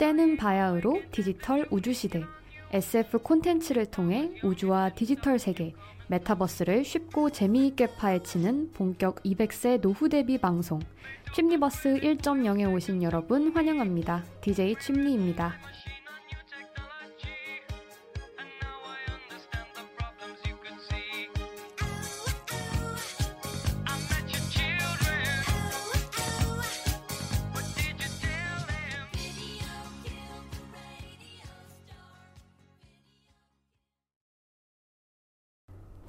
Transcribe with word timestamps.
때는 0.00 0.38
바야흐로 0.38 1.02
디지털 1.12 1.66
우주시대 1.70 2.24
SF 2.72 3.18
콘텐츠를 3.18 3.84
통해 3.84 4.30
우주와 4.42 4.94
디지털 4.94 5.38
세계, 5.38 5.74
메타버스를 6.08 6.86
쉽고 6.86 7.28
재미있게 7.28 7.96
파헤치는 7.96 8.70
본격 8.72 9.22
200세 9.24 9.78
노후 9.82 10.08
대비 10.08 10.38
방송 10.38 10.80
취미버스 11.34 12.00
1.0에 12.00 12.72
오신 12.72 13.02
여러분 13.02 13.52
환영합니다. 13.52 14.24
DJ 14.40 14.76
취미입니다. 14.80 15.52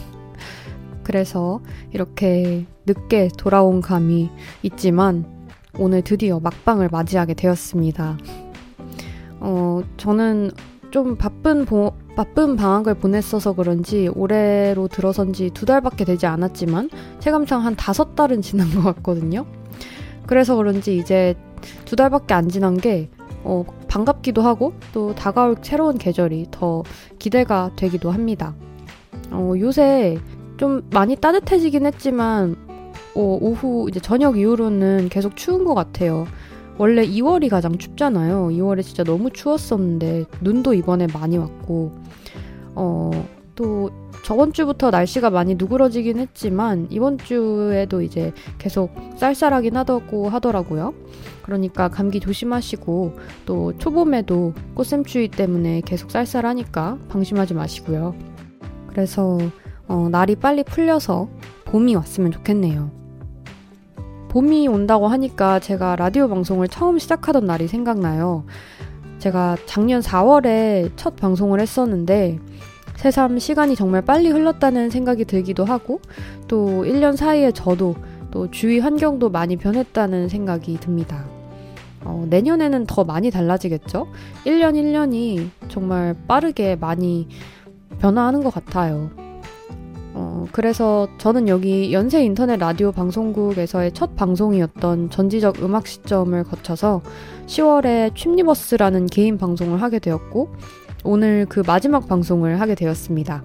그래서 1.04 1.62
이렇게 1.92 2.66
늦게 2.86 3.30
돌아온 3.38 3.82
감이 3.82 4.30
있지만 4.64 5.26
오늘 5.78 6.02
드디어 6.04 6.40
막방을 6.40 6.90
맞이하게 6.92 7.34
되었습니다. 7.36 8.18
어, 9.46 9.84
저는 9.98 10.50
좀 10.90 11.18
바쁜 11.18 11.66
보, 11.66 11.94
바쁜 12.16 12.56
방학을 12.56 12.96
보냈어서 12.96 13.54
그런지 13.54 14.10
올해로 14.16 14.88
들어선지 14.88 15.52
두 15.54 15.68
달밖에 15.68 16.04
되지 16.04 16.26
않았지만 16.26 16.90
체감상 17.20 17.64
한 17.64 17.76
다섯 17.76 18.16
달은 18.16 18.42
지난 18.42 18.72
것 18.72 18.82
같거든요. 18.82 19.46
그래서 20.26 20.56
그런지 20.56 20.98
이제 20.98 21.36
두 21.86 21.96
달밖에 21.96 22.34
안 22.34 22.50
지난 22.50 22.78
게 22.78 23.10
어, 23.44 23.64
반갑기도 23.88 24.42
하고 24.42 24.74
또 24.94 25.14
다가올 25.14 25.58
새로운 25.62 26.00
계절이 26.00 26.48
더 26.50 26.82
기대가 27.20 27.70
되기도 27.76 28.10
합니다. 28.10 28.56
어, 29.30 29.54
요새 29.60 30.18
좀 30.58 30.88
많이 30.92 31.16
따뜻해지긴 31.16 31.86
했지만 31.86 32.56
어, 33.14 33.38
오후 33.40 33.88
이제 33.90 34.00
저녁 34.00 34.40
이후로는 34.40 35.10
계속 35.10 35.36
추운 35.36 35.66
것 35.66 35.76
같아요. 35.76 36.26
원래 36.78 37.06
2월이 37.06 37.50
가장 37.50 37.78
춥잖아요. 37.78 38.50
2월에 38.50 38.84
진짜 38.84 39.04
너무 39.04 39.32
추웠었는데 39.32 40.26
눈도 40.42 40.74
이번에 40.74 41.08
많이 41.08 41.38
왔고 41.38 41.94
어, 42.76 43.12
또 43.56 43.90
저번 44.24 44.54
주부터 44.54 44.90
날씨가 44.90 45.30
많이 45.30 45.56
누그러지긴 45.56 46.18
했지만 46.18 46.88
이번 46.90 47.18
주에도 47.18 48.02
이제 48.02 48.34
계속 48.58 48.92
쌀쌀하긴 49.18 49.78
하다고 49.78 50.30
하더라고요. 50.30 50.94
그러니까 51.44 51.90
감기 51.90 52.20
조심하시고 52.20 53.14
또 53.46 53.78
초봄에도 53.78 54.54
꽃샘추위 54.74 55.30
때문에 55.30 55.82
계속 55.86 56.10
쌀쌀하니까 56.10 56.98
방심하지 57.08 57.54
마시고요. 57.54 58.16
그래서 58.88 59.38
어, 59.88 60.10
날이 60.10 60.36
빨리 60.36 60.64
풀려서 60.64 61.30
봄이 61.66 61.96
왔으면 61.96 62.32
좋겠네요. 62.32 63.05
봄이 64.36 64.68
온다고 64.68 65.08
하니까 65.08 65.62
제가 65.62 65.96
라디오 65.96 66.28
방송을 66.28 66.68
처음 66.68 67.00
시작하던 67.00 67.46
날이 67.46 67.70
생각나요. 67.70 68.44
제가 69.18 69.56
작년 69.66 70.02
4월에 70.02 70.92
첫 70.98 71.16
방송을 71.16 71.62
했었는데 71.62 72.40
새삼 72.98 73.40
시간이 73.40 73.78
정말 73.78 74.02
빨리 74.02 74.30
흘렀다는 74.30 74.90
생각이 74.90 75.24
들기도 75.24 75.64
하고 75.64 76.02
또 76.50 76.84
1년 76.84 77.16
사이에 77.16 77.54
저도 77.54 77.96
또 78.30 78.52
주위 78.52 78.80
환경도 78.80 79.30
많이 79.30 79.56
변했다는 79.56 80.28
생각이 80.28 80.82
듭니다. 80.82 81.24
어, 82.04 82.26
내년에는 82.30 82.88
더 82.88 83.06
많이 83.06 83.32
달라지겠죠? 83.32 84.08
1년 84.46 84.74
1년이 84.74 85.48
정말 85.70 86.14
빠르게 86.28 86.76
많이 86.76 87.30
변화하는 88.00 88.44
것 88.44 88.54
같아요. 88.54 89.12
어, 90.18 90.46
그래서 90.54 91.10
저는 91.18 91.50
여기 91.50 91.92
연세 91.92 92.24
인터넷 92.24 92.56
라디오 92.56 92.94
방송국에서의 92.94 93.92
첫 93.92 94.16
방송이었던 94.16 95.10
전지적 95.10 95.62
음악 95.62 95.88
시점을 95.88 96.42
거쳐서 96.46 97.02
10월에 97.48 98.16
취미버스라는 98.16 99.08
개인 99.08 99.38
방송을 99.38 99.82
하게 99.82 100.00
되었고 100.00 100.56
오늘 101.04 101.46
그 101.50 101.62
마지막 101.68 102.08
방송을 102.08 102.62
하게 102.62 102.76
되었습니다. 102.76 103.44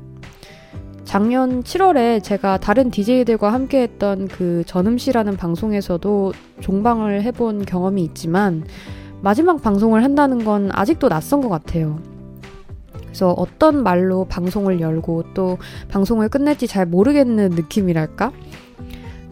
작년 1.02 1.64
7월에 1.64 2.22
제가 2.22 2.58
다른 2.58 2.92
DJ들과 2.92 3.52
함께 3.52 3.82
했던 3.82 4.28
그 4.28 4.62
전음시라는 4.64 5.36
방송에서도 5.36 6.32
종방을 6.60 7.24
해본 7.24 7.64
경험이 7.64 8.04
있지만 8.04 8.64
마지막 9.22 9.60
방송을 9.60 10.04
한다는 10.04 10.44
건 10.44 10.70
아직도 10.72 11.08
낯선 11.08 11.40
것 11.40 11.48
같아요. 11.48 11.98
그래서 13.10 13.32
어떤 13.32 13.82
말로 13.82 14.24
방송을 14.24 14.80
열고 14.80 15.24
또 15.34 15.58
방송을 15.88 16.28
끝낼지 16.28 16.66
잘 16.68 16.86
모르겠는 16.86 17.50
느낌이랄까? 17.50 18.32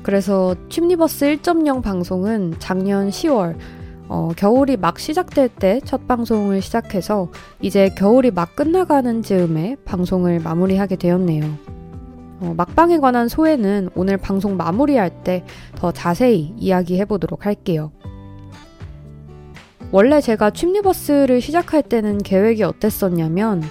그래서 0.02 0.54
춤리버스 0.68 1.36
1.0 1.36 1.82
방송은 1.82 2.54
작년 2.58 3.08
10월 3.08 3.56
어, 4.08 4.30
겨울이 4.36 4.76
막 4.78 4.98
시작될 4.98 5.48
때 5.50 5.80
첫 5.84 6.06
방송을 6.08 6.60
시작해서 6.62 7.28
이제 7.60 7.90
겨울이 7.96 8.30
막 8.30 8.56
끝나가는 8.56 9.22
즈음에 9.22 9.76
방송을 9.84 10.40
마무리하게 10.40 10.96
되었네요. 10.96 11.44
어, 12.40 12.54
막방에 12.56 12.98
관한 12.98 13.28
소회는 13.28 13.90
오늘 13.94 14.16
방송 14.16 14.56
마무리할 14.56 15.22
때 15.24 15.44
더 15.76 15.92
자세히 15.92 16.52
이야기해 16.56 17.04
보도록 17.04 17.46
할게요. 17.46 17.92
원래 19.90 20.20
제가 20.20 20.50
춤리버스를 20.50 21.40
시작할 21.40 21.82
때는 21.82 22.18
계획이 22.18 22.62
어땠었냐면 22.62 23.62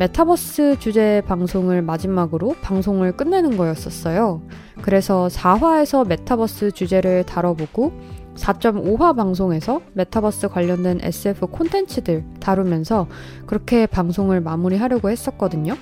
메타버스 0.00 0.78
주제 0.80 1.22
방송을 1.26 1.82
마지막으로 1.82 2.56
방송을 2.60 3.12
끝내는 3.16 3.56
거였었어요. 3.56 4.42
그래서 4.82 5.28
4화에서 5.30 6.08
메타버스 6.08 6.72
주제를 6.72 7.24
다뤄보고 7.24 7.92
4.5화 8.34 9.14
방송에서 9.14 9.80
메타버스 9.92 10.48
관련된 10.48 11.00
SF 11.02 11.46
콘텐츠들 11.48 12.24
다루면서 12.40 13.06
그렇게 13.46 13.86
방송을 13.86 14.40
마무리하려고 14.40 15.08
했었거든요. 15.10 15.76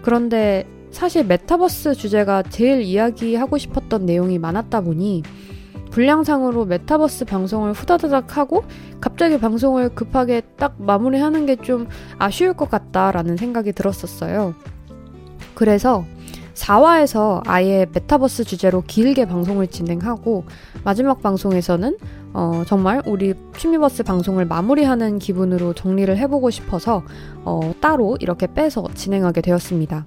그런데 0.00 0.66
사실 0.90 1.24
메타버스 1.24 1.94
주제가 1.96 2.44
제일 2.44 2.82
이야기하고 2.82 3.58
싶었던 3.58 4.06
내용이 4.06 4.38
많았다 4.38 4.82
보니 4.82 5.22
분량상으로 5.92 6.64
메타버스 6.64 7.26
방송을 7.26 7.72
후다다닥 7.72 8.36
하고 8.36 8.64
갑자기 9.00 9.38
방송을 9.38 9.94
급하게 9.94 10.42
딱 10.56 10.74
마무리하는 10.78 11.46
게 11.46 11.56
좀 11.62 11.86
아쉬울 12.18 12.54
것 12.54 12.68
같다라는 12.70 13.36
생각이 13.36 13.72
들었었어요. 13.72 14.54
그래서 15.54 16.04
4화에서 16.54 17.42
아예 17.46 17.86
메타버스 17.92 18.44
주제로 18.44 18.82
길게 18.86 19.26
방송을 19.26 19.68
진행하고 19.68 20.44
마지막 20.84 21.22
방송에서는 21.22 21.96
어, 22.34 22.62
정말 22.66 23.02
우리 23.06 23.34
취미버스 23.56 24.02
방송을 24.02 24.46
마무리하는 24.46 25.18
기분으로 25.18 25.72
정리를 25.74 26.14
해보고 26.16 26.50
싶어서 26.50 27.02
어, 27.44 27.72
따로 27.80 28.16
이렇게 28.20 28.46
빼서 28.46 28.84
진행하게 28.94 29.40
되었습니다. 29.40 30.04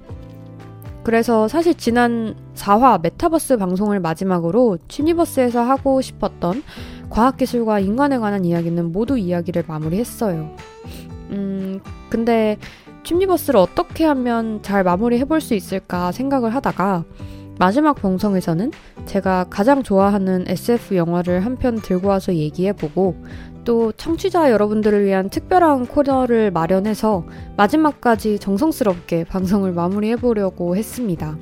그래서 1.06 1.48
사실 1.48 1.75
지난 1.75 2.36
4화 2.56 3.00
메타버스 3.00 3.57
방송을 3.57 4.00
마지막으로 4.00 4.80
취미버스에서 4.88 5.62
하고 5.62 6.02
싶었던 6.02 6.63
과학기술과 7.12 7.80
인간에 7.80 8.18
관한 8.18 8.44
이야기는 8.44 8.92
모두 8.92 9.16
이야기를 9.16 9.66
마무리했어요. 9.68 10.56
음, 11.30 11.80
근데 12.10 12.57
취미버스를 13.04 13.60
어떻게 13.60 14.04
하면 14.04 14.63
잘 14.63 14.84
마무리 14.84 15.19
해볼 15.19 15.42
수 15.42 15.54
있을까 15.54 16.12
생각을 16.12 16.56
하다가 16.56 17.04
마지막 17.57 17.94
방송에서는 17.94 18.72
제가 19.06 19.46
가장 19.50 19.81
좋아하는 19.81 20.44
SF 20.48 20.96
영화를 20.96 21.46
한 21.46 21.56
편 21.56 21.75
들고 21.81 22.10
와서 22.10 22.36
얘기해보고 22.36 23.16
또 23.63 23.92
청취자 23.94 24.52
여러분들을 24.52 25.06
위한 25.06 25.30
특별한 25.30 25.88
코너를 25.88 26.52
마련해서 26.52 27.25
마지막까지 27.57 28.40
정성스럽게 28.40 29.24
방송을 29.24 29.72
마무리해보려고 29.72 30.75
했습니다. 30.75 31.38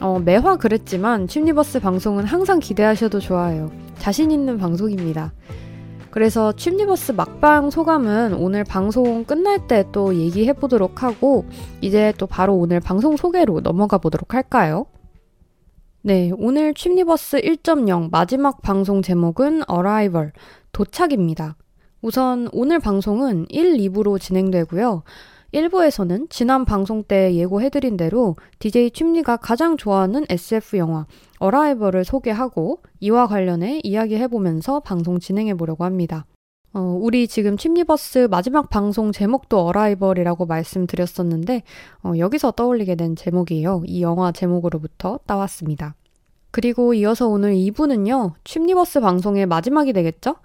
어, 0.00 0.18
매화 0.24 0.56
그랬지만 0.56 1.26
취미버스 1.26 1.80
방송은 1.80 2.24
항상 2.24 2.60
기대하셔도 2.60 3.18
좋아요. 3.18 3.70
자신 3.98 4.30
있는 4.30 4.56
방송입니다. 4.56 5.32
그래서 6.10 6.52
칩니버스 6.52 7.12
막방 7.12 7.70
소감은 7.70 8.34
오늘 8.34 8.64
방송 8.64 9.24
끝날 9.24 9.66
때 9.66 9.84
또 9.92 10.14
얘기해 10.14 10.54
보도록 10.54 11.02
하고 11.02 11.44
이제 11.80 12.12
또 12.18 12.26
바로 12.26 12.54
오늘 12.56 12.80
방송 12.80 13.16
소개로 13.16 13.60
넘어가 13.60 13.98
보도록 13.98 14.32
할까요? 14.34 14.86
네, 16.02 16.32
오늘 16.38 16.72
칩니버스 16.72 17.42
1.0 17.42 18.10
마지막 18.10 18.62
방송 18.62 19.02
제목은 19.02 19.64
Arrival, 19.70 20.32
도착입니다. 20.72 21.56
우선 22.00 22.48
오늘 22.52 22.78
방송은 22.78 23.44
1, 23.50 23.76
2부로 23.76 24.18
진행되고요. 24.18 25.02
1부에서는 25.52 26.30
지난 26.30 26.64
방송 26.64 27.02
때 27.02 27.34
예고해드린 27.34 27.98
대로 27.98 28.36
DJ 28.60 28.92
춤리가 28.92 29.36
가장 29.36 29.76
좋아하는 29.76 30.24
SF 30.30 30.78
영화 30.78 31.04
Arrival을 31.38 32.06
소개하고 32.06 32.80
이와 33.00 33.26
관련해 33.26 33.80
이야기해보면서 33.82 34.80
방송 34.80 35.18
진행해보려고 35.18 35.84
합니다. 35.84 36.24
어, 36.72 36.96
우리 37.00 37.26
지금 37.26 37.56
칩니버스 37.56 38.28
마지막 38.30 38.70
방송 38.70 39.10
제목도 39.10 39.66
Arrival이라고 39.66 40.46
말씀드렸었는데 40.46 41.62
어, 42.04 42.12
여기서 42.16 42.52
떠올리게 42.52 42.94
된 42.94 43.16
제목이에요. 43.16 43.82
이 43.86 44.02
영화 44.02 44.30
제목으로부터 44.30 45.18
따왔습니다. 45.26 45.96
그리고 46.52 46.94
이어서 46.94 47.26
오늘 47.28 47.54
2부는요. 47.54 48.34
칩니버스 48.44 49.00
방송의 49.00 49.46
마지막이 49.46 49.92
되겠죠? 49.92 50.36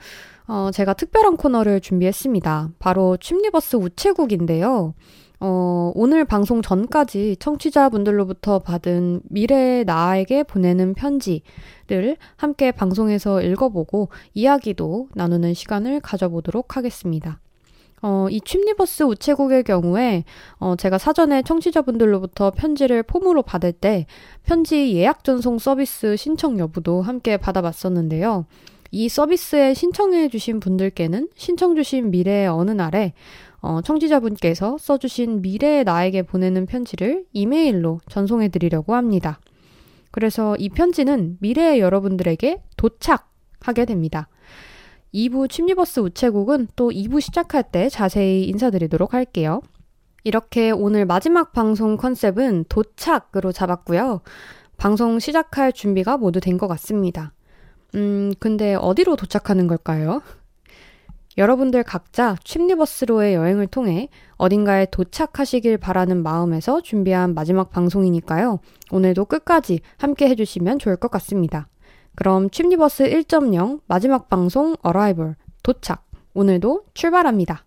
어, 0.48 0.70
제가 0.74 0.94
특별한 0.94 1.38
코너를 1.38 1.82
준비했습니다. 1.82 2.72
바로 2.80 3.18
춤리버스 3.18 3.76
우체국인데요. 3.78 4.94
어, 5.48 5.92
오늘 5.94 6.26
방송 6.26 6.64
전까지 6.64 7.36
청취자분들로부터 7.40 8.58
받은 8.58 9.22
미래의 9.30 9.86
나에게 9.86 10.42
보내는 10.42 10.96
편지를 10.96 12.18
함께 12.36 12.72
방송에서 12.72 13.44
읽어보고 13.44 14.10
이야기도 14.34 15.08
나누는 15.14 15.54
시간을 15.54 16.00
가져보도록 16.00 16.78
하겠습니다. 16.78 17.40
어, 18.02 18.26
이 18.32 18.42
춤리버스 18.42 19.04
우체국의 19.04 19.66
경우에 19.66 20.24
어, 20.58 20.76
제가 20.76 20.98
사전에 20.98 21.44
청취자분들로부터 21.44 22.50
편지를 22.50 23.04
폼으로 23.04 23.44
받을 23.44 23.72
때 23.72 24.08
편지 24.42 24.96
예약 24.96 25.24
전송 25.24 25.60
서비스 25.60 26.16
신청 26.18 26.58
여부도 26.58 27.04
함께 27.04 27.38
받아봤었는데요. 27.38 28.48
이 28.90 29.10
서비스에 29.10 29.74
신청해 29.74 30.30
주신 30.30 30.60
분들께는 30.60 31.28
신청 31.36 31.76
주신 31.76 32.12
미래의 32.12 32.48
어느 32.48 32.72
날에 32.72 33.14
어, 33.66 33.82
청취자분께서 33.82 34.78
써주신 34.78 35.42
미래의 35.42 35.86
나에게 35.86 36.22
보내는 36.22 36.68
편지를 36.68 37.26
이메일로 37.34 38.00
전송해 38.08 38.50
드리려고 38.50 38.94
합니다. 38.94 39.40
그래서 40.12 40.56
이 40.58 40.70
편지는 40.70 41.38
미래의 41.40 41.80
여러분들에게 41.80 42.62
도착하게 42.78 43.86
됩니다. 43.86 44.28
2부 45.16 45.50
침리버스 45.50 46.00
우체국은 46.02 46.68
또 46.76 46.92
2부 46.92 47.20
시작할 47.20 47.64
때 47.72 47.90
자세히 47.90 48.44
인사드리도록 48.50 49.16
할게요. 49.16 49.62
이렇게 50.24 50.70
오늘 50.70 51.08
마지막 51.08 51.52
방송 51.52 51.98
컨셉은 51.98 52.66
도착으로 52.70 53.52
잡았고요. 53.52 54.22
방송 54.78 55.18
시작할 55.18 55.74
준비가 55.74 56.18
모두 56.18 56.40
된 56.40 56.60
것 56.60 56.68
같습니다. 56.68 57.34
음, 57.96 58.32
근데 58.38 58.76
어디로 58.76 59.16
도착하는 59.16 59.66
걸까요? 59.66 60.22
여러분들 61.38 61.84
각자 61.84 62.38
칩리버스로의 62.44 63.36
여행을 63.36 63.68
통해 63.68 64.08
어딘가에 64.38 64.86
도착하시길 64.86 65.78
바라는 65.78 66.24
마음에서 66.24 66.82
준비한 66.82 67.34
마지막 67.34 67.72
방송이니까요. 67.72 68.60
오늘도 68.92 69.26
끝까지 69.26 69.82
함께 69.98 70.30
해주시면 70.30 70.80
좋을 70.80 70.96
것 70.96 71.12
같습니다. 71.12 71.68
그럼 72.16 72.50
칩리버스 72.50 73.04
1.0 73.10 73.82
마지막 73.88 74.30
방송 74.30 74.78
어라이벌 74.82 75.36
도착. 75.62 76.06
오늘도 76.34 76.86
출발합니다. 76.94 77.65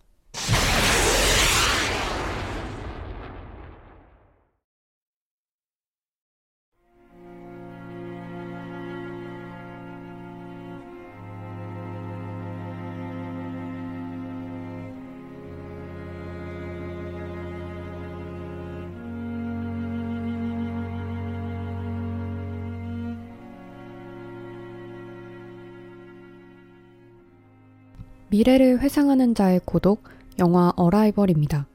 미래를 28.30 28.80
회상하는 28.80 29.35
자의 29.35 29.58
고독, 29.64 30.04
영화 30.38 30.73
어라이벌입니다. 30.76 31.66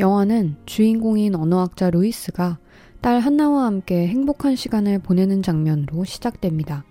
영화는 0.00 0.56
주인공인 0.66 1.36
언어학자 1.36 1.90
루이스가 1.90 2.58
딸 3.00 3.20
한나와 3.20 3.66
함께 3.66 4.08
행복한 4.08 4.56
시간을 4.56 4.98
보내는 4.98 5.42
장면으로 5.42 6.04
시작됩니다. 6.04 6.84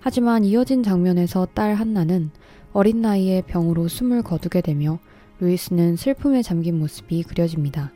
하지만 0.00 0.42
이어진 0.42 0.82
장면에서 0.82 1.46
딸 1.54 1.74
한나는 1.74 2.30
어린 2.72 3.00
나이에 3.00 3.42
병으로 3.42 3.86
숨을 3.86 4.22
거두게 4.22 4.60
되며 4.60 4.98
루이스는 5.38 5.94
슬픔에 5.96 6.42
잠긴 6.42 6.78
모습이 6.78 7.22
그려집니다. 7.22 7.92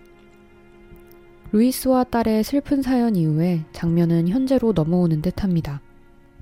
루이스와 1.57 2.05
딸의 2.05 2.45
슬픈 2.45 2.83
사연 2.83 3.17
이후에 3.17 3.65
장면은 3.73 4.29
현재로 4.29 4.75
넘어오는 4.75 5.23
듯 5.23 5.43
합니다. 5.43 5.81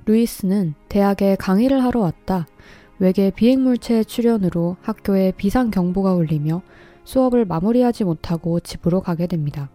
루이스는 0.07 0.75
대학에 0.89 1.37
강의를 1.37 1.85
하러 1.85 2.01
왔다. 2.01 2.49
외계 2.99 3.31
비행물체 3.31 4.03
출현으로 4.03 4.77
학교에 4.83 5.33
비상 5.37 5.71
경보가 5.71 6.15
울리며 6.15 6.63
수업을 7.05 7.45
마무리하지 7.45 8.03
못하고 8.03 8.59
집으로 8.59 9.03
가게 9.03 9.29
됩니다. 9.29 9.71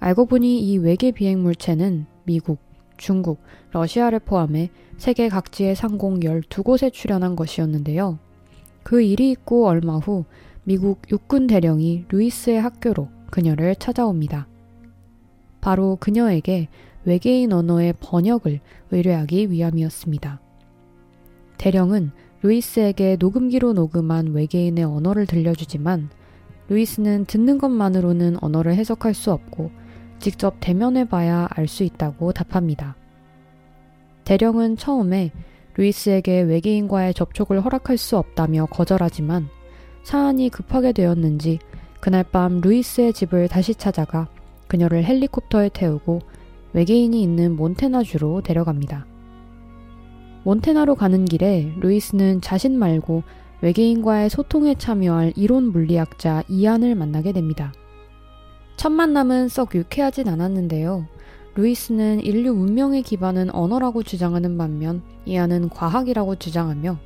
알고 0.00 0.26
보니 0.26 0.60
이 0.70 0.76
외계 0.76 1.12
비행물체는 1.12 2.04
미국, 2.24 2.58
중국, 2.98 3.40
러시아를 3.70 4.18
포함해 4.18 4.68
세계 4.98 5.30
각지의 5.30 5.74
상공 5.74 6.20
12곳에 6.20 6.92
출현한 6.92 7.36
것이었는데요. 7.36 8.18
그 8.82 9.00
일이 9.00 9.30
있고 9.30 9.66
얼마 9.66 9.96
후 9.96 10.26
미국 10.64 11.00
육군 11.10 11.46
대령이 11.46 12.04
루이스의 12.10 12.60
학교로 12.60 13.15
그녀를 13.30 13.74
찾아옵니다. 13.76 14.46
바로 15.60 15.96
그녀에게 15.96 16.68
외계인 17.04 17.52
언어의 17.52 17.94
번역을 18.00 18.60
의뢰하기 18.90 19.50
위함이었습니다. 19.50 20.40
대령은 21.58 22.10
루이스에게 22.42 23.16
녹음기로 23.18 23.72
녹음한 23.72 24.32
외계인의 24.32 24.84
언어를 24.84 25.26
들려주지만 25.26 26.10
루이스는 26.68 27.24
듣는 27.26 27.58
것만으로는 27.58 28.42
언어를 28.42 28.74
해석할 28.74 29.14
수 29.14 29.32
없고 29.32 29.70
직접 30.18 30.56
대면해봐야 30.60 31.48
알 31.50 31.68
수 31.68 31.84
있다고 31.84 32.32
답합니다. 32.32 32.96
대령은 34.24 34.76
처음에 34.76 35.30
루이스에게 35.74 36.40
외계인과의 36.42 37.14
접촉을 37.14 37.64
허락할 37.64 37.96
수 37.96 38.16
없다며 38.16 38.66
거절하지만 38.66 39.48
사안이 40.02 40.48
급하게 40.48 40.92
되었는지 40.92 41.58
그날 42.06 42.22
밤 42.22 42.60
루이스의 42.60 43.12
집을 43.12 43.48
다시 43.48 43.74
찾아가 43.74 44.28
그녀를 44.68 45.02
헬리콥터에 45.02 45.70
태우고 45.70 46.20
외계인이 46.72 47.20
있는 47.20 47.56
몬테나주로 47.56 48.42
데려갑니다. 48.42 49.04
몬테나로 50.44 50.94
가는 50.94 51.24
길에 51.24 51.72
루이스는 51.80 52.42
자신 52.42 52.78
말고 52.78 53.24
외계인과의 53.60 54.30
소통에 54.30 54.76
참여할 54.76 55.32
이론 55.34 55.72
물리학자 55.72 56.44
이안을 56.48 56.94
만나게 56.94 57.32
됩니다. 57.32 57.72
첫 58.76 58.90
만남은 58.90 59.48
썩 59.48 59.74
유쾌하진 59.74 60.28
않았는데요. 60.28 61.08
루이스는 61.56 62.20
인류 62.20 62.54
문명의 62.54 63.02
기반은 63.02 63.52
언어라고 63.52 64.04
주장하는 64.04 64.56
반면 64.56 65.02
이안은 65.24 65.70
과학이라고 65.70 66.36
주장하며 66.36 67.00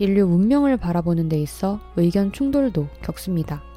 인류 0.00 0.26
문명을 0.26 0.76
바라보는 0.76 1.28
데 1.28 1.40
있어 1.40 1.78
의견 1.94 2.32
충돌도 2.32 2.88
겪습니다. 3.00 3.69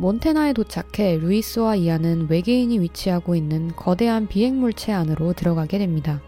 몬테나에 0.00 0.54
도착해 0.54 1.18
루이스와 1.18 1.76
이안은 1.76 2.28
외계인이 2.30 2.78
위치하고 2.80 3.34
있는 3.34 3.68
거대한 3.76 4.28
비행물체 4.28 4.92
안으로 4.92 5.34
들어가게 5.34 5.76
됩니다. 5.76 6.22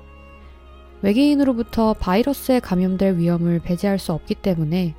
외계인으로부터 1.00 1.94
바이러스에 1.94 2.60
감염될 2.60 3.16
위험을 3.16 3.60
배제할 3.60 3.98
수 3.98 4.12
없기 4.12 4.34
때문에 4.34 4.94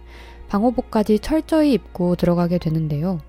방호복까지 0.49 1.19
철저히 1.19 1.73
입고 1.73 2.15
들어가게 2.15 2.57
되는데요. 2.57 3.19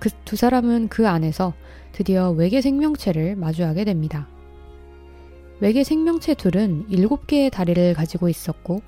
그 0.00 0.10
두 0.24 0.34
사람은 0.34 0.88
그 0.88 1.06
안에서 1.06 1.54
드디어 1.92 2.32
외계 2.32 2.60
생명체를 2.60 3.36
마주하게 3.36 3.84
됩니다. 3.84 4.26
외계 5.60 5.84
생명체 5.84 6.34
둘은 6.34 6.88
7개의 6.88 7.52
다리를 7.52 7.94
가지고 7.94 8.28
있었고 8.28 8.82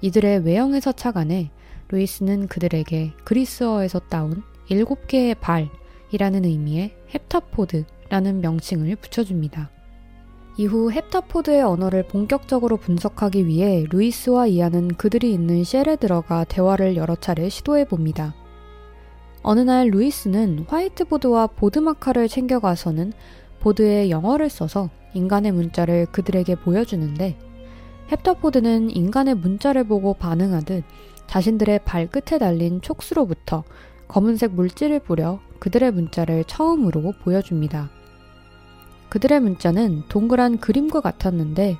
이들의 0.00 0.46
외형에서 0.46 0.92
착안해 0.92 1.50
루이스는 1.88 2.48
그들에게 2.48 3.12
그리스어에서 3.24 3.98
따온 3.98 4.42
7개의 4.70 5.36
발이라는 5.40 6.44
의미의 6.44 6.94
헵타포드라는 7.08 8.40
명칭을 8.40 8.96
붙여줍니다. 8.96 9.70
이후 10.58 10.90
헵타포드의 10.90 11.62
언어를 11.62 12.02
본격적으로 12.08 12.76
분석하기 12.76 13.46
위해 13.46 13.86
루이스와 13.90 14.48
이안은 14.48 14.88
그들이 14.96 15.32
있는 15.32 15.62
쉘에 15.62 15.96
들어가 15.96 16.44
대화를 16.44 16.96
여러 16.96 17.14
차례 17.14 17.48
시도해 17.48 17.84
봅니다. 17.86 18.34
어느 19.42 19.60
날 19.60 19.88
루이스는 19.90 20.66
화이트보드와 20.68 21.46
보드마카를 21.46 22.28
챙겨가서는 22.28 23.12
보드에 23.60 24.10
영어를 24.10 24.50
써서 24.50 24.90
인간의 25.14 25.52
문자를 25.52 26.06
그들에게 26.06 26.56
보여주는데 26.56 27.36
헵타포드는 28.10 28.90
인간의 28.90 29.36
문자를 29.36 29.84
보고 29.84 30.14
반응하듯 30.14 30.82
자신들의 31.28 31.80
발끝에 31.84 32.38
달린 32.38 32.80
촉수로부터 32.80 33.62
검은색 34.08 34.52
물질을 34.54 35.00
뿌려 35.00 35.38
그들의 35.58 35.92
문자를 35.92 36.44
처음으로 36.44 37.12
보여줍니다. 37.22 37.90
그들의 39.10 39.40
문자는 39.40 40.04
동그란 40.08 40.58
그림과 40.58 41.00
같았는데 41.00 41.76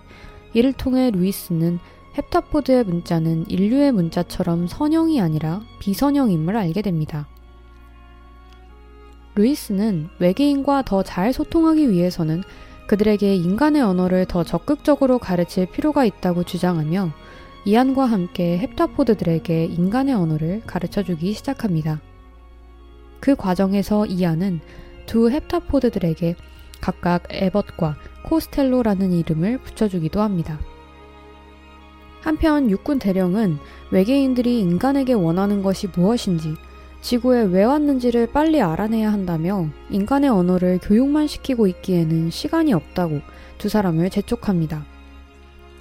이를 0.55 0.73
통해 0.73 1.11
루이스는 1.11 1.79
헵타포드의 2.17 2.85
문자는 2.85 3.49
인류의 3.49 3.93
문자처럼 3.93 4.67
선형이 4.67 5.21
아니라 5.21 5.63
비선형임을 5.81 6.57
알게 6.57 6.83
됩니다. 6.83 7.29
루이스는 9.35 10.09
외계인과 10.19 10.83
더 10.83 11.03
잘 11.03 11.33
소통하기 11.33 11.91
위해서는 11.91 12.43
그들에게 12.89 13.37
인간의 13.37 13.83
언어를 13.83 14.25
더 14.25 14.43
적극적으로 14.43 15.19
가르칠 15.19 15.67
필요가 15.71 16.05
있다고 16.05 16.43
주장하며 16.43 17.11
이안과 17.67 18.07
함께 18.07 18.59
헵타포드들에게 18.59 19.67
인간의 19.67 20.15
언어를 20.15 20.63
가르쳐 20.67 21.03
주기 21.03 21.35
시작합니다. 21.35 22.01
그 23.21 23.35
과정에서 23.35 24.07
이안은 24.07 24.61
두 25.07 25.31
헵타포드들에게 25.31 26.37
각각 26.81 27.25
에벗과 27.31 27.97
코스텔로라는 28.25 29.13
이름을 29.13 29.59
붙여주기도 29.59 30.21
합니다. 30.21 30.59
한편 32.21 32.71
육군 32.71 32.99
대령은 32.99 33.59
외계인들이 33.91 34.61
인간에게 34.61 35.15
원하는 35.15 35.63
것이 35.63 35.89
무엇인지 35.89 36.55
지구에 37.01 37.43
왜 37.45 37.65
왔는지를 37.65 38.29
빨리 38.33 38.61
알아내야 38.61 39.13
한다며 39.13 39.69
인간의 39.89 40.29
언어를 40.31 40.79
교육만 40.83 41.27
시키고 41.27 41.67
있기에는 41.69 42.31
시간이 42.31 42.73
없다고 42.73 43.21
두 43.57 43.69
사람을 43.69 44.11
재촉합니다. 44.11 44.85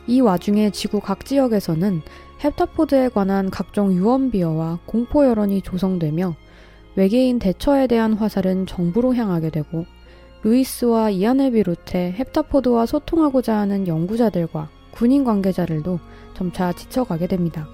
이 0.05 0.21
와중에 0.21 0.69
지구 0.69 1.01
각 1.01 1.25
지역에서는 1.25 2.01
헵타포드에 2.39 3.09
관한 3.09 3.49
각종 3.49 3.91
유언비어와 3.93 4.79
공포 4.85 5.25
여론이 5.25 5.63
조성되며 5.63 6.35
외계인 6.97 7.37
대처에 7.37 7.85
대한 7.85 8.13
화살은 8.13 8.65
정부로 8.65 9.13
향하게 9.13 9.51
되고 9.51 9.85
루이스와 10.41 11.11
이안을 11.11 11.51
비롯해 11.51 12.15
헵타포드와 12.17 12.87
소통하고자 12.87 13.55
하는 13.55 13.87
연구자들과 13.87 14.69
군인 14.89 15.23
관계자들도 15.23 15.99
점차 16.33 16.73
지쳐가게 16.73 17.27
됩니다. 17.27 17.67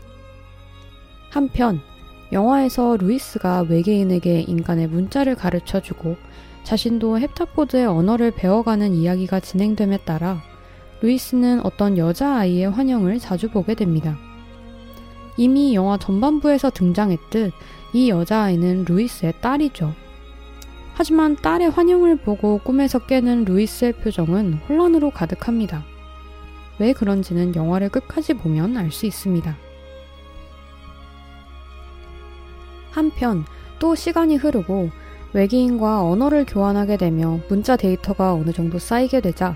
한편 1.30 1.80
영화에서 2.34 2.98
루이스가 2.98 3.62
외계인에게 3.70 4.42
인간의 4.42 4.88
문자를 4.88 5.36
가르쳐 5.36 5.82
주고 5.82 6.18
자신도 6.65 7.18
헵타포드의 7.20 7.86
언어를 7.86 8.32
배워가는 8.32 8.94
이야기가 8.94 9.39
진행됨에 9.39 10.00
따라 10.00 10.42
루이스는 11.01 11.65
어떤 11.65 11.98
여자아이의 11.98 12.72
환영을 12.72 13.20
자주 13.20 13.50
보게 13.50 13.74
됩니다. 13.74 14.18
이미 15.38 15.75
영화 15.75 15.98
전반부에서 15.98 16.70
등장했듯 16.70 17.54
이 17.94 18.10
여자아이는 18.10 18.86
루이스의 18.86 19.34
딸이죠. 19.42 19.94
하지만 20.96 21.36
딸의 21.36 21.72
환영을 21.72 22.18
보고 22.18 22.60
꿈에서 22.60 23.00
깨는 23.00 23.46
루이스의 23.46 23.94
표정은 23.94 24.60
혼란으로 24.70 25.10
가득합니다. 25.10 25.84
왜 26.80 26.94
그런지는 26.94 27.56
영화를 27.56 27.90
끝까지 27.90 28.36
보면 28.36 28.78
알 28.78 28.92
수 28.92 29.06
있습니다. 29.06 29.56
한편 32.92 33.44
또 33.80 33.96
시간이 33.96 34.36
흐르고 34.36 34.92
외계인과 35.34 36.04
언어를 36.04 36.46
교환하게 36.46 36.98
되며 36.98 37.40
문자 37.50 37.75
데이터가 37.75 38.34
어느 38.34 38.52
정도 38.52 38.78
쌓이게 38.78 39.20
되자 39.20 39.56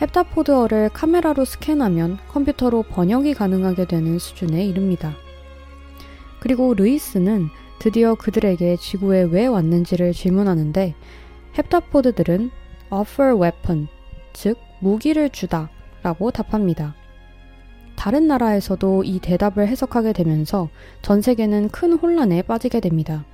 헵타포드어를 0.00 0.90
카메라로 0.90 1.44
스캔하면 1.44 2.18
컴퓨터로 2.28 2.82
번역이 2.82 3.34
가능하게 3.34 3.86
되는 3.86 4.18
수준에 4.18 4.64
이릅니다. 4.66 5.14
그리고 6.40 6.74
루이스는 6.74 7.48
드디어 7.78 8.14
그들에게 8.14 8.76
지구에 8.76 9.22
왜 9.22 9.46
왔는지를 9.46 10.12
질문하는데 10.12 10.94
헵타포드들은 11.54 12.50
offer 12.90 13.40
weapon, 13.40 13.88
즉 14.32 14.58
무기를 14.80 15.30
주다 15.30 15.70
라고 16.02 16.30
답합니다. 16.30 16.94
다른 17.96 18.26
나라에서도 18.26 19.04
이 19.04 19.20
대답을 19.20 19.68
해석하게 19.68 20.12
되면서 20.12 20.68
전 21.00 21.22
세계는 21.22 21.68
큰 21.70 21.94
혼란에 21.94 22.42
빠지게 22.42 22.80
됩니다. 22.80 23.24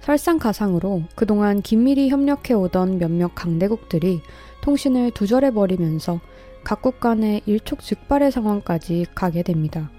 설상가상으로 0.00 1.02
그동안 1.14 1.62
긴밀히 1.62 2.10
협력해오던 2.10 2.98
몇몇 2.98 3.34
강대국들이 3.34 4.20
통신을 4.64 5.10
두절해버리면서 5.10 6.20
각국 6.64 6.98
간의 6.98 7.42
일촉즉발의 7.44 8.32
상황까지 8.32 9.04
가게 9.14 9.42
됩니다. 9.42 9.90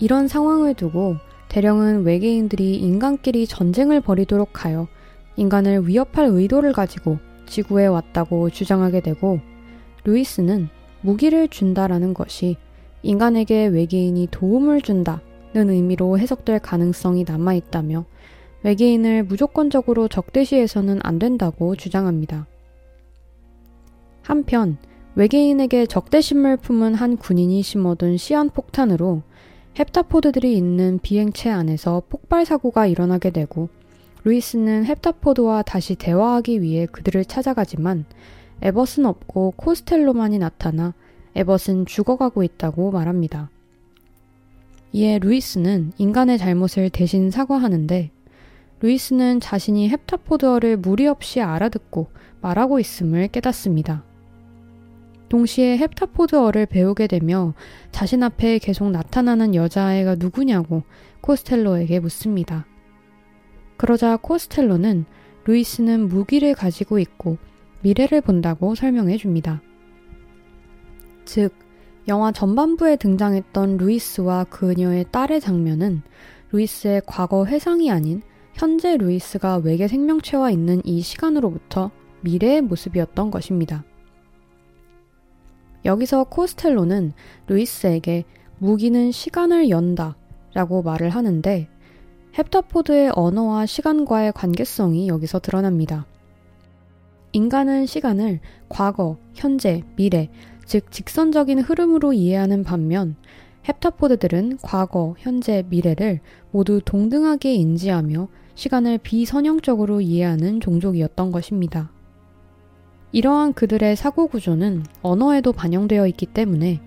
이런 0.00 0.26
상황을 0.26 0.74
두고 0.74 1.14
대령은 1.48 2.02
외계인들이 2.02 2.74
인간끼리 2.76 3.46
전쟁을 3.46 4.00
벌이도록 4.00 4.64
하여 4.64 4.88
인간을 5.36 5.86
위협할 5.86 6.26
의도를 6.26 6.72
가지고 6.72 7.18
지구에 7.46 7.86
왔다고 7.86 8.50
주장하게 8.50 9.00
되고 9.00 9.38
루이스는 10.02 10.68
무기를 11.02 11.46
준다라는 11.46 12.14
것이 12.14 12.56
인간에게 13.04 13.66
외계인이 13.66 14.26
도움을 14.32 14.80
준다는 14.80 15.20
의미로 15.54 16.18
해석될 16.18 16.58
가능성이 16.58 17.22
남아있다며 17.22 18.06
외계인을 18.64 19.22
무조건적으로 19.22 20.08
적대시해서는 20.08 20.98
안 21.04 21.20
된다고 21.20 21.76
주장합니다. 21.76 22.48
한편 24.26 24.76
외계인에게 25.14 25.86
적대심을 25.86 26.56
품은 26.56 26.94
한 26.94 27.16
군인이 27.16 27.62
심어둔 27.62 28.16
시한폭탄으로 28.16 29.22
헵타포드들이 29.74 30.56
있는 30.56 30.98
비행체 31.00 31.48
안에서 31.48 32.02
폭발 32.08 32.44
사고가 32.44 32.88
일어나게 32.88 33.30
되고 33.30 33.68
루이스는 34.24 34.82
헵타포드와 34.82 35.62
다시 35.62 35.94
대화하기 35.94 36.60
위해 36.60 36.86
그들을 36.86 37.24
찾아가지만 37.24 38.04
에벗은 38.62 39.06
없고 39.06 39.54
코스텔로만이 39.56 40.40
나타나 40.40 40.92
에벗은 41.36 41.86
죽어가고 41.86 42.42
있다고 42.42 42.90
말합니다. 42.90 43.50
이에 44.90 45.20
루이스는 45.20 45.92
인간의 45.98 46.38
잘못을 46.38 46.90
대신 46.90 47.30
사과하는데 47.30 48.10
루이스는 48.80 49.38
자신이 49.38 49.88
헵타포드어를 49.88 50.78
무리 50.78 51.06
없이 51.06 51.40
알아듣고 51.40 52.08
말하고 52.40 52.80
있음을 52.80 53.28
깨닫습니다. 53.28 54.02
동시에 55.28 55.76
헵타포드어를 55.78 56.66
배우게 56.66 57.06
되며 57.06 57.54
자신 57.90 58.22
앞에 58.22 58.58
계속 58.58 58.90
나타나는 58.90 59.54
여자아이가 59.54 60.16
누구냐고 60.16 60.82
코스텔로에게 61.20 62.00
묻습니다. 62.00 62.66
그러자 63.76 64.16
코스텔로는 64.16 65.04
루이스는 65.44 66.08
무기를 66.08 66.54
가지고 66.54 66.98
있고 66.98 67.38
미래를 67.82 68.20
본다고 68.20 68.74
설명해 68.74 69.16
줍니다. 69.16 69.62
즉, 71.24 71.52
영화 72.08 72.30
전반부에 72.30 72.96
등장했던 72.96 73.78
루이스와 73.78 74.44
그녀의 74.44 75.06
딸의 75.10 75.40
장면은 75.40 76.02
루이스의 76.52 77.02
과거 77.04 77.44
회상이 77.44 77.90
아닌 77.90 78.22
현재 78.54 78.96
루이스가 78.96 79.58
외계 79.58 79.88
생명체와 79.88 80.50
있는 80.50 80.80
이 80.84 81.00
시간으로부터 81.00 81.90
미래의 82.22 82.62
모습이었던 82.62 83.30
것입니다. 83.30 83.84
여기서 85.86 86.24
코스텔로는 86.24 87.12
루이스에게 87.46 88.24
무기는 88.58 89.12
시간을 89.12 89.70
연다 89.70 90.16
라고 90.52 90.82
말을 90.82 91.10
하는데 91.10 91.68
헵타포드의 92.32 93.12
언어와 93.14 93.66
시간과의 93.66 94.32
관계성이 94.32 95.08
여기서 95.08 95.38
드러납니다. 95.38 96.04
인간은 97.32 97.86
시간을 97.86 98.40
과거, 98.68 99.16
현재, 99.34 99.82
미래, 99.94 100.28
즉 100.64 100.90
직선적인 100.90 101.60
흐름으로 101.60 102.12
이해하는 102.12 102.64
반면 102.64 103.14
헵타포드들은 103.62 104.58
과거, 104.62 105.14
현재, 105.18 105.64
미래를 105.68 106.20
모두 106.50 106.80
동등하게 106.84 107.54
인지하며 107.54 108.28
시간을 108.54 108.98
비선형적으로 108.98 110.00
이해하는 110.00 110.60
종족이었던 110.60 111.30
것입니다. 111.30 111.90
이러한 113.12 113.52
그들의 113.54 113.96
사고 113.96 114.26
구조는 114.26 114.84
언어에도 115.02 115.52
반영되어 115.52 116.06
있기 116.08 116.26
때문에 116.26 116.80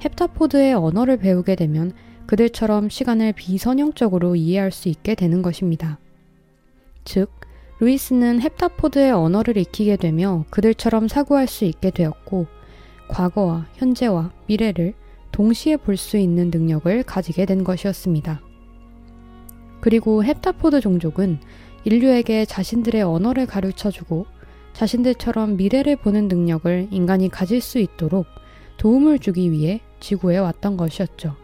헵타포드의 0.00 0.74
언어를 0.74 1.16
배우게 1.18 1.54
되면 1.56 1.92
그들처럼 2.26 2.88
시간을 2.88 3.32
비선형적으로 3.32 4.36
이해할 4.36 4.70
수 4.70 4.88
있게 4.88 5.14
되는 5.14 5.42
것입니다. 5.42 5.98
즉, 7.04 7.30
루이스는 7.80 8.40
헵타포드의 8.40 9.12
언어를 9.12 9.56
익히게 9.56 9.96
되며 9.96 10.44
그들처럼 10.50 11.08
사고할 11.08 11.46
수 11.46 11.64
있게 11.64 11.90
되었고, 11.90 12.46
과거와 13.08 13.66
현재와 13.74 14.32
미래를 14.46 14.94
동시에 15.32 15.76
볼 15.76 15.96
수 15.96 16.18
있는 16.18 16.50
능력을 16.50 17.02
가지게 17.04 17.46
된 17.46 17.64
것이었습니다. 17.64 18.42
그리고 19.80 20.22
헵타포드 20.22 20.80
종족은 20.80 21.38
인류에게 21.84 22.44
자신들의 22.44 23.02
언어를 23.02 23.46
가르쳐 23.46 23.90
주고 23.90 24.26
자신들처럼 24.78 25.56
미래를 25.56 25.96
보는 25.96 26.28
능력을 26.28 26.86
인간이 26.92 27.28
가질 27.28 27.60
수 27.60 27.80
있도록 27.80 28.26
도움을 28.76 29.18
주기 29.18 29.50
위해 29.50 29.80
지구에 29.98 30.38
왔던 30.38 30.76
것이었죠. 30.76 31.34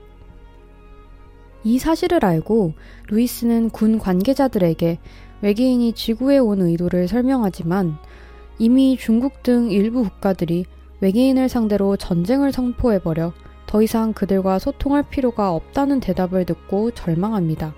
이 1.65 1.81
사실을 1.81 2.25
알고 2.25 2.75
루이스는 3.09 3.71
군 3.71 3.99
관계자들에게 3.99 5.01
외계인이 5.43 5.95
지구에 5.95 6.39
온 6.39 6.63
의도를 6.63 7.09
설명하지만 7.09 7.97
이미 8.61 8.97
중국 8.97 9.43
등 9.43 9.69
일부 9.69 10.05
국가들이 10.05 10.67
외계인을 11.01 11.49
상대로 11.49 11.97
전쟁을 11.97 12.53
선포해버려 12.53 13.33
더 13.67 13.83
이상 13.83 14.13
그들과 14.13 14.61
소통할 14.61 15.03
필요가 15.03 15.51
없다는 15.53 15.99
대답을 15.99 16.47
듣고 16.47 16.93
절망합니다. 16.93 17.75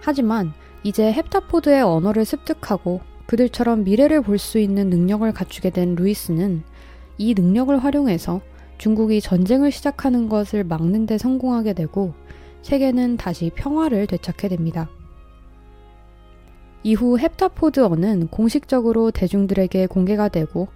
하지만 0.00 0.54
이제 0.82 1.12
헵타포드의 1.12 1.82
언어를 1.82 2.24
습득하고 2.24 3.02
그들처럼 3.26 3.84
미래를 3.84 4.20
볼 4.22 4.38
수 4.38 4.58
있는 4.58 4.90
능력을 4.90 5.30
갖추게 5.32 5.70
된 5.70 5.94
루이스는 5.94 6.62
이 7.18 7.34
능력을 7.34 7.76
활용해서 7.78 8.40
중국이 8.78 9.20
전쟁을 9.20 9.70
시작하는 9.70 10.28
것을 10.28 10.64
막는 10.64 11.06
데 11.06 11.16
성공하게 11.16 11.72
되고 11.74 12.12
세계는 12.62 13.16
다시 13.16 13.50
평화를 13.54 14.06
되찾게 14.06 14.48
됩니다. 14.48 14.88
이후 16.82 17.16
헵타포드어는 17.18 18.28
공식적으로 18.28 19.10
대중들에게 19.10 19.86
공개가 19.86 20.28
되고 20.28 20.68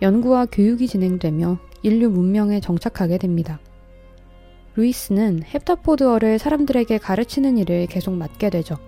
연구와 0.00 0.46
교육이 0.46 0.86
진행되며 0.86 1.58
인류 1.82 2.08
문명에 2.08 2.60
정착하게 2.60 3.18
됩니다. 3.18 3.60
루이스는 4.76 5.42
헵타포드어를 5.42 6.38
사람들에게 6.38 6.96
가르치는 6.98 7.58
일을 7.58 7.86
계속 7.86 8.14
맡게 8.14 8.48
되죠. 8.50 8.78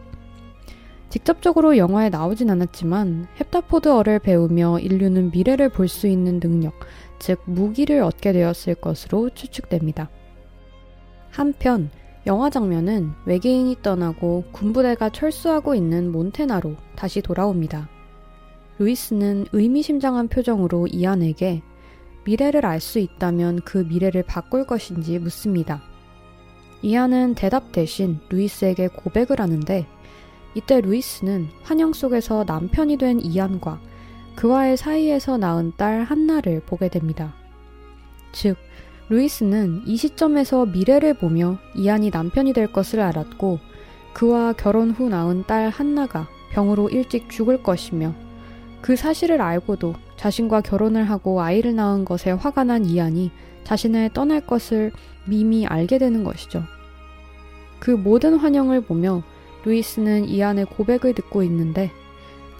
직접적으로 1.12 1.76
영화에 1.76 2.08
나오진 2.08 2.48
않았지만 2.48 3.26
헵타포드어를 3.36 4.18
배우며 4.18 4.78
인류는 4.78 5.30
미래를 5.30 5.68
볼 5.68 5.86
수 5.86 6.06
있는 6.06 6.40
능력, 6.40 6.72
즉 7.18 7.42
무기를 7.44 8.00
얻게 8.00 8.32
되었을 8.32 8.76
것으로 8.76 9.28
추측됩니다. 9.28 10.08
한편 11.28 11.90
영화 12.24 12.48
장면은 12.48 13.12
외계인이 13.26 13.76
떠나고 13.82 14.44
군부대가 14.52 15.10
철수하고 15.10 15.74
있는 15.74 16.10
몬테나로 16.10 16.76
다시 16.96 17.20
돌아옵니다. 17.20 17.90
루이스는 18.78 19.48
의미심장한 19.52 20.28
표정으로 20.28 20.86
이안에게 20.86 21.60
미래를 22.24 22.64
알 22.64 22.80
수 22.80 22.98
있다면 22.98 23.60
그 23.66 23.76
미래를 23.86 24.22
바꿀 24.22 24.66
것인지 24.66 25.18
묻습니다. 25.18 25.82
이안은 26.80 27.34
대답 27.34 27.70
대신 27.70 28.18
루이스에게 28.30 28.88
고백을 28.88 29.42
하는데 29.42 29.86
이때 30.54 30.80
루이스는 30.80 31.48
환영 31.62 31.92
속에서 31.92 32.44
남편이 32.46 32.98
된 32.98 33.20
이안과 33.20 33.80
그와의 34.36 34.76
사이에서 34.76 35.38
낳은 35.38 35.72
딸 35.76 36.02
한나를 36.02 36.60
보게 36.66 36.88
됩니다. 36.88 37.34
즉, 38.32 38.56
루이스는 39.08 39.82
이 39.86 39.96
시점에서 39.96 40.66
미래를 40.66 41.14
보며 41.14 41.58
이안이 41.74 42.10
남편이 42.10 42.52
될 42.52 42.72
것을 42.72 43.00
알았고 43.00 43.58
그와 44.14 44.52
결혼 44.54 44.90
후 44.90 45.08
낳은 45.08 45.44
딸 45.46 45.68
한나가 45.68 46.28
병으로 46.52 46.88
일찍 46.88 47.28
죽을 47.28 47.62
것이며 47.62 48.14
그 48.80 48.96
사실을 48.96 49.40
알고도 49.40 49.94
자신과 50.16 50.60
결혼을 50.62 51.04
하고 51.04 51.40
아이를 51.40 51.74
낳은 51.74 52.04
것에 52.04 52.30
화가 52.30 52.64
난 52.64 52.84
이안이 52.84 53.30
자신을 53.64 54.10
떠날 54.12 54.40
것을 54.40 54.92
미미 55.24 55.66
알게 55.66 55.98
되는 55.98 56.24
것이죠. 56.24 56.62
그 57.78 57.90
모든 57.90 58.36
환영을 58.36 58.82
보며 58.82 59.22
루이스는 59.64 60.28
이안의 60.28 60.66
고백을 60.66 61.14
듣고 61.14 61.42
있는데 61.42 61.90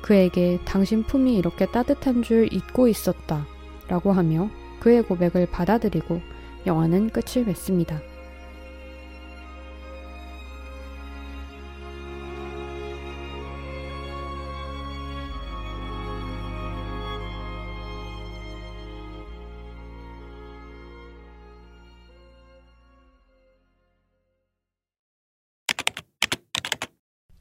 그에게 0.00 0.58
당신 0.64 1.02
품이 1.02 1.36
이렇게 1.36 1.66
따뜻한 1.66 2.22
줄 2.22 2.52
잊고 2.52 2.88
있었다 2.88 3.46
라고 3.88 4.12
하며 4.12 4.50
그의 4.80 5.02
고백을 5.02 5.46
받아들이고 5.46 6.20
영화는 6.66 7.10
끝을 7.10 7.44
맺습니다. 7.44 8.00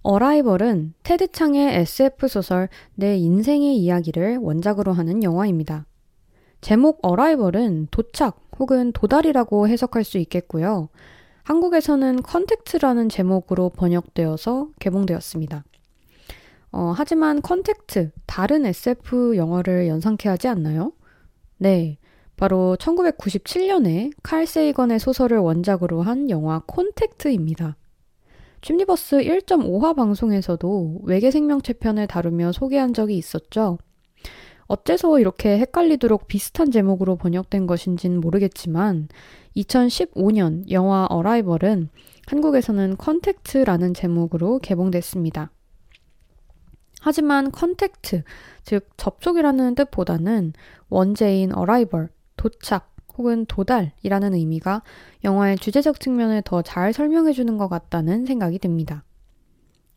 Arrival은 0.04 0.95
테드 1.03 1.31
창의 1.31 1.75
SF 1.75 2.27
소설 2.27 2.69
내 2.95 3.17
인생의 3.17 3.77
이야기를 3.77 4.37
원작으로 4.37 4.93
하는 4.93 5.21
영화입니다. 5.21 5.85
제목 6.59 6.99
Arrival은 7.04 7.88
도착 7.91 8.41
혹은 8.57 8.91
도달이라고 8.93 9.67
해석할 9.67 10.03
수 10.03 10.17
있겠고요. 10.17 10.89
한국에서는 11.43 12.21
컨택트라는 12.23 13.09
제목으로 13.09 13.69
번역되어서 13.69 14.69
개봉되었습니다. 14.79 15.63
어, 16.71 16.93
하지만 16.95 17.41
컨택트, 17.41 18.11
다른 18.25 18.65
SF 18.65 19.35
영화를 19.35 19.87
연상케 19.87 20.29
하지 20.29 20.47
않나요? 20.47 20.93
네. 21.57 21.97
바로 22.37 22.75
1997년에 22.79 24.11
칼 24.23 24.47
세이건의 24.47 24.99
소설을 24.99 25.37
원작으로 25.37 26.01
한 26.01 26.29
영화 26.31 26.61
콘택트입니다. 26.65 27.75
춤니버스 28.62 29.17
1.5화 29.17 29.95
방송에서도 29.95 31.02
외계 31.04 31.32
생명체 31.32 31.74
편을 31.74 32.06
다루며 32.06 32.52
소개한 32.52 32.93
적이 32.93 33.17
있었죠. 33.17 33.80
어째서 34.67 35.19
이렇게 35.19 35.58
헷갈리도록 35.58 36.28
비슷한 36.28 36.71
제목으로 36.71 37.17
번역된 37.17 37.65
것인진 37.65 38.21
모르겠지만 38.21 39.10
2015년 39.58 40.69
영화 40.69 41.08
Arrival은 41.10 41.89
한국에서는 42.28 42.97
컨택트라는 42.97 43.93
제목으로 43.95 44.60
개봉됐습니다. 44.60 45.52
하지만 47.02 47.52
컨택트, 47.52 48.24
즉 48.63 48.88
접촉이라는 48.95 49.74
뜻보다는 49.74 50.54
원제인 50.88 51.52
Arrival, 51.54 52.10
도착, 52.38 52.90
혹은 53.17 53.45
도달이라는 53.45 54.34
의미가 54.34 54.84
영화의 55.24 55.58
주제적 55.58 56.00
측면을 56.00 56.41
더 56.43 56.62
잘 56.62 56.93
설명해 56.93 57.34
주는 57.34 57.58
것 57.58 57.67
같다는 57.67 58.26
생각이 58.26 58.60
듭니다. 58.60 59.04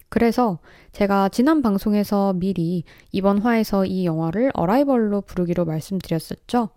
그래서 0.09 0.61
제가 0.93 1.29
지난 1.29 1.61
방송에서 1.61 2.35
미리 2.35 2.85
이번 3.11 3.39
화에서 3.39 3.85
이 3.85 4.07
영화를 4.07 4.53
어라이벌로 4.55 5.23
부르기로 5.23 5.65
말씀드렸었죠. 5.65 6.71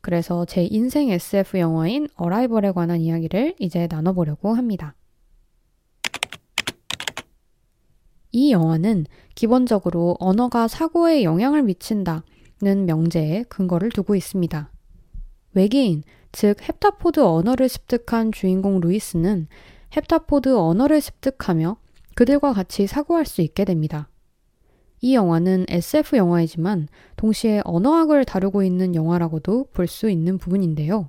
그래서 0.00 0.44
제 0.46 0.64
인생 0.64 1.10
SF 1.10 1.58
영화인 1.58 2.08
어라이벌에 2.16 2.72
관한 2.72 3.00
이야기를 3.00 3.54
이제 3.58 3.86
나눠보려고 3.90 4.54
합니다. 4.54 4.94
이 8.32 8.52
영화는 8.52 9.06
기본적으로 9.34 10.16
언어가 10.18 10.68
사고에 10.68 11.22
영향을 11.22 11.62
미친다는 11.62 12.86
명제에 12.86 13.44
근거를 13.48 13.90
두고 13.90 14.14
있습니다. 14.14 14.70
외계인, 15.52 16.02
즉 16.32 16.56
헵타포드 16.60 17.20
언어를 17.20 17.68
습득한 17.68 18.32
주인공 18.32 18.80
루이스는 18.80 19.48
헵타포드 19.90 20.56
언어를 20.56 21.00
습득하며 21.00 21.76
그들과 22.14 22.52
같이 22.52 22.86
사고할 22.86 23.26
수 23.26 23.42
있게 23.42 23.64
됩니다. 23.64 24.08
이 25.00 25.14
영화는 25.14 25.66
SF 25.68 26.16
영화이지만 26.16 26.88
동시에 27.16 27.62
언어학을 27.64 28.24
다루고 28.24 28.62
있는 28.62 28.94
영화라고도 28.94 29.68
볼 29.72 29.86
수 29.86 30.10
있는 30.10 30.38
부분인데요. 30.38 31.08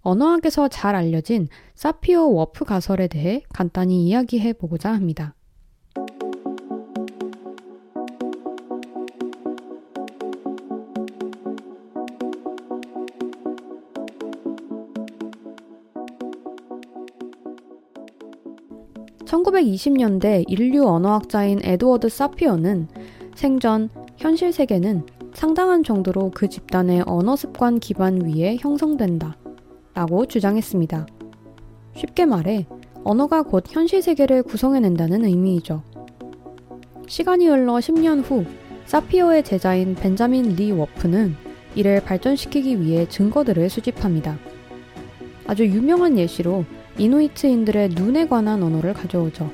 언어학에서 0.00 0.68
잘 0.68 0.94
알려진 0.94 1.48
사피어 1.74 2.32
워프 2.34 2.64
가설에 2.64 3.08
대해 3.08 3.42
간단히 3.52 4.04
이야기해 4.06 4.52
보고자 4.54 4.92
합니다. 4.92 5.34
1920년대 19.34 20.44
인류 20.46 20.86
언어학자인 20.86 21.60
에드워드 21.62 22.08
사피어는 22.08 22.88
생전 23.34 23.90
현실 24.16 24.52
세계는 24.52 25.04
상당한 25.32 25.82
정도로 25.82 26.30
그 26.32 26.48
집단의 26.48 27.02
언어 27.06 27.34
습관 27.34 27.80
기반 27.80 28.20
위에 28.24 28.56
형성된다. 28.60 29.36
라고 29.92 30.26
주장했습니다. 30.26 31.06
쉽게 31.96 32.26
말해, 32.26 32.66
언어가 33.02 33.42
곧 33.42 33.64
현실 33.68 34.02
세계를 34.02 34.44
구성해낸다는 34.44 35.24
의미이죠. 35.24 35.82
시간이 37.08 37.48
흘러 37.48 37.74
10년 37.74 38.22
후, 38.24 38.44
사피어의 38.86 39.42
제자인 39.44 39.94
벤자민 39.94 40.54
리 40.54 40.70
워프는 40.70 41.34
이를 41.74 42.00
발전시키기 42.04 42.80
위해 42.80 43.08
증거들을 43.08 43.68
수집합니다. 43.68 44.38
아주 45.46 45.66
유명한 45.66 46.18
예시로 46.18 46.64
이누이트인들의 46.98 47.90
눈에 47.90 48.26
관한 48.26 48.62
언어를 48.62 48.94
가져오죠. 48.94 49.50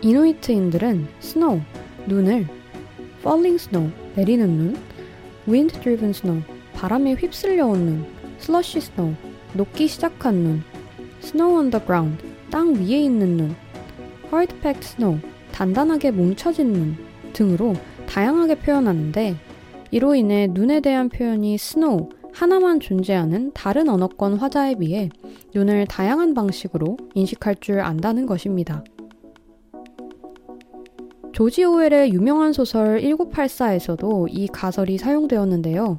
이누이트인들은 0.00 1.06
snow, 1.20 1.60
눈을 2.06 2.46
falling 3.20 3.62
snow, 3.62 3.92
내리는 4.16 4.48
눈, 4.48 4.76
wind 5.46 5.78
driven 5.80 6.10
snow, 6.10 6.42
바람에 6.74 7.14
휩쓸려 7.14 7.66
온 7.66 7.78
눈, 7.78 8.06
slushy 8.40 8.78
snow, 8.78 9.14
녹기 9.52 9.86
시작한 9.86 10.34
눈, 10.36 10.62
snow 11.22 11.56
on 11.56 11.70
the 11.70 11.84
ground, 11.84 12.24
땅 12.50 12.74
위에 12.74 13.00
있는 13.00 13.36
눈, 13.36 13.54
hard 14.32 14.54
packed 14.60 14.94
snow, 14.94 15.20
단단하게 15.52 16.10
뭉쳐진 16.10 16.72
눈 16.72 16.96
등으로 17.32 17.74
다양하게 18.06 18.56
표현하는데 18.56 19.36
이로 19.90 20.14
인해 20.14 20.48
눈에 20.50 20.80
대한 20.80 21.10
표현이 21.10 21.54
snow, 21.54 22.08
하나만 22.32 22.80
존재하는 22.80 23.52
다른 23.52 23.88
언어권 23.88 24.34
화자에 24.34 24.76
비해 24.76 25.10
눈을 25.54 25.86
다양한 25.86 26.34
방식으로 26.34 26.96
인식할 27.14 27.56
줄 27.56 27.80
안다는 27.80 28.26
것입니다. 28.26 28.82
조지 31.32 31.64
오웰의 31.64 32.12
유명한 32.12 32.52
소설 32.52 33.00
1984에서도 33.00 34.26
이 34.30 34.46
가설이 34.48 34.98
사용되었는데요. 34.98 35.96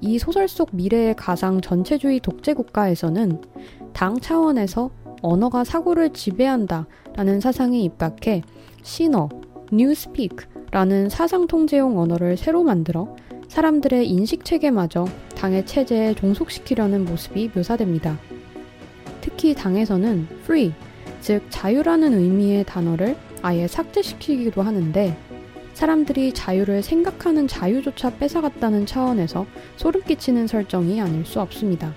이 0.00 0.18
소설 0.18 0.48
속 0.48 0.70
미래의 0.72 1.14
가상 1.16 1.60
전체주의 1.60 2.20
독재 2.20 2.54
국가에서는 2.54 3.40
당 3.92 4.18
차원에서 4.18 4.90
언어가 5.22 5.64
사고를 5.64 6.12
지배한다 6.12 6.86
라는 7.14 7.40
사상이 7.40 7.84
입각해 7.84 8.42
신어, 8.82 9.28
뉴스피크라는 9.72 11.08
사상 11.08 11.46
통제용 11.46 11.98
언어를 11.98 12.36
새로 12.36 12.62
만들어 12.62 13.14
사람들의 13.54 14.10
인식 14.10 14.44
체계마저 14.44 15.06
당의 15.36 15.64
체제에 15.64 16.16
종속시키려는 16.16 17.04
모습이 17.04 17.52
묘사됩니다. 17.54 18.18
특히 19.20 19.54
당에서는 19.54 20.26
free, 20.42 20.72
즉 21.20 21.40
자유라는 21.50 22.14
의미의 22.14 22.64
단어를 22.64 23.16
아예 23.42 23.68
삭제시키기도 23.68 24.60
하는데 24.60 25.16
사람들이 25.72 26.32
자유를 26.32 26.82
생각하는 26.82 27.46
자유조차 27.46 28.16
뺏어갔다는 28.16 28.86
차원에서 28.86 29.46
소름 29.76 30.02
끼치는 30.02 30.48
설정이 30.48 31.00
아닐 31.00 31.24
수 31.24 31.40
없습니다. 31.40 31.94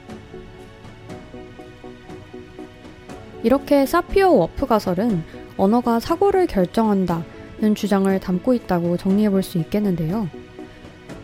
이렇게 3.42 3.88
사피어 3.88 4.30
워프 4.30 4.68
가설은 4.68 5.24
언어가 5.58 6.00
사고를 6.00 6.46
결정한다는 6.46 7.74
주장을 7.74 8.20
담고 8.20 8.54
있다고 8.54 8.98
정리해 8.98 9.32
볼 9.32 9.42
수 9.42 9.58
있겠는데요. 9.58 10.30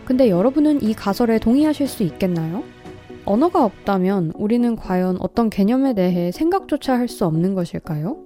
근데 0.05 0.29
여러분은 0.29 0.81
이 0.81 0.93
가설에 0.93 1.39
동의하실 1.39 1.87
수 1.87 2.03
있겠나요? 2.03 2.63
언어가 3.25 3.63
없다면 3.63 4.33
우리는 4.35 4.75
과연 4.75 5.17
어떤 5.21 5.49
개념에 5.49 5.93
대해 5.93 6.31
생각조차 6.31 6.97
할 6.97 7.07
수 7.07 7.25
없는 7.25 7.53
것일까요? 7.55 8.17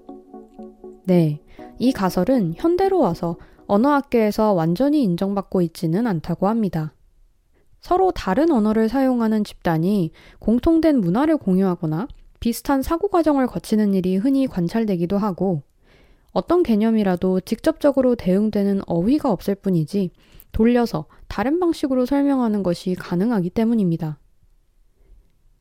네. 1.05 1.41
이 1.77 1.91
가설은 1.91 2.55
현대로 2.55 2.99
와서 2.99 3.37
언어학계에서 3.67 4.53
완전히 4.53 5.03
인정받고 5.03 5.61
있지는 5.61 6.07
않다고 6.07 6.47
합니다. 6.47 6.93
서로 7.79 8.11
다른 8.11 8.51
언어를 8.51 8.89
사용하는 8.89 9.43
집단이 9.43 10.11
공통된 10.39 10.99
문화를 10.99 11.37
공유하거나 11.37 12.07
비슷한 12.39 12.81
사고 12.81 13.07
과정을 13.07 13.45
거치는 13.45 13.93
일이 13.93 14.17
흔히 14.17 14.47
관찰되기도 14.47 15.17
하고 15.17 15.61
어떤 16.33 16.63
개념이라도 16.63 17.41
직접적으로 17.41 18.15
대응되는 18.15 18.81
어휘가 18.87 19.31
없을 19.31 19.53
뿐이지 19.55 20.11
돌려서 20.51 21.05
다른 21.27 21.59
방식으로 21.59 22.05
설명하는 22.05 22.63
것이 22.63 22.95
가능하기 22.95 23.49
때문입니다. 23.51 24.19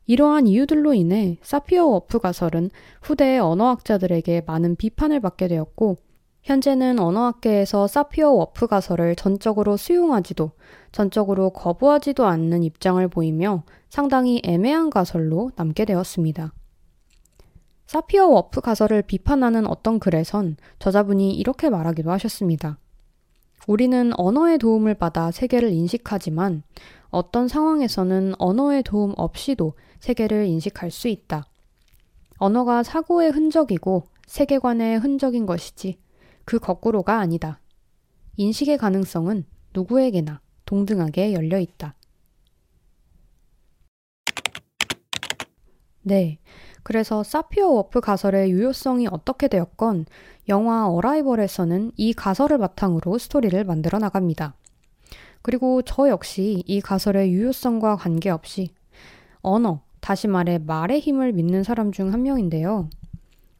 이러한 0.07 0.47
이유들로 0.47 0.95
인해 0.95 1.39
사피어 1.43 1.87
워프 1.87 2.21
가설은 2.21 2.71
후대의 3.03 3.41
언어학자들에게 3.41 4.43
많은 4.47 4.77
비판을 4.77 5.21
받게 5.21 5.49
되었고, 5.49 5.99
현재는 6.45 7.01
언어학계에서 7.01 7.89
사피어 7.89 8.31
워프 8.31 8.69
가설을 8.69 9.17
전적으로 9.17 9.77
수용하지도 9.77 10.53
전적으로 10.93 11.51
거부하지도 11.51 12.25
않는 12.25 12.63
입장을 12.63 13.07
보이며 13.09 13.65
상당히 13.89 14.41
애매한 14.45 14.91
가설로 14.91 15.51
남게 15.57 15.85
되었습니다. 15.85 16.53
사피어 17.87 18.29
워프 18.29 18.61
가설을 18.61 19.03
비판하는 19.03 19.67
어떤 19.67 19.99
글에선 19.99 20.57
저자분이 20.79 21.35
이렇게 21.35 21.69
말하기도 21.69 22.13
하셨습니다. 22.13 22.79
우리는 23.67 24.13
언어의 24.17 24.59
도움을 24.59 24.95
받아 24.95 25.31
세계를 25.31 25.71
인식하지만 25.71 26.63
어떤 27.11 27.49
상황에서는 27.49 28.35
언어의 28.39 28.83
도움 28.83 29.13
없이도 29.17 29.75
세계를 30.01 30.47
인식할 30.47 30.91
수 30.91 31.09
있다. 31.09 31.47
언어가 32.39 32.83
사고의 32.83 33.31
흔적이고 33.31 34.05
세계관의 34.27 34.99
흔적인 34.99 35.47
것이지 35.47 35.99
그 36.45 36.59
거꾸로가 36.59 37.19
아니다. 37.19 37.61
인식의 38.37 38.79
가능성은 38.79 39.47
누구에게나 39.75 40.41
동등하게 40.65 41.33
열려 41.33 41.59
있다. 41.59 41.95
네. 46.03 46.39
그래서 46.85 47.25
사피어 47.25 47.69
워프 47.69 48.01
가설의 48.01 48.53
유효성이 48.53 49.09
어떻게 49.11 49.49
되었건 49.49 50.07
영화 50.49 50.89
어라이벌에서는 50.89 51.93
이 51.97 52.13
가설을 52.13 52.59
바탕으로 52.59 53.19
스토리를 53.19 53.63
만들어 53.65 53.99
나갑니다. 53.99 54.55
그리고 55.43 55.83
저 55.83 56.09
역시 56.09 56.63
이 56.67 56.81
가설의 56.81 57.33
유효성과 57.33 57.97
관계없이 57.97 58.71
언어, 59.41 59.83
다시 60.01 60.29
말해 60.29 60.59
말의 60.59 61.01
힘을 61.01 61.33
믿는 61.33 61.63
사람 61.63 61.93
중 61.93 62.13
한 62.13 62.23
명인데요. 62.23 62.89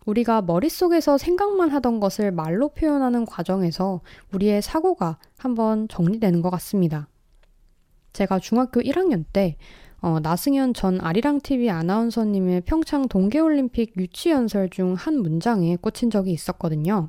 우리가 0.05 0.43
머릿속에서 0.43 1.19
생각만 1.19 1.71
하던 1.71 1.99
것을 1.99 2.31
말로 2.31 2.69
표현하는 2.69 3.27
과정에서 3.27 4.01
우리의 4.33 4.63
사고가 4.63 5.19
한번 5.37 5.89
정리되는 5.89 6.43
것 6.43 6.51
같습니다. 6.51 7.09
제가 8.13 8.39
중학교 8.39 8.81
1학년 8.81 9.25
때 9.33 9.57
어, 10.01 10.21
나승현 10.21 10.75
전 10.75 11.01
아리랑TV 11.01 11.71
아나운서님의 11.71 12.63
평창 12.63 13.09
동계올림픽 13.09 13.95
유치연설 13.97 14.69
중 14.71 14.95
한 14.95 15.21
문장에 15.21 15.77
꽂힌 15.77 16.11
적이 16.11 16.33
있었거든요. 16.33 17.09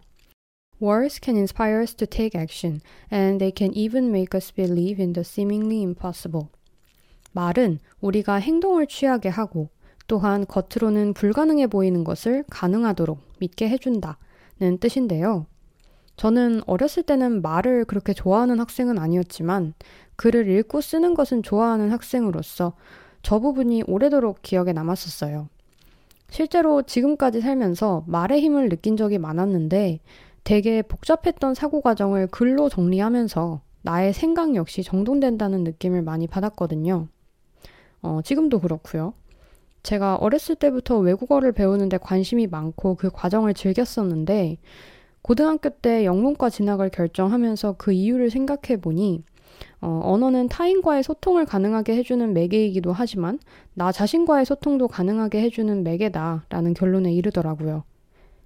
Words 0.82 1.20
can 1.24 1.36
inspire 1.38 1.82
us 1.82 1.96
to 1.96 2.08
take 2.08 2.40
action, 2.40 2.82
and 3.12 3.40
they 3.40 3.52
can 3.56 3.74
even 3.76 4.10
make 4.10 4.38
us 4.38 4.54
believe 4.54 5.02
in 5.02 5.14
the 5.14 5.22
seemingly 5.22 5.82
impossible. 5.82 6.48
말은 7.34 7.80
우리가 8.00 8.36
행동을 8.36 8.88
취하게 8.88 9.30
하고 9.30 9.70
또한 10.08 10.46
겉으로는 10.46 11.14
불가능해 11.14 11.68
보이는 11.68 12.04
것을 12.04 12.44
가능하도록 12.50 13.20
믿게 13.40 13.68
해준다는 13.70 14.78
뜻인데요. 14.80 15.46
저는 16.16 16.62
어렸을 16.66 17.04
때는 17.04 17.42
말을 17.42 17.86
그렇게 17.86 18.14
좋아하는 18.14 18.60
학생은 18.60 18.98
아니었지만 18.98 19.74
글을 20.18 20.50
읽고 20.50 20.82
쓰는 20.82 21.14
것은 21.14 21.44
좋아하는 21.44 21.92
학생으로서 21.92 22.74
저 23.24 23.40
부분이 23.40 23.84
오래도록 23.88 24.42
기억에 24.42 24.74
남았었어요. 24.74 25.48
실제로 26.30 26.82
지금까지 26.82 27.40
살면서 27.42 28.04
말의 28.08 28.42
힘을 28.42 28.70
느낀 28.70 28.98
적이 28.98 29.18
많았는데 29.18 30.00
되게 30.44 30.82
복잡했던 30.82 31.54
사고 31.54 31.82
과정을 31.82 32.28
글로 32.28 32.70
정리하면서 32.70 33.62
나의 33.82 34.14
생각 34.14 34.56
역시 34.56 34.84
정돈된다는 34.84 35.64
느낌을 35.64 36.02
많이 36.02 36.28
받았거든요. 36.28 37.08
어, 38.02 38.20
지금도 38.24 38.60
그렇고요. 38.60 39.14
제가 39.84 40.16
어렸을 40.16 40.56
때부터 40.56 40.98
외국어를 40.98 41.54
배우는데 41.54 41.98
관심이 41.98 42.48
많고 42.48 42.96
그 42.96 43.10
과정을 43.10 43.54
즐겼었는데 43.54 44.58
고등학교 45.22 45.70
때 45.70 46.06
영문과 46.06 46.50
진학을 46.50 46.90
결정하면서 46.90 47.76
그 47.78 47.92
이유를 47.92 48.30
생각해 48.30 48.82
보니 48.82 49.24
어, 49.82 50.02
언어는 50.04 50.50
타인과의 50.50 51.04
소통을 51.04 51.46
가능하게 51.46 51.96
해주는 51.98 52.34
매개이기도 52.34 52.92
하지만 52.94 53.40
나 53.74 53.92
자신과의 53.92 54.46
소통도 54.46 54.88
가능하게 54.88 55.42
해주는 55.42 55.84
매개다라는 55.84 56.74
결론에 56.74 57.14
이르더라고요. 57.14 57.84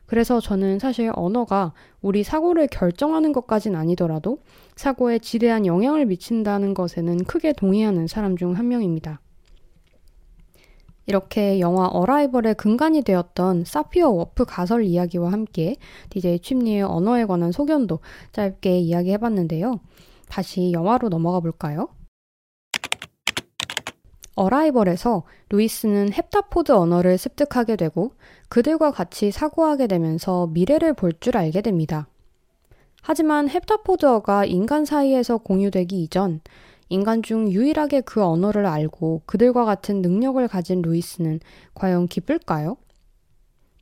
그래서 0.06 0.42
저는 0.42 0.80
사실 0.80 1.10
언어가 1.16 1.72
우리 2.02 2.24
사고를 2.24 2.68
결정하는 2.68 3.32
것까진 3.32 3.76
아니더라도 3.76 4.40
사고에 4.76 5.20
지대한 5.20 5.66
영향을 5.66 6.06
미친다는 6.06 6.74
것에는 6.74 7.24
크게 7.24 7.54
동의하는 7.54 8.08
사람 8.08 8.36
중 8.36 8.54
한 8.54 8.68
명입니다. 8.68 9.22
이렇게 11.06 11.60
영화 11.60 11.88
Arrival의 11.88 12.56
근간이 12.56 13.04
되었던 13.04 13.64
사피어 13.66 14.10
워프 14.10 14.46
가설 14.46 14.84
이야기와 14.84 15.32
함께 15.32 15.78
DJ 16.10 16.40
칩니의 16.40 16.84
언어에 16.84 17.26
관한 17.26 17.52
소견도 17.52 18.00
짧게 18.34 18.80
이야기해봤는데요. 18.80 19.80
다시 20.32 20.72
영화로 20.72 21.10
넘어가 21.10 21.42
볼까요? 21.42 21.90
어라이벌에서 24.36 25.24
루이스는 25.50 26.10
헵타포드 26.10 26.72
언어를 26.72 27.18
습득하게 27.18 27.76
되고 27.76 28.14
그들과 28.48 28.92
같이 28.92 29.30
사고하게 29.30 29.88
되면서 29.88 30.48
미래를 30.48 30.94
볼 30.94 31.12
줄 31.20 31.36
알게 31.36 31.62
됩니다. 31.62 32.08
하지만 33.02 33.50
헵타포드어가 33.50 34.46
인간 34.46 34.86
사이에서 34.86 35.38
공유되기 35.38 36.02
이전 36.02 36.40
인간 36.88 37.22
중 37.24 37.52
유일하게 37.52 38.00
그 38.02 38.24
언어를 38.24 38.66
알고 38.66 39.24
그들과 39.26 39.66
같은 39.66 40.02
능력을 40.02 40.48
가진 40.48 40.82
루이스는 40.82 41.42
과연 41.74 42.08
기쁠까요? 42.08 42.78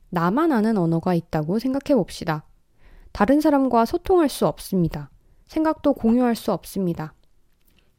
나만 0.08 0.50
아는 0.50 0.76
언어가 0.76 1.14
있다고 1.14 1.60
생각해 1.60 1.94
봅시다. 1.94 2.42
다른 3.12 3.40
사람과 3.40 3.84
소통할 3.84 4.28
수 4.28 4.48
없습니다. 4.48 5.10
생각도 5.50 5.94
공유할 5.94 6.36
수 6.36 6.52
없습니다. 6.52 7.12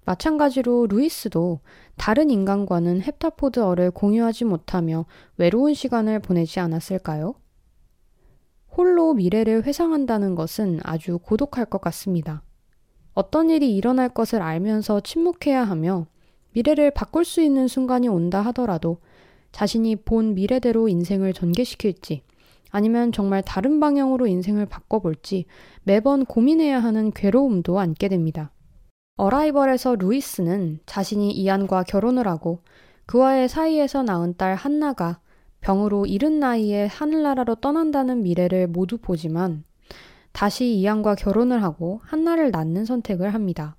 마찬가지로 0.06 0.88
루이스도 0.88 1.60
다른 1.98 2.30
인간과는 2.30 3.02
헵타포드어를 3.02 3.92
공유하지 3.92 4.46
못하며 4.46 5.06
외로운 5.36 5.74
시간을 5.74 6.20
보내지 6.20 6.62
않았을까요? 6.62 7.36
홀로 8.70 9.14
미래를 9.14 9.66
회상한다는 9.66 10.36
것은 10.36 10.80
아주 10.84 11.20
고독할 11.20 11.66
것 11.66 11.82
같습니다. 11.82 12.42
어떤 13.14 13.50
일이 13.50 13.76
일어날 13.76 14.08
것을 14.08 14.42
알면서 14.42 15.02
침묵해야 15.02 15.66
하며 15.66 16.08
미래를 16.54 16.92
바꿀 16.92 17.26
수 17.26 17.42
있는 17.42 17.68
순간이 17.68 18.08
온다 18.08 18.42
하더라도 18.44 19.00
자신이 19.52 19.98
본 19.98 20.36
미래대로 20.36 20.88
인생을 20.88 21.34
전개시킬지 21.34 22.24
아니면 22.72 23.12
정말 23.12 23.44
다른 23.44 23.80
방향으로 23.80 24.26
인생을 24.28 24.66
바꿔볼지 24.66 25.46
매번 25.84 26.26
고민해야 26.26 26.80
하는 26.80 27.12
괴로움도 27.12 27.80
안게 27.80 28.08
됩니다. 28.08 28.52
어라이벌에서 29.18 29.96
루이스는 29.98 30.80
자신이 30.86 31.32
이안과 31.32 31.84
결혼을 31.84 32.28
하고 32.28 32.60
그와의 33.06 33.50
사이에서 33.50 34.04
낳은 34.04 34.36
딸 34.38 34.56
한나가 34.56 35.20
병으로 35.60 36.06
이른 36.08 36.40
나이에 36.40 36.88
하늘나라로 36.88 37.56
떠난다는 37.56 38.24
미래를 38.24 38.68
모두 38.68 38.98
보지만 38.98 39.64
다시 40.32 40.74
이안과 40.76 41.16
결혼을 41.16 41.62
하고 41.62 42.00
한나를 42.04 42.52
낳는 42.52 42.86
선택을 42.86 43.34
합니다. 43.34 43.76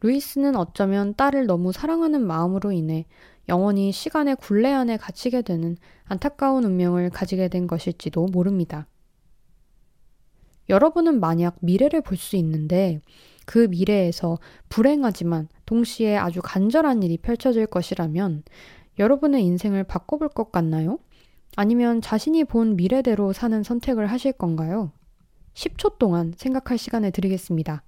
루이스는 0.00 0.56
어쩌면 0.56 1.14
딸을 1.16 1.46
너무 1.46 1.72
사랑하는 1.72 2.26
마음으로 2.26 2.72
인해 2.72 3.06
영원히 3.48 3.92
시간의 3.92 4.36
굴레 4.36 4.72
안에 4.72 4.96
갇히게 4.96 5.42
되는 5.42 5.76
안타까운 6.04 6.64
운명을 6.64 7.10
가지게 7.10 7.48
된 7.48 7.66
것일지도 7.66 8.26
모릅니다. 8.26 8.86
여러분은 10.68 11.20
만약 11.20 11.56
미래를 11.60 12.00
볼 12.02 12.16
수 12.16 12.36
있는데 12.36 13.00
그 13.44 13.68
미래에서 13.70 14.38
불행하지만 14.68 15.48
동시에 15.66 16.16
아주 16.16 16.40
간절한 16.42 17.02
일이 17.04 17.16
펼쳐질 17.16 17.66
것이라면 17.66 18.42
여러분의 18.98 19.44
인생을 19.44 19.84
바꿔볼 19.84 20.28
것 20.30 20.50
같나요? 20.50 20.98
아니면 21.54 22.00
자신이 22.00 22.44
본 22.44 22.76
미래대로 22.76 23.32
사는 23.32 23.62
선택을 23.62 24.06
하실 24.08 24.32
건가요? 24.32 24.90
10초 25.54 25.98
동안 25.98 26.34
생각할 26.36 26.76
시간을 26.78 27.12
드리겠습니다. 27.12 27.82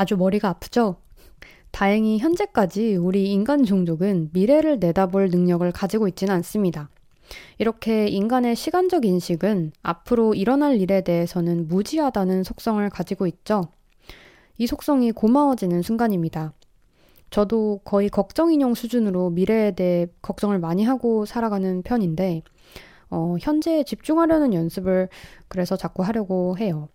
아주 0.00 0.16
머리가 0.16 0.48
아프죠? 0.48 0.96
다행히 1.72 2.18
현재까지 2.18 2.96
우리 2.96 3.30
인간 3.30 3.64
종족은 3.64 4.30
미래를 4.32 4.78
내다볼 4.78 5.28
능력을 5.28 5.70
가지고 5.72 6.08
있지는 6.08 6.34
않습니다. 6.36 6.88
이렇게 7.58 8.06
인간의 8.08 8.56
시간적 8.56 9.04
인식은 9.04 9.72
앞으로 9.82 10.32
일어날 10.32 10.80
일에 10.80 11.02
대해서는 11.02 11.68
무지하다는 11.68 12.44
속성을 12.44 12.88
가지고 12.88 13.26
있죠. 13.26 13.64
이 14.56 14.66
속성이 14.66 15.12
고마워지는 15.12 15.82
순간입니다. 15.82 16.54
저도 17.28 17.82
거의 17.84 18.08
걱정 18.08 18.54
인형 18.54 18.72
수준으로 18.72 19.28
미래에 19.28 19.72
대해 19.72 20.06
걱정을 20.22 20.58
많이 20.58 20.82
하고 20.82 21.26
살아가는 21.26 21.82
편인데, 21.82 22.40
어, 23.10 23.36
현재에 23.38 23.84
집중하려는 23.84 24.54
연습을 24.54 25.10
그래서 25.48 25.76
자꾸 25.76 26.02
하려고 26.02 26.56
해요. 26.56 26.88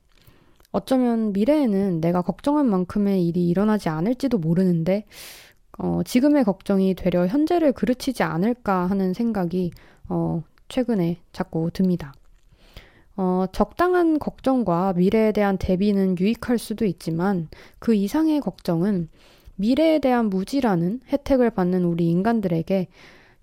어쩌면 0.72 1.34
미래에는 1.34 2.02
내가 2.02 2.22
걱정한 2.22 2.68
만큼의 2.68 3.26
일이 3.28 3.48
일어나지 3.48 3.90
않을지도 3.90 4.38
모르는데, 4.38 5.06
어, 5.78 6.02
지금의 6.04 6.44
걱정이 6.44 6.96
되려 6.96 7.28
현재를 7.28 7.72
그르치지 7.72 8.24
않을까 8.24 8.88
하는 8.88 9.14
생각이, 9.14 9.72
어, 10.10 10.44
최근에 10.68 11.20
자꾸 11.32 11.70
듭니다. 11.72 12.14
어, 13.18 13.46
적당한 13.52 14.20
걱정과 14.20 14.94
미래에 14.94 15.32
대한 15.32 15.58
대비는 15.58 16.18
유익할 16.20 16.58
수도 16.58 16.86
있지만 16.86 17.48
그 17.80 17.94
이상의 17.94 18.42
걱정은 18.42 19.10
미래에 19.56 20.00
대한 20.00 20.30
무지라는 20.30 21.00
혜택을 21.08 21.50
받는 21.52 21.86
우리 21.86 22.10
인간들에게 22.10 22.88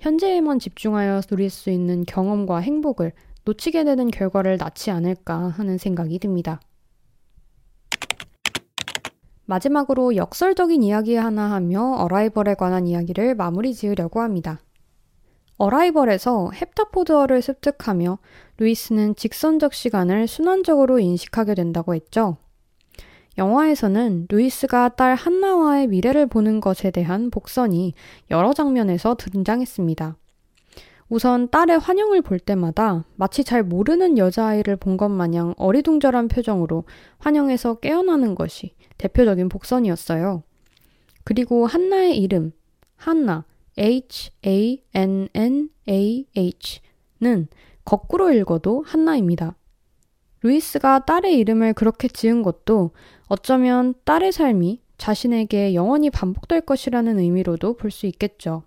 현재에만 0.00 0.58
집중하여 0.58 1.22
누릴 1.22 1.48
수 1.48 1.70
있는 1.70 2.04
경험과 2.04 2.58
행복을 2.58 3.12
놓치게 3.44 3.84
되는 3.84 4.10
결과를 4.10 4.58
낳지 4.58 4.90
않을까 4.90 5.48
하는 5.48 5.78
생각이 5.78 6.18
듭니다. 6.18 6.60
마지막으로 9.46 10.16
역설적인 10.16 10.82
이야기 10.82 11.16
하나 11.16 11.50
하며 11.52 11.94
어라이벌에 11.98 12.54
관한 12.54 12.86
이야기를 12.86 13.34
마무리 13.34 13.74
지으려고 13.74 14.20
합니다. 14.20 14.60
어라이벌에서 15.58 16.50
헵타포드어를 16.54 17.40
습득하며 17.42 18.18
루이스는 18.58 19.16
직선적 19.16 19.74
시간을 19.74 20.26
순환적으로 20.26 20.98
인식하게 20.98 21.54
된다고 21.54 21.94
했죠. 21.94 22.36
영화에서는 23.38 24.26
루이스가 24.28 24.90
딸 24.90 25.14
한나와의 25.14 25.86
미래를 25.86 26.26
보는 26.26 26.60
것에 26.60 26.90
대한 26.90 27.30
복선이 27.30 27.94
여러 28.30 28.52
장면에서 28.52 29.14
등장했습니다. 29.14 30.16
우선 31.12 31.50
딸의 31.50 31.78
환영을 31.78 32.22
볼 32.22 32.38
때마다 32.38 33.04
마치 33.16 33.44
잘 33.44 33.62
모르는 33.62 34.16
여자아이를 34.16 34.76
본 34.76 34.96
것 34.96 35.10
마냥 35.10 35.52
어리둥절한 35.58 36.28
표정으로 36.28 36.84
환영에서 37.18 37.74
깨어나는 37.80 38.34
것이 38.34 38.74
대표적인 38.96 39.50
복선이었어요. 39.50 40.42
그리고 41.22 41.66
한나의 41.66 42.16
이름, 42.18 42.52
한나, 42.96 43.44
H-A-N-N-A-H는 43.76 44.88
거꾸로 47.84 48.32
읽어도 48.32 48.82
한나입니다. 48.86 49.54
루이스가 50.40 51.04
딸의 51.04 51.36
이름을 51.40 51.74
그렇게 51.74 52.08
지은 52.08 52.42
것도 52.42 52.92
어쩌면 53.26 53.92
딸의 54.06 54.32
삶이 54.32 54.80
자신에게 54.96 55.74
영원히 55.74 56.08
반복될 56.08 56.62
것이라는 56.62 57.18
의미로도 57.18 57.74
볼 57.74 57.90
수 57.90 58.06
있겠죠. 58.06 58.62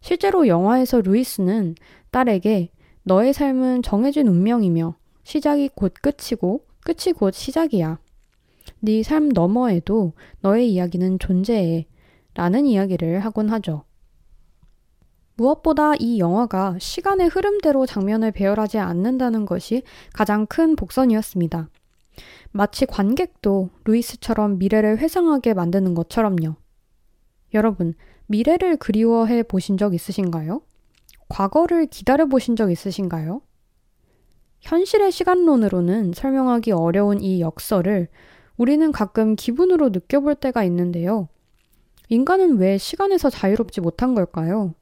실제로 0.00 0.46
영화에서 0.46 1.00
루이스는 1.00 1.74
딸에게 2.10 2.70
너의 3.02 3.32
삶은 3.32 3.82
정해진 3.82 4.28
운명이며 4.28 4.96
시작이 5.24 5.70
곧 5.74 5.94
끝이고 6.00 6.64
끝이 6.84 7.12
곧 7.14 7.32
시작이야. 7.34 7.98
네 8.80 9.02
삶 9.02 9.30
너머에도 9.30 10.12
너의 10.40 10.72
이야기는 10.72 11.18
존재해. 11.18 11.86
라는 12.34 12.66
이야기를 12.66 13.20
하곤 13.20 13.50
하죠. 13.50 13.84
무엇보다 15.34 15.94
이 15.98 16.18
영화가 16.18 16.78
시간의 16.78 17.28
흐름대로 17.28 17.86
장면을 17.86 18.32
배열하지 18.32 18.78
않는다는 18.78 19.46
것이 19.46 19.82
가장 20.12 20.46
큰 20.46 20.76
복선이었습니다. 20.76 21.68
마치 22.50 22.86
관객도 22.86 23.70
루이스처럼 23.84 24.58
미래를 24.58 24.98
회상하게 24.98 25.54
만드는 25.54 25.94
것처럼요. 25.94 26.56
여러분, 27.54 27.94
미래를 28.28 28.76
그리워해 28.76 29.42
보신 29.42 29.76
적 29.78 29.94
있으신가요? 29.94 30.60
과거를 31.28 31.86
기다려 31.86 32.26
보신 32.26 32.56
적 32.56 32.70
있으신가요? 32.70 33.40
현실의 34.60 35.12
시간론으로는 35.12 36.12
설명하기 36.14 36.72
어려운 36.72 37.20
이 37.20 37.40
역설을 37.40 38.08
우리는 38.56 38.92
가끔 38.92 39.34
기분으로 39.34 39.90
느껴볼 39.90 40.34
때가 40.34 40.62
있는데요. 40.64 41.28
인간은 42.08 42.58
왜 42.58 42.76
시간에서 42.76 43.30
자유롭지 43.30 43.80
못한 43.80 44.14
걸까요? 44.14 44.74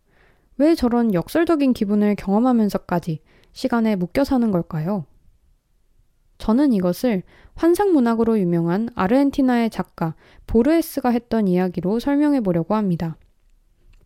왜 0.58 0.74
저런 0.74 1.14
역설적인 1.14 1.72
기분을 1.72 2.16
경험하면서까지 2.16 3.20
시간에 3.52 3.94
묶여 3.94 4.24
사는 4.24 4.50
걸까요? 4.50 5.04
저는 6.38 6.72
이것을 6.72 7.22
환상문학으로 7.54 8.38
유명한 8.40 8.88
아르헨티나의 8.94 9.70
작가 9.70 10.14
보르에스가 10.46 11.10
했던 11.10 11.46
이야기로 11.46 12.00
설명해 12.00 12.40
보려고 12.40 12.74
합니다. 12.74 13.16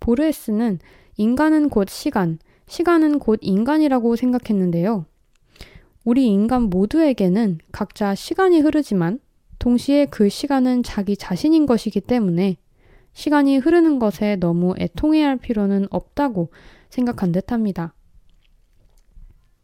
보르에스는 0.00 0.78
인간은 1.16 1.68
곧 1.68 1.88
시간, 1.88 2.38
시간은 2.66 3.18
곧 3.18 3.38
인간이라고 3.42 4.16
생각했는데요. 4.16 5.06
우리 6.04 6.26
인간 6.26 6.62
모두에게는 6.62 7.58
각자 7.72 8.14
시간이 8.14 8.60
흐르지만 8.60 9.20
동시에 9.58 10.06
그 10.06 10.28
시간은 10.28 10.82
자기 10.82 11.16
자신인 11.16 11.66
것이기 11.66 12.00
때문에 12.00 12.56
시간이 13.12 13.58
흐르는 13.58 13.98
것에 13.98 14.36
너무 14.36 14.74
애통해야 14.78 15.28
할 15.28 15.36
필요는 15.36 15.88
없다고 15.90 16.50
생각한 16.88 17.32
듯 17.32 17.52
합니다. 17.52 17.92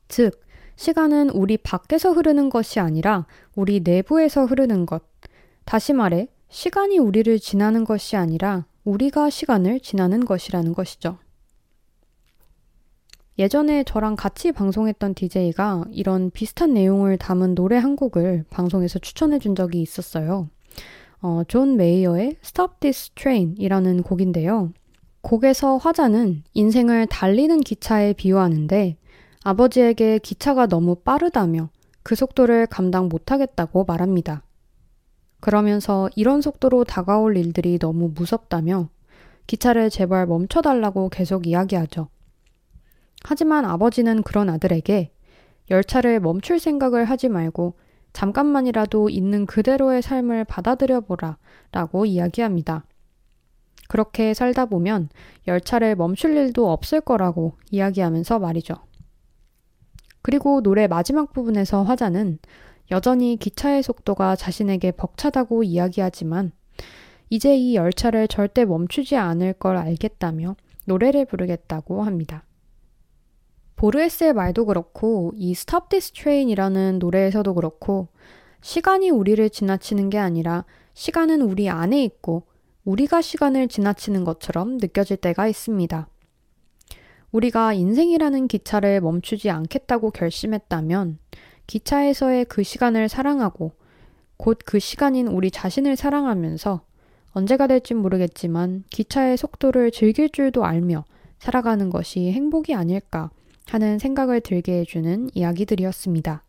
즉, 0.08 0.40
시간은 0.76 1.30
우리 1.30 1.56
밖에서 1.56 2.12
흐르는 2.12 2.50
것이 2.50 2.80
아니라 2.80 3.26
우리 3.54 3.80
내부에서 3.80 4.44
흐르는 4.44 4.84
것. 4.84 5.04
다시 5.64 5.94
말해, 5.94 6.28
시간이 6.48 6.98
우리를 6.98 7.38
지나는 7.38 7.84
것이 7.84 8.16
아니라 8.16 8.66
우리가 8.86 9.30
시간을 9.30 9.80
지나는 9.80 10.24
것이라는 10.24 10.72
것이죠. 10.72 11.18
예전에 13.38 13.84
저랑 13.84 14.16
같이 14.16 14.52
방송했던 14.52 15.14
DJ가 15.14 15.84
이런 15.90 16.30
비슷한 16.30 16.72
내용을 16.72 17.18
담은 17.18 17.54
노래 17.54 17.76
한 17.76 17.96
곡을 17.96 18.46
방송에서 18.48 18.98
추천해 18.98 19.38
준 19.38 19.54
적이 19.54 19.82
있었어요. 19.82 20.48
어, 21.20 21.42
존 21.48 21.76
메이어의 21.76 22.36
Stop 22.42 22.74
This 22.80 23.10
Train 23.10 23.56
이라는 23.58 24.02
곡인데요. 24.02 24.72
곡에서 25.20 25.76
화자는 25.76 26.44
인생을 26.54 27.08
달리는 27.08 27.60
기차에 27.60 28.12
비유하는데 28.12 28.96
아버지에게 29.42 30.18
기차가 30.20 30.66
너무 30.66 30.94
빠르다며 30.94 31.68
그 32.04 32.14
속도를 32.14 32.68
감당 32.68 33.08
못하겠다고 33.08 33.84
말합니다. 33.84 34.44
그러면서 35.46 36.10
이런 36.16 36.40
속도로 36.40 36.82
다가올 36.82 37.36
일들이 37.36 37.78
너무 37.78 38.10
무섭다며 38.12 38.88
기차를 39.46 39.90
제발 39.90 40.26
멈춰달라고 40.26 41.08
계속 41.08 41.46
이야기하죠. 41.46 42.08
하지만 43.22 43.64
아버지는 43.64 44.24
그런 44.24 44.50
아들에게 44.50 45.12
열차를 45.70 46.18
멈출 46.18 46.58
생각을 46.58 47.04
하지 47.04 47.28
말고 47.28 47.74
잠깐만이라도 48.12 49.08
있는 49.08 49.46
그대로의 49.46 50.02
삶을 50.02 50.46
받아들여 50.46 51.02
보라 51.02 51.38
라고 51.70 52.06
이야기합니다. 52.06 52.84
그렇게 53.86 54.34
살다 54.34 54.66
보면 54.66 55.10
열차를 55.46 55.94
멈출 55.94 56.36
일도 56.36 56.72
없을 56.72 57.00
거라고 57.00 57.52
이야기하면서 57.70 58.40
말이죠. 58.40 58.74
그리고 60.22 60.60
노래 60.60 60.88
마지막 60.88 61.32
부분에서 61.32 61.84
화자는 61.84 62.40
여전히 62.90 63.36
기차의 63.36 63.82
속도가 63.82 64.36
자신에게 64.36 64.92
벅차다고 64.92 65.62
이야기하지만 65.62 66.52
이제 67.30 67.56
이 67.56 67.74
열차를 67.74 68.28
절대 68.28 68.64
멈추지 68.64 69.16
않을 69.16 69.54
걸 69.54 69.76
알겠다며 69.76 70.56
노래를 70.84 71.24
부르겠다고 71.24 72.02
합니다. 72.04 72.44
보르에스의 73.74 74.32
말도 74.32 74.66
그렇고 74.66 75.32
이 75.36 75.50
Stop 75.50 75.88
This 75.90 76.12
Train이라는 76.12 76.98
노래에서도 76.98 77.54
그렇고 77.54 78.08
시간이 78.62 79.10
우리를 79.10 79.50
지나치는 79.50 80.08
게 80.08 80.18
아니라 80.18 80.64
시간은 80.94 81.42
우리 81.42 81.68
안에 81.68 82.02
있고 82.04 82.44
우리가 82.84 83.20
시간을 83.20 83.68
지나치는 83.68 84.24
것처럼 84.24 84.78
느껴질 84.78 85.18
때가 85.18 85.46
있습니다. 85.48 86.08
우리가 87.32 87.74
인생이라는 87.74 88.48
기차를 88.48 89.00
멈추지 89.00 89.50
않겠다고 89.50 90.12
결심했다면 90.12 91.18
기차에서의 91.66 92.44
그 92.46 92.62
시간을 92.62 93.08
사랑하고 93.08 93.72
곧 94.36 94.58
그 94.64 94.78
시간인 94.78 95.28
우리 95.28 95.50
자신을 95.50 95.96
사랑하면서 95.96 96.82
언제가 97.32 97.66
될진 97.66 97.98
모르겠지만 97.98 98.84
기차의 98.90 99.36
속도를 99.36 99.90
즐길 99.90 100.30
줄도 100.30 100.64
알며 100.64 101.04
살아가는 101.38 101.90
것이 101.90 102.32
행복이 102.32 102.74
아닐까 102.74 103.30
하는 103.68 103.98
생각을 103.98 104.40
들게 104.40 104.80
해주는 104.80 105.30
이야기들이었습니다. 105.34 106.44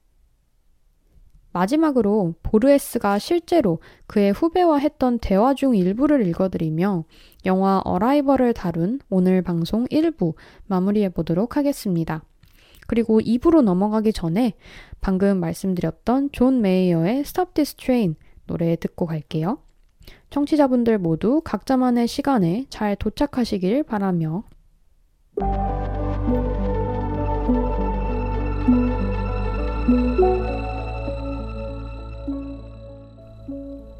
마지막으로 1.51 2.36
보르헤스가 2.43 3.19
실제로 3.19 3.80
그의 4.06 4.32
후배와 4.32 4.77
했던 4.77 5.17
대화 5.17 5.53
중 5.53 5.75
일부를 5.75 6.25
읽어드리며 6.27 7.06
영화 7.45 7.82
Arrival을 7.84 8.54
다룬 8.53 8.99
오늘 9.10 9.41
방송 9.41 9.86
1부 9.88 10.36
마무리해 10.67 11.10
보도록 11.10 11.58
하겠습니다. 11.58 12.23
그리고 12.88 13.19
2부로 13.19 13.62
넘어가기 13.62 14.13
전에 14.13 14.54
방금 15.02 15.39
말씀드렸던 15.39 16.30
존 16.32 16.62
메이어의 16.62 17.19
Stop 17.19 17.54
This 17.54 17.76
Train 17.76 18.15
노래 18.47 18.76
듣고 18.76 19.06
갈게요. 19.06 19.60
청취자분들 20.30 20.97
모두 20.97 21.41
각자만의 21.43 22.08
시간에 22.08 22.65
잘 22.69 22.95
도착하시길 22.95 23.84
바라며 23.84 24.43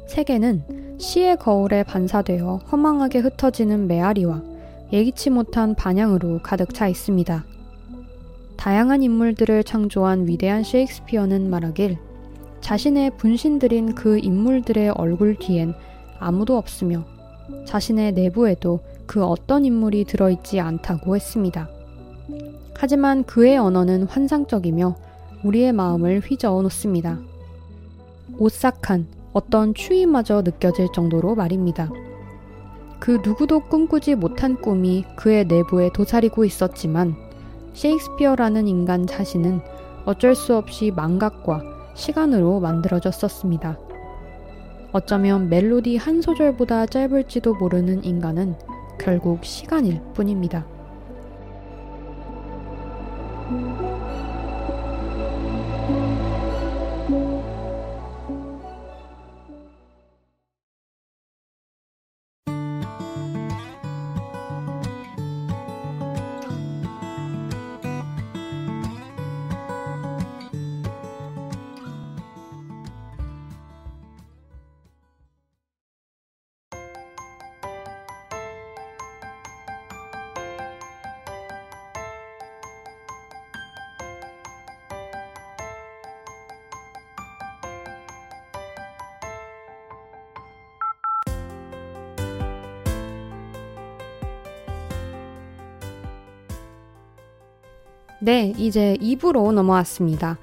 세계는 0.08 0.96
시의 0.98 1.36
거울에 1.36 1.84
반사되어 1.84 2.56
허망하게 2.72 3.20
흩어지는 3.20 3.86
메아리와 3.86 4.42
예기치 4.92 5.30
못한 5.30 5.74
반향으로 5.74 6.40
가득 6.42 6.74
차 6.74 6.88
있습니다. 6.88 7.57
다양한 8.58 9.04
인물들을 9.04 9.62
창조한 9.62 10.26
위대한 10.26 10.64
셰익스피어는 10.64 11.48
말하길 11.48 11.96
자신의 12.60 13.12
분신들인 13.16 13.94
그 13.94 14.18
인물들의 14.18 14.90
얼굴 14.90 15.36
뒤엔 15.36 15.74
아무도 16.18 16.58
없으며 16.58 17.06
자신의 17.64 18.12
내부에도 18.12 18.80
그 19.06 19.24
어떤 19.24 19.64
인물이 19.64 20.04
들어있지 20.04 20.58
않다고 20.58 21.14
했습니다. 21.14 21.70
하지만 22.74 23.22
그의 23.22 23.56
언어는 23.56 24.02
환상적이며 24.02 24.96
우리의 25.44 25.72
마음을 25.72 26.20
휘저어 26.20 26.60
놓습니다. 26.62 27.20
오싹한 28.38 29.06
어떤 29.32 29.72
추위마저 29.72 30.42
느껴질 30.42 30.88
정도로 30.92 31.36
말입니다. 31.36 31.88
그 32.98 33.20
누구도 33.24 33.60
꿈꾸지 33.60 34.16
못한 34.16 34.60
꿈이 34.60 35.04
그의 35.14 35.46
내부에 35.46 35.90
도사리고 35.92 36.44
있었지만 36.44 37.27
셰익스피어라는 37.78 38.66
인간 38.66 39.06
자신은 39.06 39.60
어쩔 40.04 40.34
수 40.34 40.56
없이 40.56 40.90
망각과 40.90 41.62
시간으로 41.94 42.58
만들어졌었습니다. 42.58 43.78
어쩌면 44.90 45.48
멜로디 45.48 45.96
한 45.96 46.20
소절보다 46.20 46.86
짧을지도 46.86 47.54
모르는 47.54 48.02
인간은 48.02 48.56
결국 48.98 49.44
시간일 49.44 50.00
뿐입니다. 50.12 50.66
네, 98.28 98.52
이제 98.58 98.94
2부로 99.00 99.52
넘어왔습니다. 99.52 100.36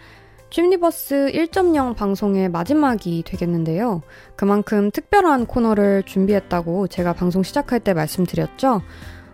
춤리버스 0.49 1.29
1.0 1.35 1.95
방송의 1.95 2.49
마지막이 2.49 3.21
되겠는데요. 3.23 4.01
그만큼 4.35 4.89
특별한 4.89 5.45
코너를 5.45 6.01
준비했다고 6.01 6.87
제가 6.87 7.13
방송 7.13 7.43
시작할 7.43 7.79
때 7.79 7.93
말씀드렸죠. 7.93 8.81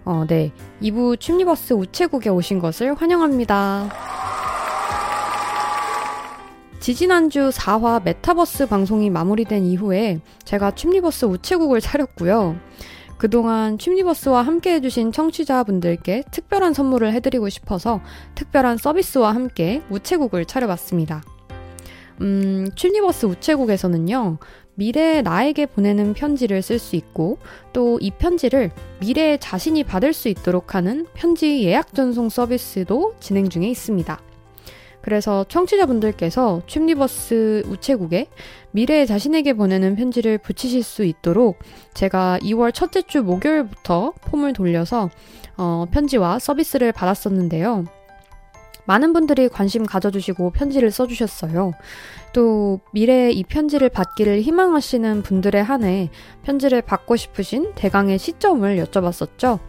어, 0.04 0.26
네. 0.28 0.52
2부 0.82 1.18
춤리버스 1.18 1.76
우체국에 1.76 2.30
오신 2.30 2.60
것을 2.60 2.93
환영합니다. 2.93 3.89
지지난주 6.82 7.52
4화 7.54 8.04
메타버스 8.04 8.68
방송이 8.68 9.10
마무리된 9.10 9.64
이후에 9.64 10.20
제가 10.43 10.72
춤리버스 10.72 11.24
우체국을 11.24 11.80
차렸고요. 11.80 12.58
그동안 13.22 13.78
춤리버스와 13.78 14.41
함께 14.41 14.74
해주신 14.74 15.11
청취자분들께 15.11 16.24
특별한 16.32 16.74
선물을 16.74 17.13
해드리고 17.13 17.49
싶어서 17.49 18.01
특별한 18.34 18.78
서비스와 18.78 19.36
함께 19.36 19.84
우체국을 19.91 20.45
차려봤습니다. 20.45 21.22
음, 22.22 22.67
춤리버스 22.74 23.28
우체국에서는요, 23.28 24.39
미래의 24.74 25.22
나에게 25.22 25.67
보내는 25.67 26.15
편지를 26.15 26.63
쓸 26.63 26.80
수 26.80 26.95
있고, 26.95 27.38
또 27.74 27.99
이 28.01 28.09
편지를 28.09 28.72
미래의 29.01 29.38
자신이 29.39 29.84
받을 29.84 30.13
수 30.13 30.28
있도록 30.28 30.74
하는 30.74 31.05
편지 31.13 31.63
예약 31.63 31.93
전송 31.93 32.30
서비스도 32.30 33.17
진행 33.19 33.49
중에 33.49 33.67
있습니다. 33.67 34.19
그래서 35.02 35.43
청취자분들께서 35.47 36.62
춤리버스 36.66 37.64
우체국에 37.68 38.28
미래의 38.72 39.08
자신에게 39.08 39.54
보내는 39.54 39.95
편지를 39.95 40.38
붙이실 40.38 40.84
수 40.84 41.04
있도록 41.04 41.60
제가 41.93 42.39
2월 42.41 42.74
첫째 42.74 43.02
주 43.02 43.24
목요일부터 43.24 44.14
폼을 44.22 44.54
돌려서 44.54 45.10
어, 45.58 45.86
편지와 45.91 46.39
서비스를 46.39 46.91
받았었는데요. 46.91 47.86
많은 48.86 49.14
분들이 49.14 49.47
관심 49.47 49.86
가져주시고 49.86 50.52
편지를 50.52 50.91
써주셨어요. 50.91 51.74
또 52.34 52.80
미래에 52.93 53.32
이 53.32 53.43
편지를 53.43 53.89
받기를 53.89 54.41
희망하시는 54.41 55.22
분들에 55.22 55.60
한해 55.60 56.10
편지를 56.43 56.82
받고 56.82 57.16
싶으신 57.16 57.74
대강의 57.76 58.18
시점을 58.18 58.84
여쭤봤었죠. 58.84 59.60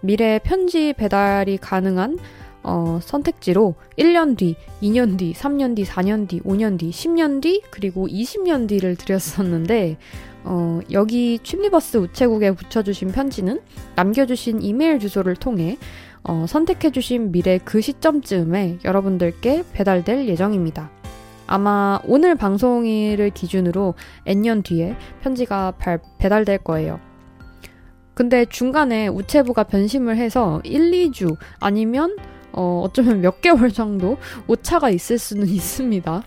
미래에 0.00 0.38
편지 0.40 0.92
배달이 0.92 1.58
가능한 1.58 2.18
어, 2.62 2.98
선택지로 3.02 3.74
1년 3.96 4.36
뒤, 4.36 4.56
2년 4.82 5.18
뒤, 5.18 5.32
3년 5.32 5.76
뒤, 5.76 5.84
4년 5.84 6.28
뒤, 6.28 6.40
5년 6.40 6.78
뒤, 6.78 6.90
10년 6.90 7.40
뒤, 7.40 7.62
그리고 7.70 8.06
20년 8.06 8.68
뒤를 8.68 8.96
드렸었는데, 8.96 9.96
어, 10.44 10.80
여기 10.92 11.38
춤리버스 11.42 11.98
우체국에 11.98 12.52
붙여주신 12.52 13.12
편지는 13.12 13.60
남겨주신 13.96 14.62
이메일 14.62 14.98
주소를 14.98 15.36
통해 15.36 15.76
어, 16.24 16.46
선택해주신 16.46 17.32
미래 17.32 17.58
그 17.64 17.80
시점쯤에 17.80 18.78
여러분들께 18.84 19.64
배달될 19.72 20.28
예정입니다. 20.28 20.90
아마 21.46 22.00
오늘 22.04 22.34
방송일을 22.34 23.30
기준으로 23.30 23.94
N년 24.26 24.62
뒤에 24.62 24.96
편지가 25.22 25.72
발, 25.78 26.00
배달될 26.18 26.58
거예요. 26.58 27.00
근데 28.14 28.44
중간에 28.44 29.08
우체부가 29.08 29.64
변심을 29.64 30.16
해서 30.16 30.60
1, 30.64 30.90
2주 30.90 31.36
아니면 31.60 32.16
어, 32.58 32.82
어쩌면 32.84 33.20
몇 33.20 33.40
개월 33.40 33.70
정도 33.70 34.16
오차가 34.48 34.90
있을 34.90 35.16
수는 35.16 35.46
있습니다. 35.48 36.24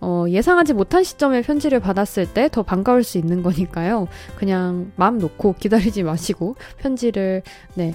어, 0.00 0.24
예상하지 0.26 0.72
못한 0.72 1.04
시점에 1.04 1.42
편지를 1.42 1.80
받았을 1.80 2.32
때 2.32 2.48
더 2.48 2.62
반가울 2.62 3.04
수 3.04 3.18
있는 3.18 3.42
거니까요. 3.42 4.08
그냥 4.36 4.90
마음 4.96 5.18
놓고 5.18 5.56
기다리지 5.58 6.02
마시고 6.02 6.56
편지를 6.78 7.42
네, 7.74 7.94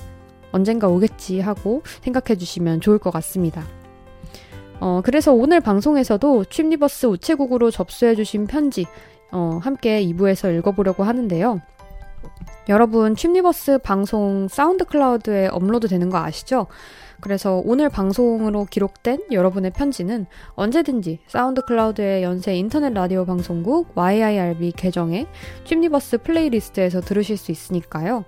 언젠가 0.51 0.87
오겠지 0.87 1.39
하고 1.39 1.81
생각해 2.01 2.37
주시면 2.37 2.81
좋을 2.81 2.99
것 2.99 3.09
같습니다. 3.09 3.63
어, 4.79 5.01
그래서 5.03 5.33
오늘 5.33 5.59
방송에서도 5.59 6.45
춤리버스 6.45 7.07
우체국으로 7.07 7.71
접수해 7.71 8.13
주신 8.13 8.45
편지 8.45 8.85
어, 9.31 9.59
함께 9.63 10.05
2부에서 10.05 10.55
읽어보려고 10.55 11.03
하는데요. 11.03 11.61
여러분 12.69 13.15
춤리버스 13.15 13.79
방송 13.79 14.47
SoundCloud에 14.47 15.47
업로드 15.47 15.87
되는 15.87 16.09
거 16.11 16.19
아시죠? 16.19 16.67
그래서 17.21 17.61
오늘 17.65 17.89
방송으로 17.89 18.65
기록된 18.65 19.23
여러분의 19.31 19.71
편지는 19.71 20.25
언제든지 20.55 21.19
SoundCloud의 21.27 22.23
연세 22.23 22.55
인터넷 22.55 22.93
라디오 22.93 23.25
방송국 23.25 23.91
YIRB 23.95 24.73
계정의 24.73 25.27
춤리버스 25.63 26.19
playlist에서 26.19 27.01
들으실 27.01 27.37
수 27.37 27.51
있으니까요. 27.51 28.25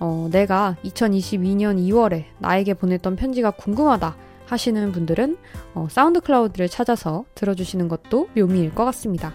어, 0.00 0.28
내가 0.30 0.76
2022년 0.84 1.78
2월에 1.78 2.24
나에게 2.38 2.74
보냈던 2.74 3.16
편지가 3.16 3.52
궁금하다 3.52 4.16
하시는 4.46 4.90
분들은 4.92 5.36
어, 5.74 5.86
SoundCloud를 5.90 6.68
찾아서 6.68 7.24
들어주시는 7.34 7.88
것도 7.88 8.28
묘미일 8.34 8.74
것 8.74 8.84
같습니다. 8.86 9.32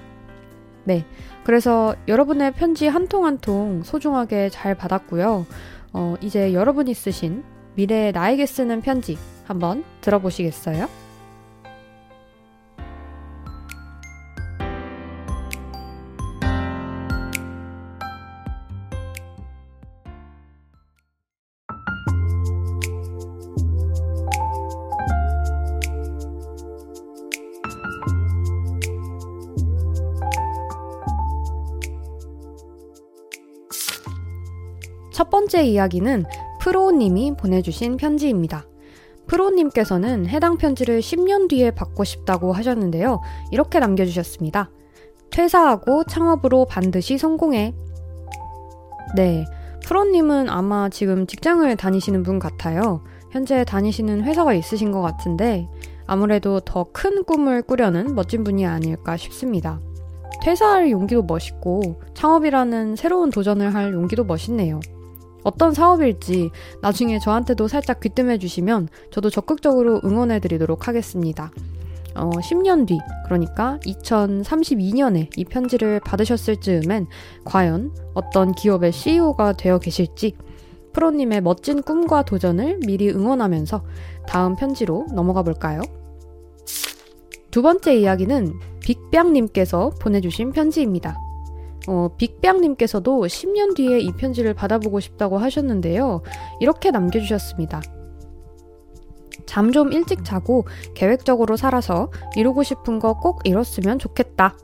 네. 0.83 1.05
그래서 1.43 1.95
여러분의 2.07 2.53
편지 2.53 2.87
한 2.87 3.07
통 3.07 3.25
한통 3.25 3.83
소중하게 3.83 4.49
잘 4.49 4.75
받았고요. 4.75 5.45
어, 5.93 6.15
이제 6.21 6.53
여러분이 6.53 6.93
쓰신 6.93 7.43
미래의 7.75 8.13
나에게 8.13 8.45
쓰는 8.45 8.81
편지 8.81 9.17
한번 9.45 9.83
들어보시겠어요? 10.01 10.87
첫 35.11 35.29
번째 35.29 35.63
이야기는 35.63 36.25
프로님이 36.65 37.35
보내주신 37.37 37.95
편지입니다. 37.95 38.65
프로님께서는 39.27 40.25
해당 40.25 40.57
편지를 40.57 40.99
10년 40.99 41.47
뒤에 41.47 41.69
받고 41.69 42.03
싶다고 42.03 42.53
하셨는데요. 42.53 43.21
이렇게 43.51 43.77
남겨주셨습니다. 43.77 44.71
퇴사하고 45.29 46.05
창업으로 46.05 46.65
반드시 46.65 47.19
성공해. 47.19 47.75
네. 49.15 49.45
프로님은 49.83 50.49
아마 50.49 50.89
지금 50.89 51.27
직장을 51.27 51.75
다니시는 51.75 52.23
분 52.23 52.39
같아요. 52.39 53.03
현재 53.29 53.63
다니시는 53.63 54.23
회사가 54.23 54.55
있으신 54.55 54.91
것 54.91 55.01
같은데 55.01 55.69
아무래도 56.07 56.59
더 56.61 56.85
큰 56.91 57.23
꿈을 57.25 57.61
꾸려는 57.61 58.15
멋진 58.15 58.43
분이 58.43 58.65
아닐까 58.65 59.17
싶습니다. 59.17 59.79
퇴사할 60.43 60.89
용기도 60.89 61.21
멋있고 61.21 62.01
창업이라는 62.15 62.95
새로운 62.95 63.29
도전을 63.29 63.75
할 63.75 63.93
용기도 63.93 64.23
멋있네요. 64.23 64.79
어떤 65.45 65.73
사업일지 65.73 66.49
나중에 66.81 67.19
저한테도 67.19 67.67
살짝 67.67 67.99
귀뜸해 67.99 68.39
주시면 68.39 68.89
저도 69.11 69.29
적극적으로 69.29 70.01
응원해 70.03 70.39
드리도록 70.39 70.87
하겠습니다. 70.87 71.51
어, 72.15 72.31
10년 72.31 72.87
뒤, 72.87 72.97
그러니까 73.25 73.77
2032년에 73.85 75.29
이 75.37 75.45
편지를 75.45 75.99
받으셨을 75.99 76.57
즈음엔 76.57 77.05
과연 77.43 77.93
어떤 78.15 78.53
기업의 78.53 78.91
CEO가 78.91 79.53
되어 79.53 79.77
계실지 79.77 80.35
프로님의 80.93 81.41
멋진 81.41 81.83
꿈과 81.83 82.23
도전을 82.23 82.79
미리 82.87 83.09
응원하면서 83.11 83.83
다음 84.27 84.55
편지로 84.55 85.05
넘어가 85.13 85.43
볼까요? 85.43 85.81
두 87.51 87.61
번째 87.61 87.95
이야기는 87.95 88.53
빅병님께서 88.79 89.91
보내주신 90.01 90.53
편지입니다. 90.53 91.24
어, 91.87 92.09
빅병님께서도 92.17 93.21
10년 93.25 93.75
뒤에 93.75 93.99
이 93.99 94.11
편지를 94.13 94.53
받아보고 94.53 94.99
싶다고 94.99 95.37
하셨는데요. 95.37 96.21
이렇게 96.59 96.91
남겨주셨습니다. 96.91 97.81
잠 99.45 99.71
좀 99.71 99.91
일찍 99.93 100.23
자고 100.25 100.65
계획적으로 100.95 101.55
살아서 101.57 102.11
이루고 102.35 102.63
싶은 102.63 102.99
거 102.99 103.13
꼭 103.13 103.41
이뤘으면 103.45 103.99
좋겠다. 103.99 104.57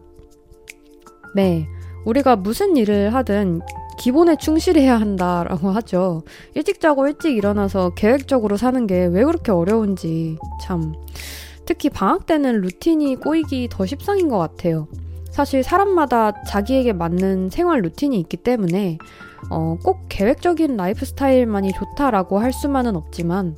네. 1.36 1.67
우리가 2.05 2.36
무슨 2.36 2.76
일을 2.78 3.13
하든 3.13 3.61
기본에 3.99 4.36
충실해야 4.36 4.99
한다라고 4.99 5.69
하죠. 5.69 6.24
일찍 6.55 6.80
자고 6.80 7.07
일찍 7.07 7.38
일어나서 7.38 7.91
계획적으로 7.93 8.57
사는 8.57 8.88
게 8.88 9.05
왜 9.07 9.24
그렇게 9.24 9.51
어려운지 9.51 10.38
참. 10.63 10.93
특히 11.65 11.89
방학 11.89 12.26
때는 12.26 12.61
루틴이 12.61 13.17
꼬이기 13.17 13.69
더 13.72 13.86
십상인 13.86 14.28
것 14.30 14.39
같아요. 14.39 14.88
사실 15.32 15.63
사람마다 15.63 16.43
자기에게 16.43 16.93
맞는 16.93 17.49
생활 17.49 17.82
루틴이 17.82 18.19
있기 18.19 18.38
때문에 18.38 18.97
어, 19.49 19.77
꼭 19.84 20.05
계획적인 20.09 20.77
lifestyle만이 20.78 21.72
좋다라고 21.73 22.39
할 22.39 22.53
수만은 22.53 22.95
없지만 22.95 23.55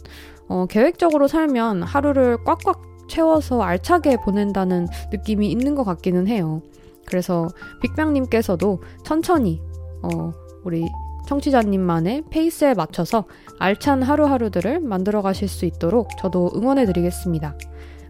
어, 0.48 0.66
계획적으로 0.68 1.28
살면 1.28 1.84
하루를 1.84 2.38
꽉꽉 2.44 2.82
채워서 3.10 3.62
알차게 3.62 4.18
보낸다는 4.18 4.88
느낌이 5.12 5.52
있는 5.52 5.76
것 5.76 5.84
같기는 5.84 6.28
해요. 6.28 6.62
그래서 7.06 7.48
빅병님께서도 7.82 8.82
천천히 9.04 9.62
어, 10.04 10.32
우리 10.64 10.88
청취자님만의 11.28 12.26
페이스에 12.30 12.74
맞춰서 12.74 13.26
알찬 13.60 14.04
하루하루들을 14.04 14.82
만들어 14.82 15.22
가실 15.22 15.48
수 15.48 15.66
있도록 15.66 16.10
저도 16.18 16.52
응원해 16.56 16.86
드리겠습니다. 16.86 17.58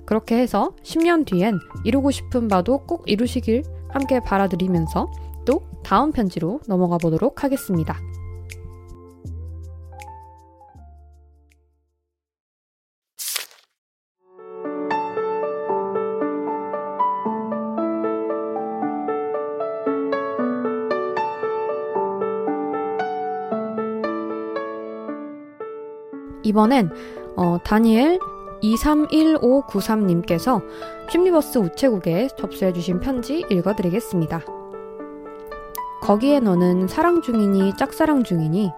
그렇게 0.05 0.37
해서 0.37 0.75
10년 0.83 1.25
뒤엔 1.25 1.59
이루고 1.83 2.11
싶은 2.11 2.47
바도 2.47 2.85
꼭 2.85 3.03
이루시길 3.05 3.63
함께 3.89 4.19
바라드리면서 4.19 5.11
또 5.45 5.61
다음 5.83 6.11
편지로 6.11 6.59
넘어가 6.67 6.97
보도록 6.97 7.43
하겠습니다. 7.43 7.97
이번엔 26.43 26.89
어, 27.35 27.57
다니엘 27.63 28.19
231593님께서 28.63 30.61
취미버스 31.09 31.57
우체국에 31.57 32.29
접수해주신 32.37 33.01
편지 33.01 33.43
읽어드리겠습니다. 33.49 34.41
거기에 36.01 36.39
너는 36.39 36.87
사랑 36.87 37.21
중이니 37.21 37.75
짝사랑 37.77 38.23
중이니 38.23 38.71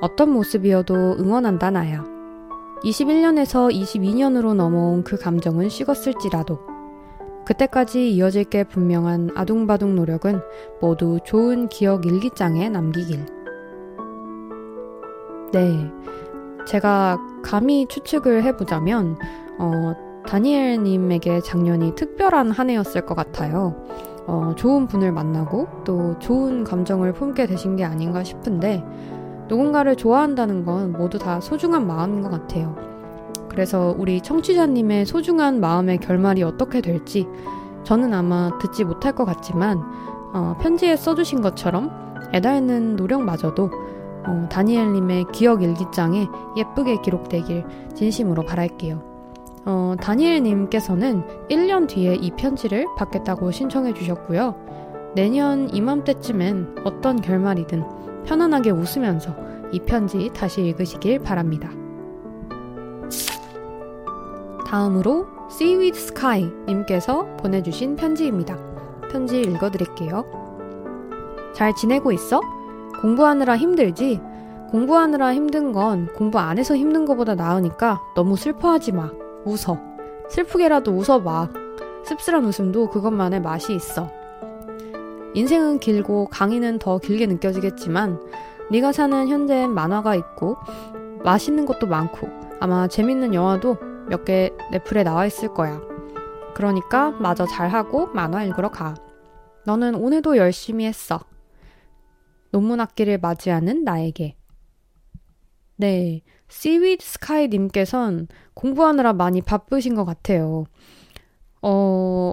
어떤 0.00 0.30
모습이어도 0.30 1.16
응원한다 1.18 1.70
나야. 1.70 2.04
21년에서 2.84 3.72
22년으로 3.72 4.54
넘어온 4.54 5.02
그 5.02 5.16
감정은 5.16 5.68
식었을지라도 5.68 6.58
그때까지 7.46 8.12
이어질 8.12 8.44
게 8.44 8.64
분명한 8.64 9.30
아둥바둥 9.34 9.94
노력은 9.94 10.40
모두 10.80 11.20
좋은 11.24 11.68
기억 11.68 12.04
일기장에 12.04 12.68
남기길. 12.68 13.24
네. 15.52 15.90
제가 16.66 17.18
감히 17.42 17.86
추측을 17.86 18.42
해보자면, 18.44 19.16
어, 19.58 19.94
다니엘님에게 20.26 21.40
작년이 21.40 21.94
특별한 21.94 22.50
한 22.50 22.70
해였을 22.70 23.06
것 23.06 23.14
같아요. 23.14 23.76
어, 24.26 24.52
좋은 24.56 24.86
분을 24.86 25.12
만나고 25.12 25.68
또 25.84 26.18
좋은 26.18 26.64
감정을 26.64 27.12
품게 27.12 27.46
되신 27.46 27.76
게 27.76 27.84
아닌가 27.84 28.24
싶은데, 28.24 28.84
누군가를 29.48 29.96
좋아한다는 29.96 30.64
건 30.64 30.92
모두 30.92 31.18
다 31.18 31.40
소중한 31.40 31.86
마음인 31.86 32.22
것 32.22 32.30
같아요. 32.30 32.74
그래서 33.48 33.94
우리 33.96 34.20
청취자님의 34.20 35.06
소중한 35.06 35.60
마음의 35.60 35.98
결말이 35.98 36.42
어떻게 36.42 36.82
될지 36.82 37.26
저는 37.84 38.12
아마 38.12 38.50
듣지 38.58 38.84
못할 38.84 39.14
것 39.14 39.24
같지만 39.24 39.78
어, 40.34 40.56
편지에 40.60 40.96
써주신 40.96 41.40
것처럼 41.40 41.90
애달는 42.34 42.96
노력마저도 42.96 43.70
어, 44.26 44.48
다니엘님의 44.50 45.26
기억 45.32 45.62
일기장에 45.62 46.26
예쁘게 46.56 47.00
기록되길 47.02 47.64
진심으로 47.94 48.44
바랄게요. 48.44 49.02
어, 49.64 49.94
다니엘님께서는 50.00 51.48
1년 51.48 51.88
뒤에 51.88 52.14
이 52.14 52.30
편지를 52.32 52.86
받겠다고 52.96 53.50
신청해 53.50 53.94
주셨고요. 53.94 54.54
내년 55.14 55.72
이맘때쯤엔 55.74 56.82
어떤 56.84 57.20
결말이든 57.20 57.82
편안하게 58.24 58.70
웃으면서 58.70 59.34
이 59.72 59.80
편지 59.80 60.30
다시 60.32 60.62
읽으시길 60.62 61.20
바랍니다. 61.20 61.70
다음으로 64.66 65.26
Seaweed 65.50 65.96
Sky 65.96 66.50
님께서 66.66 67.24
보내주신 67.36 67.96
편지입니다. 67.96 68.58
편지 69.10 69.40
읽어드릴게요. 69.40 70.24
잘 71.54 71.74
지내고 71.74 72.12
있어? 72.12 72.40
공부하느라 73.00 73.56
힘들지? 73.56 74.20
공부하느라 74.70 75.34
힘든 75.34 75.72
건 75.72 76.08
공부 76.14 76.38
안 76.38 76.58
해서 76.58 76.76
힘든 76.76 77.04
것보다 77.04 77.34
나으니까 77.34 78.00
너무 78.14 78.36
슬퍼하지 78.36 78.92
마. 78.92 79.10
웃어. 79.44 79.78
슬프게라도 80.28 80.92
웃어봐. 80.92 81.48
씁쓸한 82.04 82.44
웃음도 82.44 82.90
그것만의 82.90 83.40
맛이 83.40 83.74
있어. 83.74 84.10
인생은 85.34 85.78
길고 85.80 86.28
강의는 86.30 86.78
더 86.78 86.98
길게 86.98 87.26
느껴지겠지만 87.26 88.20
네가 88.70 88.92
사는 88.92 89.28
현재엔 89.28 89.70
만화가 89.72 90.14
있고 90.16 90.56
맛있는 91.24 91.66
것도 91.66 91.86
많고 91.86 92.28
아마 92.60 92.88
재밌는 92.88 93.34
영화도 93.34 93.76
몇 94.08 94.24
개 94.24 94.50
넷플에 94.70 95.02
나와 95.02 95.26
있을 95.26 95.52
거야. 95.52 95.80
그러니까 96.54 97.10
마저 97.10 97.44
잘하고 97.46 98.06
만화 98.14 98.42
읽으러 98.44 98.70
가. 98.70 98.94
너는 99.64 99.94
오늘도 99.96 100.36
열심히 100.36 100.86
했어. 100.86 101.20
논문 102.56 102.80
학기를 102.80 103.18
맞이하는 103.18 103.84
나에게. 103.84 104.34
네, 105.76 106.22
Seaweed 106.50 107.04
Sky 107.04 107.48
님께선 107.48 108.28
공부하느라 108.54 109.12
많이 109.12 109.42
바쁘신 109.42 109.94
것 109.94 110.06
같아요. 110.06 110.64
어, 111.60 112.32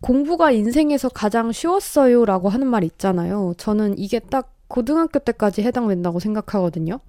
공부가 0.00 0.52
인생에서 0.52 1.08
가장 1.08 1.50
쉬웠어요 1.50 2.24
라고 2.26 2.48
하는 2.48 2.68
말 2.68 2.84
있잖아요. 2.84 3.54
저는 3.56 3.98
이게 3.98 4.20
딱 4.20 4.54
고등학교 4.68 5.18
때까지 5.18 5.62
해당된다고 5.62 6.20
생각하거든요. 6.20 7.00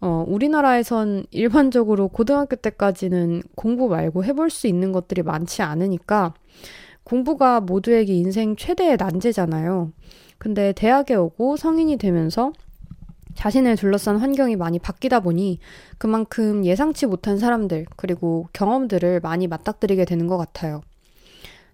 어, 0.00 0.24
우리나라에선 0.26 1.26
일반적으로 1.30 2.08
고등학교 2.08 2.56
때까지는 2.56 3.42
공부 3.54 3.88
말고 3.90 4.24
해볼 4.24 4.48
수 4.48 4.66
있는 4.66 4.92
것들이 4.92 5.22
많지 5.22 5.60
않으니까 5.60 6.32
공부가 7.04 7.60
모두에게 7.60 8.14
인생 8.14 8.56
최대의 8.56 8.96
난제잖아요. 8.96 9.92
근데 10.42 10.72
대학에 10.72 11.14
오고 11.14 11.56
성인이 11.56 11.98
되면서 11.98 12.52
자신을 13.36 13.76
둘러싼 13.76 14.16
환경이 14.16 14.56
많이 14.56 14.80
바뀌다 14.80 15.20
보니 15.20 15.60
그만큼 15.98 16.64
예상치 16.64 17.06
못한 17.06 17.38
사람들, 17.38 17.86
그리고 17.94 18.48
경험들을 18.52 19.20
많이 19.20 19.46
맞닥뜨리게 19.46 20.04
되는 20.04 20.26
것 20.26 20.38
같아요. 20.38 20.80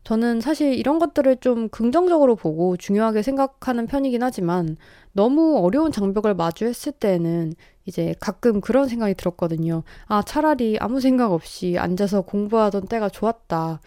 저는 0.05 0.43
사실 0.43 0.75
이런 0.75 0.99
것들을 0.99 1.39
좀 1.39 1.71
긍정적으로 1.71 2.37
보고 2.37 2.77
중요하게 2.77 3.23
생각하는 3.23 3.87
편이긴 3.87 4.23
하지만 4.23 4.77
너무 5.13 5.57
어려운 5.61 5.91
장벽을 5.91 6.35
마주했을 6.35 6.93
때는 6.93 7.55
이제 7.87 8.15
가끔 8.21 8.61
그런 8.61 8.87
생각이 8.87 9.15
들었거든요. 9.15 9.83
아, 10.09 10.21
차라리 10.21 10.77
아무 10.79 11.01
생각 11.01 11.33
없이 11.33 11.77
앉아서 11.79 12.21
공부하던 12.21 12.89
때가 12.89 13.09
좋았다. 13.09 13.81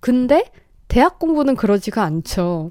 근데 0.00 0.44
대학 0.88 1.18
공부는 1.18 1.56
그러지가 1.56 2.02
않죠. 2.02 2.70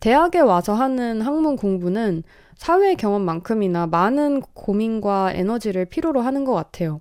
대학에 0.00 0.40
와서 0.40 0.74
하는 0.74 1.20
학문 1.20 1.56
공부는 1.56 2.22
사회 2.56 2.94
경험만큼이나 2.94 3.86
많은 3.86 4.40
고민과 4.40 5.32
에너지를 5.34 5.84
필요로 5.84 6.20
하는 6.20 6.44
것 6.44 6.54
같아요. 6.54 7.00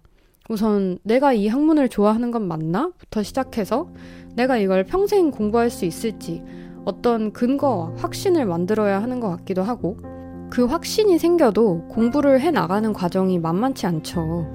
우선 0.49 0.97
내가 1.03 1.33
이 1.33 1.47
학문을 1.47 1.89
좋아하는 1.89 2.31
건 2.31 2.47
맞나? 2.47 2.91
부터 2.97 3.23
시작해서 3.23 3.89
내가 4.35 4.57
이걸 4.57 4.83
평생 4.83 5.31
공부할 5.31 5.69
수 5.69 5.85
있을지 5.85 6.43
어떤 6.85 7.33
근거와 7.33 7.93
확신을 7.97 8.45
만들어야 8.45 9.01
하는 9.01 9.19
것 9.19 9.29
같기도 9.29 9.63
하고 9.63 9.97
그 10.49 10.65
확신이 10.65 11.19
생겨도 11.19 11.87
공부를 11.89 12.39
해 12.39 12.51
나가는 12.51 12.93
과정이 12.93 13.39
만만치 13.39 13.85
않죠. 13.85 14.47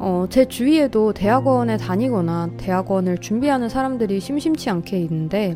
어, 0.00 0.26
제 0.28 0.44
주위에도 0.44 1.12
대학원에 1.12 1.76
다니거나 1.76 2.50
대학원을 2.56 3.18
준비하는 3.18 3.68
사람들이 3.68 4.18
심심치 4.18 4.70
않게 4.70 4.98
있는데 5.02 5.54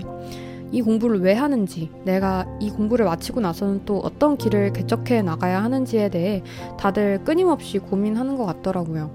이 0.72 0.82
공부를 0.82 1.20
왜 1.20 1.34
하는지, 1.34 1.90
내가 2.04 2.46
이 2.58 2.70
공부를 2.70 3.04
마치고 3.04 3.40
나서는 3.40 3.82
또 3.84 3.98
어떤 3.98 4.36
길을 4.36 4.72
개척해 4.72 5.22
나가야 5.22 5.62
하는지에 5.62 6.08
대해 6.08 6.42
다들 6.78 7.22
끊임없이 7.24 7.78
고민하는 7.78 8.36
것 8.36 8.46
같더라고요. 8.46 9.10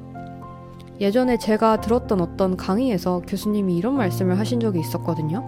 예전에 1.01 1.37
제가 1.37 1.81
들었던 1.81 2.21
어떤 2.21 2.55
강의에서 2.57 3.21
교수님이 3.27 3.75
이런 3.77 3.95
말씀을 3.97 4.39
하신 4.39 4.59
적이 4.59 4.79
있었거든요. 4.79 5.43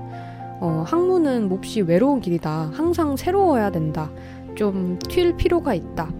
어, 0.61 0.83
학문은 0.85 1.47
몹시 1.47 1.81
외로운 1.81 2.21
길이다. 2.21 2.71
항상 2.73 3.15
새로워야 3.15 3.71
된다. 3.71 4.11
좀 4.55 4.99
튈 5.07 5.35
필요가 5.37 5.73
있다. 5.73 6.11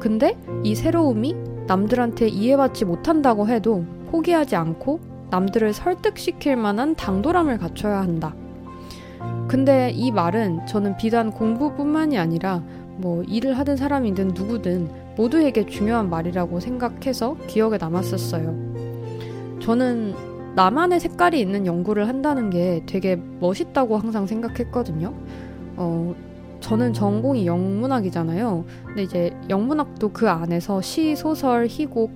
근데 0.00 0.36
이 0.64 0.74
새로움이 0.74 1.34
남들한테 1.66 2.28
이해받지 2.28 2.84
못한다고 2.84 3.48
해도 3.48 3.84
포기하지 4.10 4.56
않고 4.56 5.00
남들을 5.30 5.72
설득시킬 5.72 6.56
만한 6.56 6.94
당돌함을 6.94 7.58
갖춰야 7.58 8.00
한다. 8.00 8.34
근데 9.48 9.90
이 9.90 10.10
말은 10.10 10.66
저는 10.66 10.96
비단 10.96 11.30
공부뿐만이 11.30 12.18
아니라 12.18 12.62
뭐 12.96 13.22
일을 13.24 13.58
하든 13.58 13.76
사람이든 13.76 14.28
누구든 14.28 14.88
모두에게 15.16 15.66
중요한 15.66 16.10
말이라고 16.10 16.60
생각해서 16.60 17.36
기억에 17.46 17.78
남았었어요. 17.78 18.54
저는 19.60 20.14
나만의 20.54 21.00
색깔이 21.00 21.38
있는 21.38 21.66
연구를 21.66 22.08
한다는 22.08 22.50
게 22.50 22.82
되게 22.86 23.16
멋있다고 23.40 23.98
항상 23.98 24.26
생각했거든요. 24.26 25.12
어, 25.76 26.14
저는 26.60 26.92
전공이 26.94 27.46
영문학이잖아요. 27.46 28.64
근데 28.86 29.02
이제 29.02 29.36
영문학도 29.50 30.12
그 30.12 30.28
안에서 30.28 30.80
시, 30.80 31.14
소설, 31.14 31.66
희곡, 31.66 32.14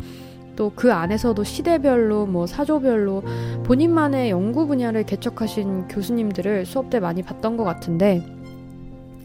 또 0.61 0.70
그 0.76 0.92
안에서도 0.92 1.42
시대별로 1.42 2.26
뭐 2.26 2.46
사조별로 2.46 3.22
본인만의 3.64 4.28
연구 4.28 4.66
분야를 4.66 5.04
개척하신 5.04 5.88
교수님들을 5.88 6.66
수업 6.66 6.90
때 6.90 7.00
많이 7.00 7.22
봤던 7.22 7.56
것 7.56 7.64
같은데 7.64 8.22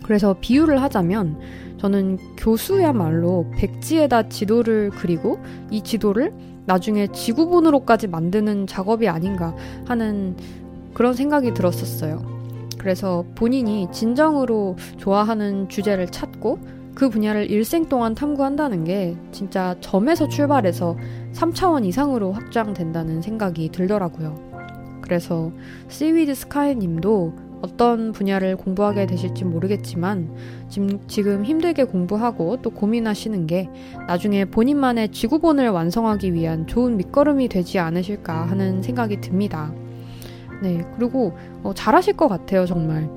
그래서 0.04 0.38
비유를 0.40 0.82
하자면 0.82 1.38
저는 1.78 2.20
교수야말로 2.38 3.52
백지에다 3.58 4.30
지도를 4.30 4.92
그리고 4.92 5.40
이 5.70 5.82
지도를 5.82 6.34
나중에 6.66 7.08
지구본으로까지 7.08 8.08
만드는 8.08 8.66
작업이 8.66 9.10
아닌가 9.10 9.54
하는 9.86 10.38
그런 10.94 11.16
생각이 11.16 11.54
들었었어요. 11.54 12.24
그래서 12.78 13.26
본인이 13.36 13.90
진정으로 13.92 14.78
좋아하는 14.98 15.68
주제를 15.68 16.08
찾고 16.08 16.60
그 16.96 17.10
분야를 17.10 17.52
일생 17.52 17.88
동안 17.90 18.16
탐구한다는 18.16 18.86
게 18.86 19.18
진짜 19.32 19.76
점에서 19.82 20.30
출발해서 20.30 20.96
3차원 21.36 21.86
이상으로 21.86 22.32
확장된다는 22.32 23.22
생각이 23.22 23.70
들더라고요. 23.70 24.36
그래서 25.02 25.52
시위드 25.90 26.34
스카이 26.34 26.76
님도 26.76 27.34
어떤 27.62 28.12
분야를 28.12 28.58
공부하게 28.58 29.06
되실지 29.06 29.44
모르겠지만 29.44 30.30
지금, 31.08 31.44
힘들게 31.44 31.84
공부하고 31.84 32.62
또 32.62 32.70
고민하시는 32.70 33.48
게 33.48 33.70
나중에 34.08 34.46
본인만의 34.46 35.10
지구본을 35.10 35.70
완성하기 35.70 36.34
위한 36.34 36.68
좋은 36.68 36.98
밑거름이 36.98 37.50
되지 37.50 37.80
않으실까 37.80 38.48
하는 38.48 38.82
생각이 38.82 39.22
듭니다. 39.22 39.74
네, 40.62 40.86
그리고 40.98 41.34
어, 41.64 41.74
잘하실 41.74 42.16
것 42.18 42.28
같아요, 42.28 42.66
정말. 42.66 43.10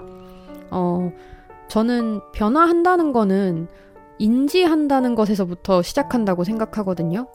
어, 0.71 1.13
저는 1.69 2.21
변화한다는 2.33 3.13
거는 3.13 3.69
인지한다는 4.19 5.15
것에서부터 5.15 5.83
시작한다고 5.83 6.45
생각하거든요. 6.45 7.29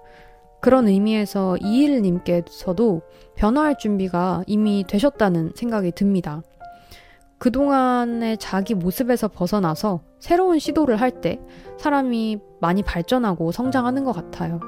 그런 0.61 0.87
의미에서 0.87 1.57
이일님께서도 1.57 3.03
변화할 3.35 3.77
준비가 3.77 4.41
이미 4.47 4.85
되셨다는 4.87 5.51
생각이 5.53 5.91
듭니다. 5.91 6.41
그동안의 7.37 8.39
자기 8.39 8.73
모습에서 8.73 9.27
벗어나서 9.27 10.08
새로운 10.19 10.59
시도를 10.59 10.97
할 10.97 11.21
때 11.21 11.39
사람이 11.77 12.39
많이 12.59 12.83
발전하고 12.83 13.51
성장하는 13.51 14.03
것 14.03 14.11
같아요. 14.11 14.59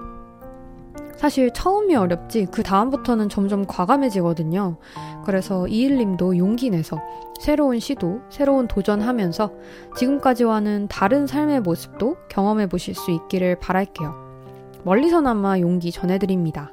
사실 1.15 1.51
처음이 1.53 1.95
어렵지 1.95 2.47
그 2.51 2.63
다음부터는 2.63 3.29
점점 3.29 3.65
과감해지거든요. 3.67 4.77
그래서 5.23 5.67
이일님도 5.67 6.37
용기 6.37 6.71
내서 6.71 6.97
새로운 7.39 7.79
시도, 7.79 8.21
새로운 8.29 8.67
도전하면서 8.67 9.51
지금까지와는 9.97 10.87
다른 10.89 11.27
삶의 11.27 11.61
모습도 11.61 12.17
경험해 12.29 12.67
보실 12.69 12.95
수 12.95 13.11
있기를 13.11 13.59
바랄게요. 13.59 14.15
멀리서나마 14.83 15.59
용기 15.59 15.91
전해드립니다. 15.91 16.71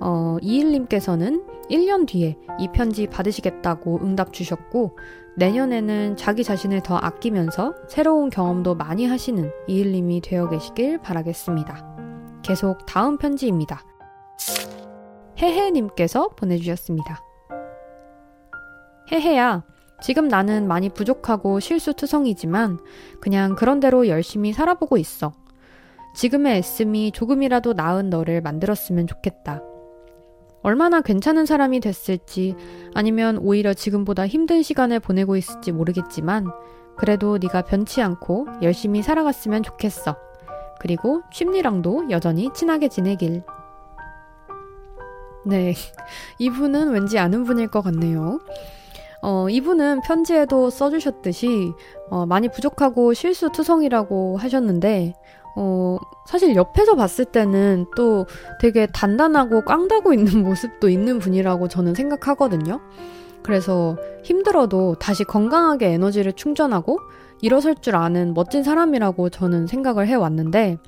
어, 0.00 0.36
이일님께서는 0.42 1.44
1년 1.70 2.06
뒤에 2.06 2.36
이 2.58 2.68
편지 2.72 3.06
받으시겠다고 3.06 4.00
응답 4.02 4.32
주셨고, 4.34 4.98
내년에는 5.36 6.16
자기 6.16 6.44
자신을 6.44 6.82
더 6.82 6.96
아끼면서 6.96 7.74
새로운 7.88 8.28
경험도 8.28 8.74
많이 8.74 9.06
하시는 9.06 9.50
이일님이 9.66 10.20
되어 10.20 10.48
계시길 10.48 10.98
바라겠습니다. 10.98 12.40
계속 12.42 12.84
다음 12.86 13.16
편지입니다. 13.16 13.82
해해님께서 15.38 16.28
보내주셨습니다. 16.36 17.20
해해야, 19.10 19.64
지금 20.00 20.28
나는 20.28 20.66
많이 20.68 20.88
부족하고 20.88 21.60
실수투성이지만 21.60 22.78
그냥 23.20 23.54
그런대로 23.54 24.08
열심히 24.08 24.52
살아보고 24.52 24.96
있어. 24.98 25.32
지금의 26.14 26.58
애씀이 26.58 27.12
조금이라도 27.12 27.72
나은 27.72 28.10
너를 28.10 28.42
만들었으면 28.42 29.06
좋겠다. 29.06 29.62
얼마나 30.62 31.00
괜찮은 31.00 31.46
사람이 31.46 31.80
됐을지 31.80 32.54
아니면 32.94 33.38
오히려 33.38 33.74
지금보다 33.74 34.26
힘든 34.26 34.62
시간을 34.62 35.00
보내고 35.00 35.36
있을지 35.36 35.72
모르겠지만 35.72 36.46
그래도 36.96 37.38
네가 37.38 37.62
변치 37.62 38.00
않고 38.00 38.46
열심히 38.62 39.02
살아갔으면 39.02 39.62
좋겠어. 39.62 40.16
그리고 40.78 41.22
취미랑도 41.32 42.10
여전히 42.10 42.50
친하게 42.54 42.88
지내길. 42.88 43.42
네. 45.44 45.74
이분은 46.38 46.90
왠지 46.90 47.18
아는 47.18 47.44
분일 47.44 47.68
것 47.68 47.82
같네요. 47.82 48.40
어, 49.22 49.48
이분은 49.48 50.00
편지에도 50.00 50.68
써주셨듯이, 50.68 51.72
어, 52.10 52.26
많이 52.26 52.48
부족하고 52.48 53.14
실수투성이라고 53.14 54.36
하셨는데, 54.36 55.14
어, 55.56 55.98
사실 56.26 56.56
옆에서 56.56 56.94
봤을 56.94 57.24
때는 57.24 57.86
또 57.96 58.26
되게 58.60 58.86
단단하고 58.86 59.64
깡다고 59.64 60.12
있는 60.12 60.42
모습도 60.44 60.88
있는 60.88 61.18
분이라고 61.18 61.68
저는 61.68 61.94
생각하거든요. 61.94 62.80
그래서 63.42 63.96
힘들어도 64.22 64.96
다시 64.96 65.24
건강하게 65.24 65.88
에너지를 65.88 66.32
충전하고 66.32 66.98
일어설 67.40 67.74
줄 67.74 67.96
아는 67.96 68.34
멋진 68.34 68.62
사람이라고 68.62 69.30
저는 69.30 69.66
생각을 69.66 70.06
해왔는데, 70.06 70.78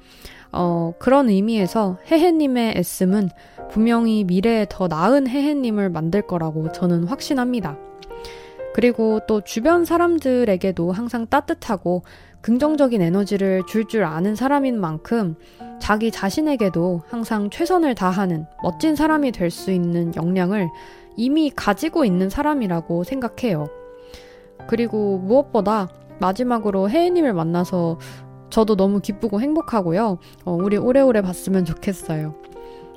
어, 0.52 0.92
그런 1.00 1.28
의미에서 1.28 1.98
해해님의 2.10 2.74
애씀은 2.76 3.28
분명히 3.70 4.22
미래에 4.22 4.66
더 4.68 4.86
나은 4.86 5.26
해해님을 5.26 5.90
만들 5.90 6.22
거라고 6.22 6.70
저는 6.70 7.04
확신합니다. 7.04 7.76
그리고 8.72 9.20
또 9.26 9.40
주변 9.40 9.84
사람들에게도 9.84 10.92
항상 10.92 11.26
따뜻하고 11.26 12.02
긍정적인 12.44 13.00
에너지를 13.00 13.62
줄줄 13.66 13.88
줄 13.88 14.04
아는 14.04 14.34
사람인 14.34 14.78
만큼 14.78 15.34
자기 15.80 16.10
자신에게도 16.10 17.00
항상 17.08 17.48
최선을 17.48 17.94
다하는 17.94 18.44
멋진 18.62 18.96
사람이 18.96 19.32
될 19.32 19.50
수 19.50 19.70
있는 19.70 20.14
역량을 20.14 20.68
이미 21.16 21.50
가지고 21.50 22.04
있는 22.04 22.28
사람이라고 22.28 23.04
생각해요. 23.04 23.68
그리고 24.66 25.16
무엇보다 25.18 25.88
마지막으로 26.20 26.90
혜혜님을 26.90 27.32
만나서 27.32 27.98
저도 28.50 28.76
너무 28.76 29.00
기쁘고 29.00 29.40
행복하고요. 29.40 30.18
어, 30.44 30.52
우리 30.52 30.76
오래오래 30.76 31.22
봤으면 31.22 31.64
좋겠어요. 31.64 32.34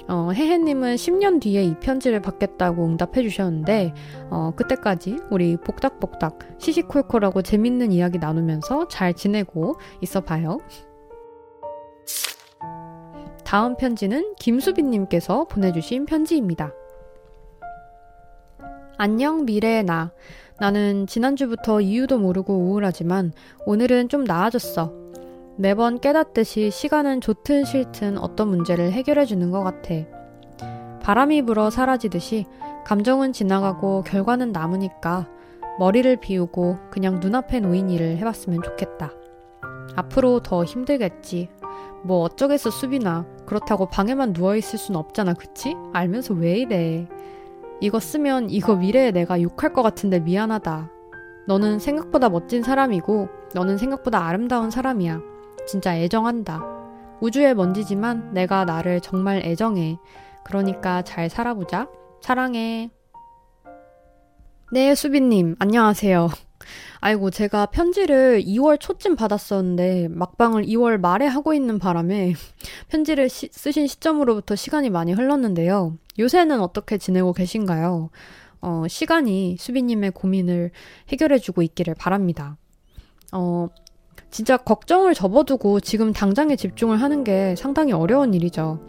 어, 0.07 0.31
혜혜님은 0.33 0.95
10년 0.95 1.41
뒤에 1.41 1.63
이 1.63 1.75
편지를 1.79 2.21
받겠다고 2.21 2.85
응답해 2.85 3.21
주셨는데, 3.23 3.93
어, 4.29 4.53
그때까지 4.55 5.17
우리 5.29 5.57
복닥복닥 5.57 6.39
시시콜콜하고 6.59 7.41
재밌는 7.41 7.91
이야기 7.91 8.17
나누면서 8.17 8.87
잘 8.87 9.13
지내고 9.13 9.75
있어 10.01 10.21
봐요. 10.21 10.59
다음 13.43 13.77
편지는 13.77 14.33
김수빈님께서 14.39 15.45
보내주신 15.45 16.05
편지입니다. 16.05 16.73
안녕 18.97 19.45
미래의 19.45 19.83
나. 19.83 20.11
나는 20.59 21.05
지난주부터 21.05 21.81
이유도 21.81 22.17
모르고 22.17 22.53
우울하지만 22.53 23.31
오늘은 23.65 24.09
좀 24.09 24.23
나아졌어. 24.23 25.06
매번 25.59 25.99
깨닫듯이 25.99 26.69
시간은 26.69 27.19
좋든 27.19 27.65
싫든 27.65 28.19
어떤 28.19 28.49
문제를 28.49 28.91
해결해 28.91 29.25
주는 29.25 29.49
것 29.49 29.63
같아. 29.63 29.95
바람이 31.01 31.41
불어 31.41 31.71
사라지듯이 31.71 32.45
감정은 32.85 33.33
지나가고 33.33 34.03
결과는 34.03 34.51
남으니까 34.51 35.27
머리를 35.79 36.15
비우고 36.17 36.77
그냥 36.91 37.19
눈앞에 37.19 37.59
놓인 37.59 37.89
일을 37.89 38.17
해봤으면 38.17 38.61
좋겠다. 38.61 39.11
앞으로 39.95 40.41
더 40.41 40.63
힘들겠지. 40.63 41.49
뭐 42.03 42.19
어쩌겠어 42.19 42.69
수빈아. 42.69 43.25
그렇다고 43.47 43.87
방에만 43.87 44.33
누워있을 44.33 44.77
순 44.77 44.95
없잖아, 44.95 45.33
그치? 45.33 45.75
알면서 45.91 46.35
왜 46.35 46.59
이래. 46.59 47.07
이거 47.81 47.99
쓰면 47.99 48.51
이거 48.51 48.75
미래에 48.75 49.09
내가 49.09 49.41
욕할 49.41 49.73
것 49.73 49.81
같은데 49.81 50.19
미안하다. 50.19 50.91
너는 51.47 51.79
생각보다 51.79 52.29
멋진 52.29 52.61
사람이고, 52.61 53.29
너는 53.55 53.77
생각보다 53.77 54.25
아름다운 54.25 54.69
사람이야. 54.69 55.36
진짜 55.67 55.97
애정한다. 55.97 56.63
우주의 57.19 57.53
먼지지만 57.53 58.33
내가 58.33 58.63
나를 58.63 59.01
정말 59.01 59.41
애정해. 59.43 59.97
그러니까 60.43 61.01
잘 61.01 61.29
살아보자. 61.29 61.89
사랑해. 62.21 62.89
네, 64.71 64.95
수빈님, 64.95 65.57
안녕하세요. 65.59 66.29
아이고, 67.01 67.29
제가 67.31 67.67
편지를 67.67 68.41
2월 68.41 68.79
초쯤 68.79 69.15
받았었는데, 69.15 70.07
막방을 70.09 70.65
2월 70.65 70.99
말에 70.99 71.25
하고 71.25 71.53
있는 71.53 71.79
바람에, 71.79 72.33
편지를 72.87 73.29
시, 73.29 73.49
쓰신 73.51 73.87
시점으로부터 73.87 74.55
시간이 74.55 74.89
많이 74.89 75.13
흘렀는데요. 75.13 75.97
요새는 76.17 76.61
어떻게 76.61 76.97
지내고 76.97 77.33
계신가요? 77.33 78.09
어, 78.61 78.83
시간이 78.87 79.57
수빈님의 79.59 80.11
고민을 80.11 80.71
해결해주고 81.09 81.61
있기를 81.61 81.93
바랍니다. 81.95 82.57
어, 83.33 83.67
진짜 84.29 84.57
걱정을 84.57 85.13
접어두고 85.13 85.79
지금 85.79 86.13
당장에 86.13 86.55
집중을 86.55 87.01
하는 87.01 87.23
게 87.23 87.55
상당히 87.55 87.93
어려운 87.93 88.33
일이죠. 88.33 88.79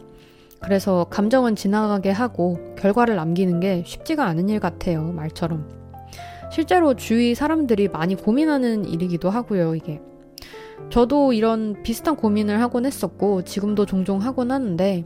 그래서 0.61 1.05
감정은 1.11 1.55
지나가게 1.55 2.11
하고 2.11 2.59
결과를 2.77 3.17
남기는 3.17 3.61
게 3.61 3.85
쉽지가 3.87 4.25
않은 4.25 4.49
일 4.49 4.61
같아요. 4.61 5.13
말처럼. 5.13 5.69
실제로 6.51 6.95
주위 6.95 7.35
사람들이 7.35 7.89
많이 7.89 8.15
고민하는 8.15 8.85
일이기도 8.85 9.31
하고요, 9.31 9.75
이게. 9.75 10.01
저도 10.91 11.33
이런 11.33 11.83
비슷한 11.83 12.17
고민을 12.17 12.61
하곤 12.61 12.87
했었고, 12.87 13.43
지금도 13.45 13.87
종종 13.87 14.21
하곤 14.21 14.51
하는데, 14.51 15.05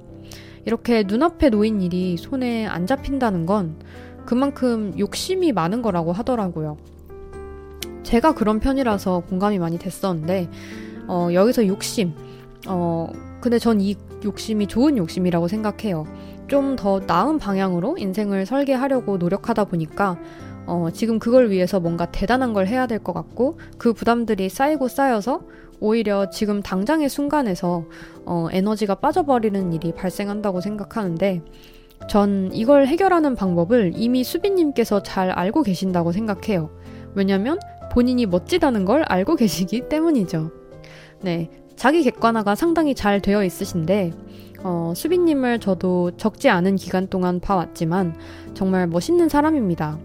이렇게 0.64 1.02
눈앞에 1.02 1.50
놓인 1.50 1.82
일이 1.82 2.16
손에 2.16 2.66
안 2.66 2.86
잡힌다는 2.86 3.46
건 3.46 3.76
그만큼 4.24 4.94
욕심이 4.98 5.52
많은 5.52 5.82
거라고 5.82 6.12
하더라고요. 6.12 6.76
제가 8.02 8.34
그런 8.34 8.60
편이라서 8.60 9.24
공감이 9.28 9.58
많이 9.58 9.78
됐었는데, 9.78 10.48
어, 11.08 11.28
여기서 11.32 11.66
욕심. 11.66 12.12
어, 12.66 13.08
근데 13.40 13.58
전 13.58 13.80
이 13.80 13.96
욕심이 14.24 14.66
좋은 14.68 14.96
욕심이라고 14.96 15.48
생각해요. 15.48 16.06
좀 16.48 16.76
더 16.76 17.00
나은 17.06 17.38
방향으로 17.38 17.96
인생을 17.98 18.46
설계하려고 18.46 19.16
노력하다 19.16 19.64
보니까, 19.64 20.18
어, 20.66 20.88
지금 20.92 21.18
그걸 21.18 21.50
위해서 21.50 21.80
뭔가 21.80 22.06
대단한 22.06 22.52
걸 22.52 22.66
해야 22.66 22.86
될 22.86 22.98
것 23.00 23.12
같고, 23.12 23.58
그 23.78 23.92
부담들이 23.92 24.48
쌓이고 24.48 24.88
쌓여서 24.88 25.42
오히려 25.80 26.30
지금 26.30 26.62
당장의 26.62 27.08
순간에서 27.08 27.86
어, 28.24 28.46
에너지가 28.52 28.96
빠져버리는 28.96 29.72
일이 29.72 29.92
발생한다고 29.92 30.60
생각하는데, 30.60 31.42
전 32.08 32.50
이걸 32.52 32.86
해결하는 32.86 33.34
방법을 33.36 33.92
이미 33.96 34.22
수빈님께서 34.24 35.02
잘 35.02 35.30
알고 35.30 35.62
계신다고 35.62 36.12
생각해요. 36.12 36.70
왜냐면 37.14 37.58
본인이 37.92 38.24
멋지다는 38.24 38.86
걸 38.86 39.04
알고 39.06 39.36
계시기 39.36 39.88
때문이죠. 39.90 40.50
네. 41.20 41.50
자기 41.76 42.02
객관화가 42.02 42.54
상당히 42.54 42.94
잘 42.94 43.20
되어 43.20 43.44
있으신데, 43.44 44.12
어, 44.62 44.94
수빈님을 44.96 45.58
저도 45.60 46.12
적지 46.16 46.48
않은 46.48 46.76
기간 46.76 47.08
동안 47.08 47.38
봐왔지만, 47.38 48.14
정말 48.54 48.86
멋있는 48.86 49.28
사람입니다. 49.28 49.98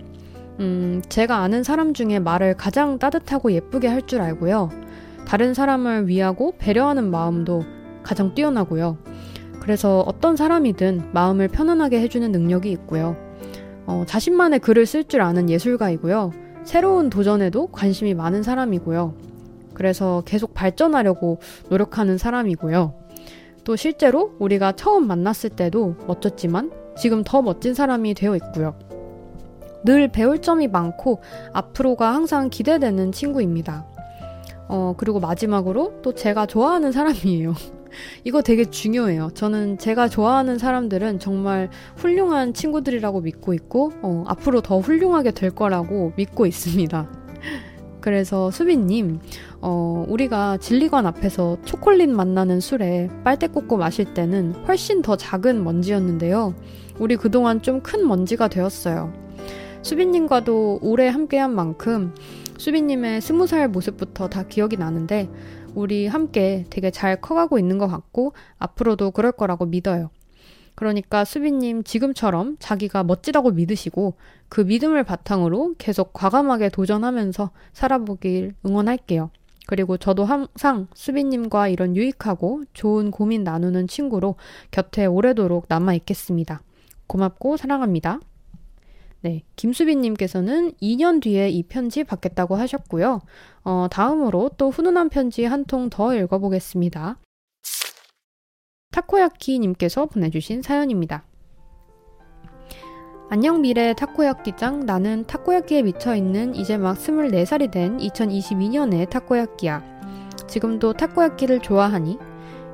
음, 0.60 1.02
제가 1.08 1.38
아는 1.38 1.64
사람 1.64 1.94
중에 1.94 2.20
말을 2.20 2.56
가장 2.56 3.00
따뜻하고 3.00 3.54
예쁘게 3.54 3.88
할 3.88 4.02
줄 4.02 4.20
알고요. 4.22 4.70
다른 5.26 5.54
사람을 5.54 6.08
위하고 6.08 6.56
배려하는 6.58 7.10
마음도 7.10 7.64
가장 8.04 8.34
뛰어나고요. 8.34 8.98
그래서 9.62 10.02
어떤 10.02 10.36
사람이든 10.36 11.12
마음을 11.14 11.48
편안하게 11.48 12.02
해주는 12.02 12.32
능력이 12.32 12.70
있고요. 12.72 13.16
어, 13.86 14.04
자신만의 14.06 14.60
글을 14.60 14.86
쓸 14.86 15.06
줄 15.06 15.22
아는 15.22 15.50
예술가이고요. 15.50 16.47
새로운 16.68 17.10
도전에도 17.10 17.68
관심이 17.68 18.14
많은 18.14 18.44
사람이고요. 18.44 19.14
그래서 19.74 20.22
계속 20.26 20.54
발전하려고 20.54 21.40
노력하는 21.70 22.18
사람이고요. 22.18 22.94
또 23.64 23.76
실제로 23.78 24.36
우리가 24.38 24.74
처음 24.74 25.08
만났을 25.08 25.50
때도 25.52 25.96
멋졌지만 26.08 26.72
지금 26.98 27.24
더 27.24 27.42
멋진 27.42 27.74
사람이 27.74 28.16
되어 28.16 28.36
있고요. 28.36 28.78
늘 29.86 30.10
배울 30.10 30.42
점이 30.42 30.68
많고 30.68 31.22
앞으로가 31.54 32.14
항상 32.14 32.50
기대되는 32.50 33.14
친구입니다. 33.14 33.86
어, 34.68 34.94
그리고 34.98 35.22
마지막으로 35.22 36.02
또 36.02 36.14
제가 36.14 36.48
좋아하는 36.48 36.92
사람이에요. 36.92 37.54
이거 38.24 38.42
되게 38.42 38.66
중요해요. 38.66 39.30
저는 39.34 39.78
제가 39.78 40.08
좋아하는 40.10 40.58
사람들은 40.58 41.20
정말 41.20 41.70
훌륭한 41.98 42.54
친구들이라고 42.54 43.22
믿고 43.22 43.54
있고, 43.54 43.92
어, 44.02 44.24
앞으로 44.28 44.62
더 44.62 44.80
훌륭하게 44.80 45.32
될 45.32 45.52
거라고 45.52 46.14
믿고 46.16 46.46
있습니다. 46.46 47.10
그래서 48.02 48.52
수빈님, 48.52 49.20
어, 49.62 50.06
우리가 50.08 50.58
진리관 50.58 51.06
앞에서 51.06 51.58
초콜릿 51.66 52.10
만나는 52.10 52.60
술에 52.60 53.10
빨대 53.24 53.48
꽂고 53.48 53.78
마실 53.78 54.14
때는 54.14 54.54
훨씬 54.68 55.02
더 55.02 55.18
작은 55.18 55.64
먼지였는데요. 55.64 56.54
우리 57.00 57.16
그동안 57.16 57.62
좀 57.62 57.82
큰 57.82 58.08
먼지가 58.08 58.48
되었어요. 58.48 59.14
수빈님과도 59.82 60.80
오래 60.82 61.08
함께한 61.08 61.54
만큼 61.54 62.14
수빈님의 62.58 63.22
스무 63.22 63.48
살 63.48 63.68
모습부터 63.70 64.28
다 64.28 64.44
기억이 64.44 64.78
나는데 64.78 65.30
우리 65.78 66.08
함께 66.08 66.66
되게 66.72 66.90
잘 66.90 67.22
커가고 67.22 67.60
있는 67.60 67.78
것 67.78 67.88
같고 67.88 68.34
앞으로도 68.58 69.12
그럴 69.12 69.32
거라고 69.32 69.68
믿어요. 69.68 70.10
그러니까 70.74 71.24
수빈님 71.24 71.84
지금처럼 71.84 72.58
자기가 72.58 73.04
멋지다고 73.04 73.52
믿으시고 73.52 74.16
그 74.50 74.62
믿음을 74.62 75.04
바탕으로 75.04 75.76
계속 75.78 76.14
과감하게 76.14 76.70
도전하면서 76.70 77.52
살아보길 77.74 78.56
응원할게요. 78.66 79.30
그리고 79.68 79.98
저도 79.98 80.26
항상 80.26 80.88
수빈님과 80.96 81.68
이런 81.68 81.96
유익하고 81.96 82.64
좋은 82.74 83.12
고민 83.12 83.44
나누는 83.44 83.88
친구로 83.88 84.34
곁에 84.72 85.06
오래도록 85.06 85.66
남아있겠습니다. 85.70 86.60
고맙고 87.06 87.58
사랑합니다. 87.58 88.20
네, 89.22 89.44
김수빈님께서는 89.56 90.74
2년 90.82 91.22
뒤에 91.22 91.50
이 91.50 91.64
편지 91.64 92.04
받겠다고 92.04 92.56
하셨고요. 92.56 93.22
어, 93.64 93.88
다음으로 93.90 94.52
또 94.58 94.70
훈훈한 94.70 95.10
편지 95.10 95.44
한 95.46 95.66
통 95.66 95.90
더 95.90 96.16
읽어보겠습니다. 96.16 97.18
타코야키님께서 98.92 100.06
보내주신 100.06 100.62
사연입니다. 100.62 101.24
안녕 103.30 103.62
미래 103.62 103.94
타코야끼짱 103.94 104.86
나는 104.86 105.26
타코야끼에 105.26 105.82
미쳐있는 105.82 106.56
이제 106.56 106.78
막 106.78 106.98
24살이 106.98 107.70
된 107.72 107.98
2022년의 107.98 109.10
타코야끼야. 109.10 109.84
지금도 110.48 110.94
타코야끼를 110.94 111.60
좋아하니? 111.60 112.18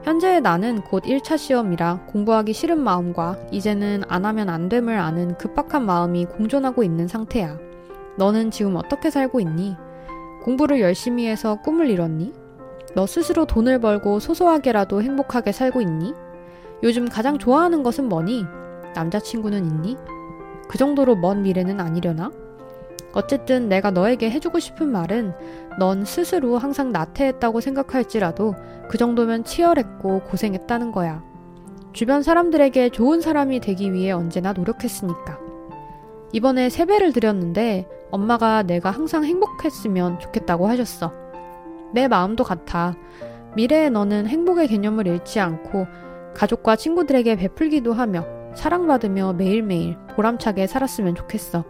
현재의 0.03 0.41
나는 0.41 0.81
곧 0.81 1.03
1차 1.03 1.37
시험이라 1.37 2.07
공부하기 2.07 2.51
싫은 2.51 2.77
마음과 2.77 3.37
이제는 3.51 4.03
안 4.09 4.25
하면 4.25 4.49
안 4.49 4.67
됨을 4.67 4.97
아는 4.99 5.37
급박한 5.37 5.85
마음이 5.85 6.25
공존하고 6.25 6.83
있는 6.83 7.07
상태야. 7.07 7.57
너는 8.17 8.51
지금 8.51 8.75
어떻게 8.75 9.09
살고 9.09 9.39
있니? 9.39 9.77
공부를 10.43 10.81
열심히 10.81 11.25
해서 11.27 11.55
꿈을 11.61 11.89
이뤘니? 11.89 12.33
너 12.95 13.07
스스로 13.07 13.45
돈을 13.45 13.79
벌고 13.79 14.19
소소하게라도 14.19 15.01
행복하게 15.01 15.53
살고 15.53 15.79
있니? 15.79 16.13
요즘 16.83 17.07
가장 17.07 17.37
좋아하는 17.37 17.81
것은 17.81 18.09
뭐니? 18.09 18.45
남자친구는 18.93 19.65
있니? 19.65 19.97
그 20.67 20.77
정도로 20.77 21.15
먼 21.15 21.43
미래는 21.43 21.79
아니려나? 21.79 22.29
어쨌든 23.13 23.69
내가 23.69 23.89
너에게 23.91 24.29
해주고 24.29 24.59
싶은 24.59 24.91
말은 24.91 25.33
넌 25.79 26.05
스스로 26.05 26.57
항상 26.57 26.91
나태했다고 26.91 27.61
생각할지라도 27.61 28.55
그 28.89 28.97
정도면 28.97 29.43
치열했고 29.43 30.21
고생했다는 30.21 30.91
거야. 30.91 31.23
주변 31.93 32.23
사람들에게 32.23 32.89
좋은 32.89 33.21
사람이 33.21 33.59
되기 33.59 33.93
위해 33.93 34.11
언제나 34.11 34.53
노력했으니까. 34.53 35.39
이번에 36.31 36.69
세배를 36.69 37.13
드렸는데 37.13 37.87
엄마가 38.11 38.63
내가 38.63 38.91
항상 38.91 39.23
행복했으면 39.23 40.19
좋겠다고 40.19 40.67
하셨어. 40.67 41.13
내 41.93 42.07
마음도 42.07 42.43
같아. 42.43 42.95
미래의 43.55 43.91
너는 43.91 44.27
행복의 44.27 44.67
개념을 44.67 45.05
잃지 45.07 45.39
않고 45.39 45.85
가족과 46.35 46.75
친구들에게 46.75 47.35
베풀기도 47.35 47.93
하며 47.93 48.25
사랑받으며 48.55 49.33
매일매일 49.33 49.97
보람차게 50.15 50.65
살았으면 50.67 51.15
좋겠어. 51.15 51.63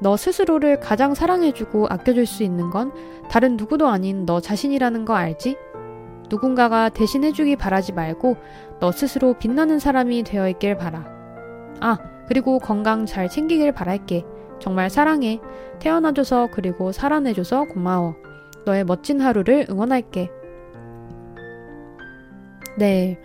너 0.00 0.16
스스로를 0.16 0.80
가장 0.80 1.14
사랑해주고 1.14 1.86
아껴줄 1.88 2.26
수 2.26 2.42
있는 2.42 2.70
건 2.70 2.92
다른 3.30 3.56
누구도 3.56 3.88
아닌 3.88 4.26
너 4.26 4.40
자신이라는 4.40 5.04
거 5.04 5.14
알지? 5.14 5.56
누군가가 6.28 6.88
대신해주기 6.88 7.56
바라지 7.56 7.92
말고 7.92 8.36
너 8.80 8.92
스스로 8.92 9.34
빛나는 9.34 9.78
사람이 9.78 10.24
되어 10.24 10.48
있길 10.48 10.76
바라. 10.76 11.06
아, 11.80 11.98
그리고 12.28 12.58
건강 12.58 13.06
잘 13.06 13.28
챙기길 13.28 13.72
바랄게. 13.72 14.24
정말 14.58 14.90
사랑해. 14.90 15.40
태어나줘서 15.78 16.48
그리고 16.52 16.92
살아내줘서 16.92 17.64
고마워. 17.64 18.16
너의 18.64 18.84
멋진 18.84 19.20
하루를 19.20 19.66
응원할게. 19.70 20.30
네. 22.78 23.18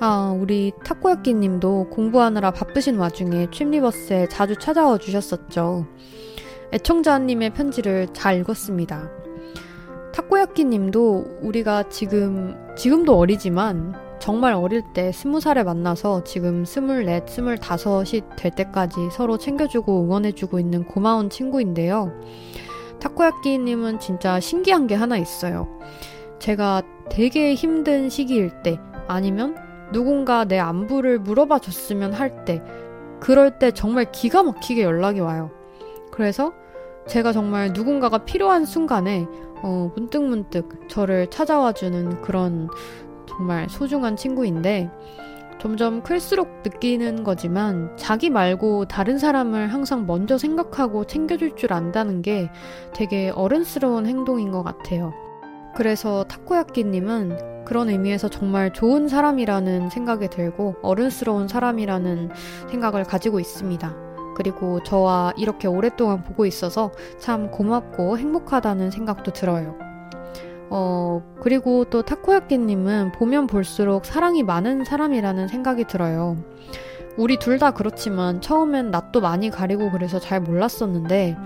아, 0.00 0.32
우리 0.38 0.72
타코야끼 0.84 1.34
님도 1.34 1.88
공부하느라 1.90 2.52
바쁘신 2.52 2.98
와중에 2.98 3.48
취미버스에 3.50 4.28
자주 4.28 4.54
찾아와 4.54 4.96
주셨었죠. 4.96 5.86
애청자님의 6.72 7.50
편지를 7.50 8.06
잘 8.12 8.38
읽었습니다. 8.38 9.10
타코야끼 10.14 10.64
님도 10.66 11.40
우리가 11.42 11.88
지금, 11.88 12.56
지금도 12.76 13.18
어리지만 13.18 13.94
정말 14.20 14.52
어릴 14.52 14.82
때 14.94 15.10
스무 15.10 15.40
살에 15.40 15.64
만나서 15.64 16.22
지금 16.22 16.64
스물넷, 16.64 17.28
스물다섯이 17.28 18.22
될 18.36 18.52
때까지 18.52 19.08
서로 19.10 19.36
챙겨주고 19.36 20.04
응원해주고 20.04 20.60
있는 20.60 20.84
고마운 20.84 21.28
친구인데요. 21.28 22.12
타코야끼님은 23.00 23.98
진짜 23.98 24.38
신기한 24.38 24.86
게 24.86 24.94
하나 24.94 25.16
있어요. 25.16 25.66
제가 26.38 26.82
되게 27.10 27.54
힘든 27.54 28.08
시기일 28.08 28.62
때, 28.62 28.78
아니면 29.08 29.67
누군가 29.92 30.44
내 30.44 30.58
안부를 30.58 31.18
물어봐 31.20 31.60
줬으면 31.60 32.12
할 32.12 32.44
때, 32.44 32.62
그럴 33.20 33.58
때 33.58 33.70
정말 33.70 34.10
기가 34.12 34.42
막히게 34.42 34.82
연락이 34.82 35.20
와요. 35.20 35.50
그래서 36.10 36.52
제가 37.06 37.32
정말 37.32 37.72
누군가가 37.72 38.18
필요한 38.18 38.64
순간에 38.64 39.26
어, 39.62 39.90
문득문득 39.96 40.88
저를 40.88 41.28
찾아와 41.30 41.72
주는 41.72 42.20
그런 42.20 42.68
정말 43.26 43.68
소중한 43.68 44.16
친구인데 44.16 44.90
점점 45.60 46.02
클수록 46.02 46.62
느끼는 46.62 47.24
거지만 47.24 47.96
자기 47.96 48.30
말고 48.30 48.86
다른 48.86 49.18
사람을 49.18 49.68
항상 49.72 50.06
먼저 50.06 50.38
생각하고 50.38 51.04
챙겨줄 51.04 51.56
줄 51.56 51.72
안다는 51.72 52.22
게 52.22 52.50
되게 52.94 53.30
어른스러운 53.30 54.06
행동인 54.06 54.52
것 54.52 54.62
같아요. 54.62 55.12
그래서 55.78 56.24
타코야끼님은 56.24 57.64
그런 57.64 57.88
의미에서 57.88 58.28
정말 58.28 58.72
좋은 58.72 59.06
사람이라는 59.06 59.90
생각이 59.90 60.26
들고 60.26 60.74
어른스러운 60.82 61.46
사람이라는 61.46 62.30
생각을 62.68 63.04
가지고 63.04 63.38
있습니다. 63.38 63.94
그리고 64.34 64.82
저와 64.82 65.34
이렇게 65.36 65.68
오랫동안 65.68 66.24
보고 66.24 66.46
있어서 66.46 66.90
참 67.20 67.52
고맙고 67.52 68.18
행복하다는 68.18 68.90
생각도 68.90 69.32
들어요. 69.32 69.76
어, 70.68 71.22
그리고 71.40 71.84
또 71.84 72.02
타코야끼님은 72.02 73.12
보면 73.12 73.46
볼수록 73.46 74.04
사랑이 74.04 74.42
많은 74.42 74.84
사람이라는 74.84 75.46
생각이 75.46 75.84
들어요. 75.84 76.38
우리 77.16 77.38
둘 77.38 77.60
다 77.60 77.70
그렇지만 77.70 78.40
처음엔 78.40 78.90
낯도 78.90 79.20
많이 79.20 79.48
가리고 79.48 79.92
그래서 79.92 80.18
잘 80.18 80.40
몰랐었는데, 80.40 81.36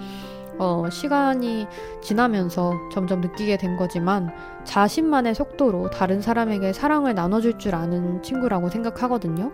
어, 0.58 0.88
시간이 0.90 1.66
지나면서 2.00 2.72
점점 2.92 3.20
느끼게 3.20 3.56
된 3.56 3.76
거지만 3.76 4.30
자신만의 4.64 5.34
속도로 5.34 5.90
다른 5.90 6.20
사람에게 6.20 6.72
사랑을 6.72 7.14
나눠줄 7.14 7.58
줄 7.58 7.74
아는 7.74 8.22
친구라고 8.22 8.68
생각하거든요. 8.68 9.52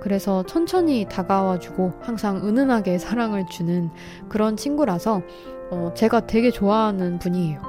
그래서 0.00 0.42
천천히 0.44 1.06
다가와주고 1.08 1.94
항상 2.00 2.46
은은하게 2.46 2.98
사랑을 2.98 3.46
주는 3.46 3.90
그런 4.28 4.56
친구라서 4.56 5.22
어, 5.70 5.92
제가 5.94 6.26
되게 6.26 6.50
좋아하는 6.50 7.18
분이에요. 7.18 7.60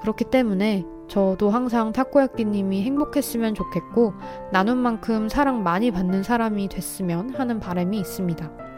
그렇기 0.00 0.24
때문에 0.24 0.84
저도 1.06 1.50
항상 1.50 1.92
타코야끼님이 1.92 2.82
행복했으면 2.82 3.54
좋겠고 3.54 4.14
나눈 4.50 4.78
만큼 4.78 5.28
사랑 5.28 5.62
많이 5.62 5.90
받는 5.90 6.22
사람이 6.22 6.68
됐으면 6.68 7.34
하는 7.34 7.60
바람이 7.60 7.98
있습니다. 7.98 8.71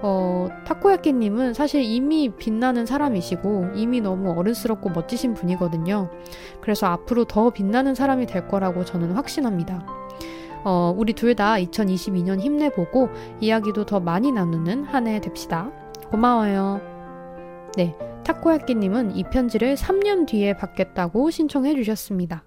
어, 0.00 0.48
타코야끼님은 0.64 1.54
사실 1.54 1.82
이미 1.82 2.28
빛나는 2.30 2.86
사람이시고 2.86 3.70
이미 3.74 4.00
너무 4.00 4.30
어른스럽고 4.38 4.90
멋지신 4.90 5.34
분이거든요. 5.34 6.10
그래서 6.60 6.86
앞으로 6.86 7.24
더 7.24 7.50
빛나는 7.50 7.94
사람이 7.94 8.26
될 8.26 8.46
거라고 8.46 8.84
저는 8.84 9.12
확신합니다. 9.12 9.84
어, 10.64 10.94
우리 10.96 11.12
둘 11.14 11.34
다 11.34 11.54
2022년 11.54 12.40
힘내보고 12.40 13.08
이야기도 13.40 13.86
더 13.86 14.00
많이 14.00 14.30
나누는 14.32 14.84
한 14.84 15.06
해 15.06 15.20
됩시다. 15.20 15.70
고마워요. 16.10 16.80
네. 17.76 17.96
타코야끼님은 18.24 19.16
이 19.16 19.24
편지를 19.24 19.74
3년 19.74 20.26
뒤에 20.26 20.56
받겠다고 20.56 21.30
신청해 21.30 21.74
주셨습니다. 21.76 22.44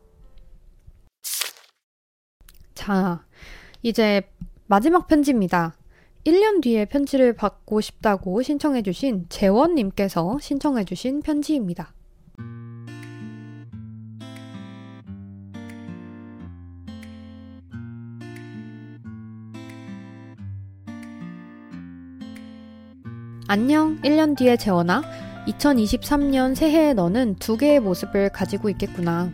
자, 2.75 3.25
이제 3.81 4.21
마지막 4.67 5.07
편지입니다. 5.07 5.73
1년 6.25 6.61
뒤에 6.61 6.85
편지를 6.85 7.33
받고 7.33 7.81
싶다고 7.81 8.43
신청해 8.43 8.83
주신 8.83 9.25
재원님께서 9.29 10.37
신청해 10.39 10.85
주신 10.85 11.21
편지입니다. 11.21 11.93
안녕, 23.47 23.99
1년 24.01 24.37
뒤에 24.37 24.57
재원아. 24.57 25.01
2023년 25.47 26.53
새해에 26.53 26.93
너는 26.93 27.35
두 27.35 27.57
개의 27.57 27.79
모습을 27.79 28.29
가지고 28.29 28.69
있겠구나. 28.69 29.31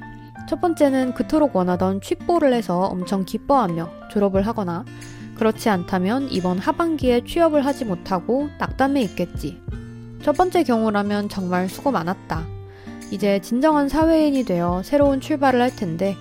첫 0.47 0.61
번째는 0.61 1.13
그토록 1.13 1.57
원하던 1.57 1.99
취뽀를 1.99 2.53
해서 2.53 2.79
엄청 2.79 3.25
기뻐하며 3.25 4.07
졸업을 4.09 4.47
하거나 4.47 4.85
그렇지 5.37 5.69
않다면 5.69 6.29
이번 6.31 6.57
하반기에 6.57 7.23
취업을 7.25 7.65
하지 7.65 7.85
못하고 7.85 8.49
낙담해 8.57 9.01
있겠지. 9.03 9.61
첫 10.23 10.35
번째 10.35 10.63
경우라면 10.63 11.29
정말 11.29 11.69
수고 11.69 11.91
많았다. 11.91 12.45
이제 13.11 13.39
진정한 13.39 13.87
사회인이 13.87 14.43
되어 14.43 14.81
새로운 14.83 15.21
출발을 15.21 15.61
할 15.61 15.75
텐데 15.75 16.15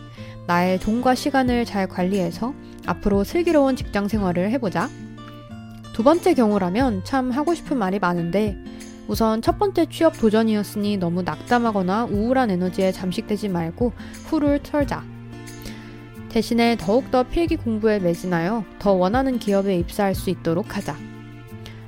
나의 0.46 0.78
돈과 0.78 1.14
시간을 1.14 1.64
잘 1.64 1.88
관리해서 1.88 2.54
앞으로 2.86 3.24
슬기로운 3.24 3.74
직장 3.74 4.06
생활을 4.06 4.50
해보자. 4.50 4.88
두 5.92 6.04
번째 6.04 6.34
경우라면 6.34 7.04
참 7.04 7.30
하고 7.30 7.54
싶은 7.54 7.78
말이 7.78 7.98
많은데 7.98 8.56
우선 9.08 9.40
첫 9.40 9.58
번째 9.58 9.86
취업 9.86 10.18
도전이었으니 10.18 10.98
너무 10.98 11.22
낙담하거나 11.22 12.04
우울한 12.04 12.50
에너지에 12.50 12.92
잠식되지 12.92 13.48
말고 13.48 13.92
후를 14.26 14.62
털자. 14.62 15.15
대신에 16.36 16.76
더욱더 16.78 17.22
필기 17.22 17.56
공부에 17.56 17.98
매진하여 17.98 18.62
더 18.78 18.92
원하는 18.92 19.38
기업에 19.38 19.74
입사할 19.78 20.14
수 20.14 20.28
있도록 20.28 20.76
하자. 20.76 20.94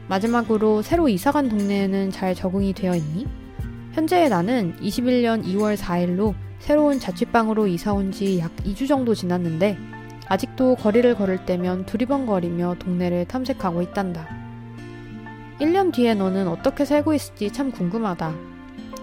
마지막으로 0.08 0.80
새로 0.80 1.10
이사간 1.10 1.50
동네에는 1.50 2.10
잘 2.12 2.34
적응이 2.34 2.72
되어 2.72 2.94
있니? 2.94 3.26
현재의 3.92 4.30
나는 4.30 4.74
21년 4.80 5.44
2월 5.44 5.76
4일로 5.76 6.32
새로운 6.60 6.98
자취방으로 6.98 7.66
이사 7.66 7.92
온 7.92 8.10
지 8.10 8.38
약 8.38 8.56
2주 8.64 8.88
정도 8.88 9.14
지났는데 9.14 9.76
아직도 10.28 10.76
거리를 10.76 11.14
걸을 11.14 11.44
때면 11.44 11.84
두리번거리며 11.84 12.76
동네를 12.78 13.26
탐색하고 13.26 13.82
있단다. 13.82 14.26
1년 15.60 15.92
뒤에 15.92 16.14
너는 16.14 16.48
어떻게 16.48 16.86
살고 16.86 17.12
있을지 17.12 17.52
참 17.52 17.70
궁금하다. 17.70 18.34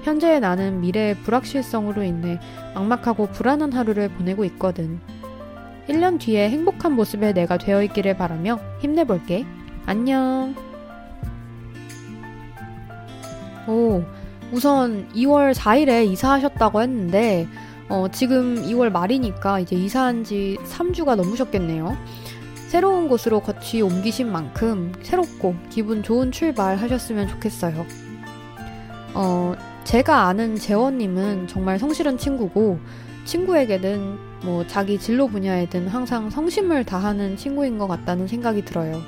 현재의 0.01 0.39
나는 0.39 0.81
미래의 0.81 1.17
불확실성으로 1.17 2.01
인해 2.01 2.39
막막하고 2.73 3.27
불안한 3.27 3.73
하루를 3.73 4.09
보내고 4.09 4.43
있거든. 4.45 4.99
1년 5.87 6.19
뒤에 6.19 6.49
행복한 6.49 6.93
모습의 6.93 7.33
내가 7.33 7.57
되어 7.57 7.83
있기를 7.83 8.17
바라며 8.17 8.59
힘내볼게. 8.79 9.45
안녕. 9.85 10.55
오, 13.67 14.03
우선 14.51 15.07
2월 15.13 15.53
4일에 15.53 16.07
이사하셨다고 16.07 16.81
했는데, 16.81 17.47
어, 17.87 18.07
지금 18.11 18.63
2월 18.63 18.91
말이니까 18.91 19.59
이제 19.59 19.75
이사한 19.75 20.23
지 20.23 20.57
3주가 20.65 21.15
넘으셨겠네요. 21.15 21.95
새로운 22.67 23.07
곳으로 23.07 23.41
거치 23.41 23.81
옮기신 23.81 24.31
만큼 24.31 24.91
새롭고 25.03 25.55
기분 25.69 26.01
좋은 26.03 26.31
출발 26.31 26.77
하셨으면 26.77 27.27
좋겠어요. 27.27 27.85
어, 29.13 29.55
제가 29.83 30.25
아는 30.27 30.55
재원님은 30.55 31.47
정말 31.47 31.77
성실한 31.77 32.17
친구고, 32.17 32.79
친구에게는 33.25 34.34
뭐 34.45 34.65
자기 34.67 34.99
진로 34.99 35.27
분야에든 35.27 35.87
항상 35.87 36.29
성심을 36.29 36.85
다하는 36.85 37.35
친구인 37.35 37.79
것 37.79 37.87
같다는 37.87 38.27
생각이 38.27 38.63
들어요. 38.63 39.01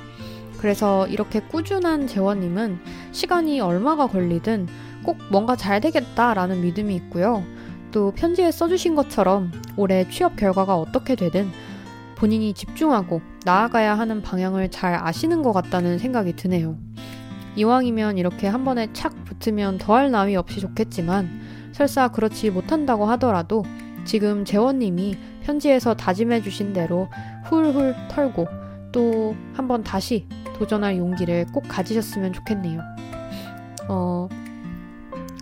그래서 0.58 1.06
이렇게 1.06 1.38
꾸준한 1.38 2.08
재원님은 2.08 2.80
시간이 3.12 3.60
얼마가 3.60 4.08
걸리든 4.08 4.66
꼭 5.04 5.18
뭔가 5.30 5.54
잘 5.54 5.80
되겠다라는 5.80 6.60
믿음이 6.60 6.94
있고요. 6.96 7.44
또 7.92 8.10
편지에 8.10 8.50
써주신 8.50 8.96
것처럼 8.96 9.52
올해 9.76 10.08
취업 10.10 10.34
결과가 10.34 10.76
어떻게 10.76 11.14
되든 11.14 11.48
본인이 12.16 12.52
집중하고 12.52 13.22
나아가야 13.44 13.96
하는 13.96 14.20
방향을 14.20 14.72
잘 14.72 14.94
아시는 14.94 15.42
것 15.42 15.52
같다는 15.52 15.98
생각이 15.98 16.34
드네요. 16.34 16.76
이왕이면 17.54 18.18
이렇게 18.18 18.48
한 18.48 18.64
번에 18.64 18.88
착 18.92 19.24
붙으면 19.24 19.78
더할 19.78 20.10
나위 20.10 20.34
없이 20.34 20.58
좋겠지만 20.58 21.28
설사 21.72 22.08
그렇지 22.08 22.50
못한다고 22.50 23.06
하더라도 23.06 23.64
지금 24.08 24.46
재원님이 24.46 25.18
편지에서 25.42 25.94
다짐해 25.94 26.40
주신 26.40 26.72
대로 26.72 27.08
훌훌 27.44 27.94
털고 28.10 28.48
또 28.90 29.36
한번 29.52 29.84
다시 29.84 30.26
도전할 30.54 30.96
용기를 30.96 31.48
꼭 31.52 31.64
가지셨으면 31.68 32.32
좋겠네요. 32.32 32.80
어, 33.86 34.26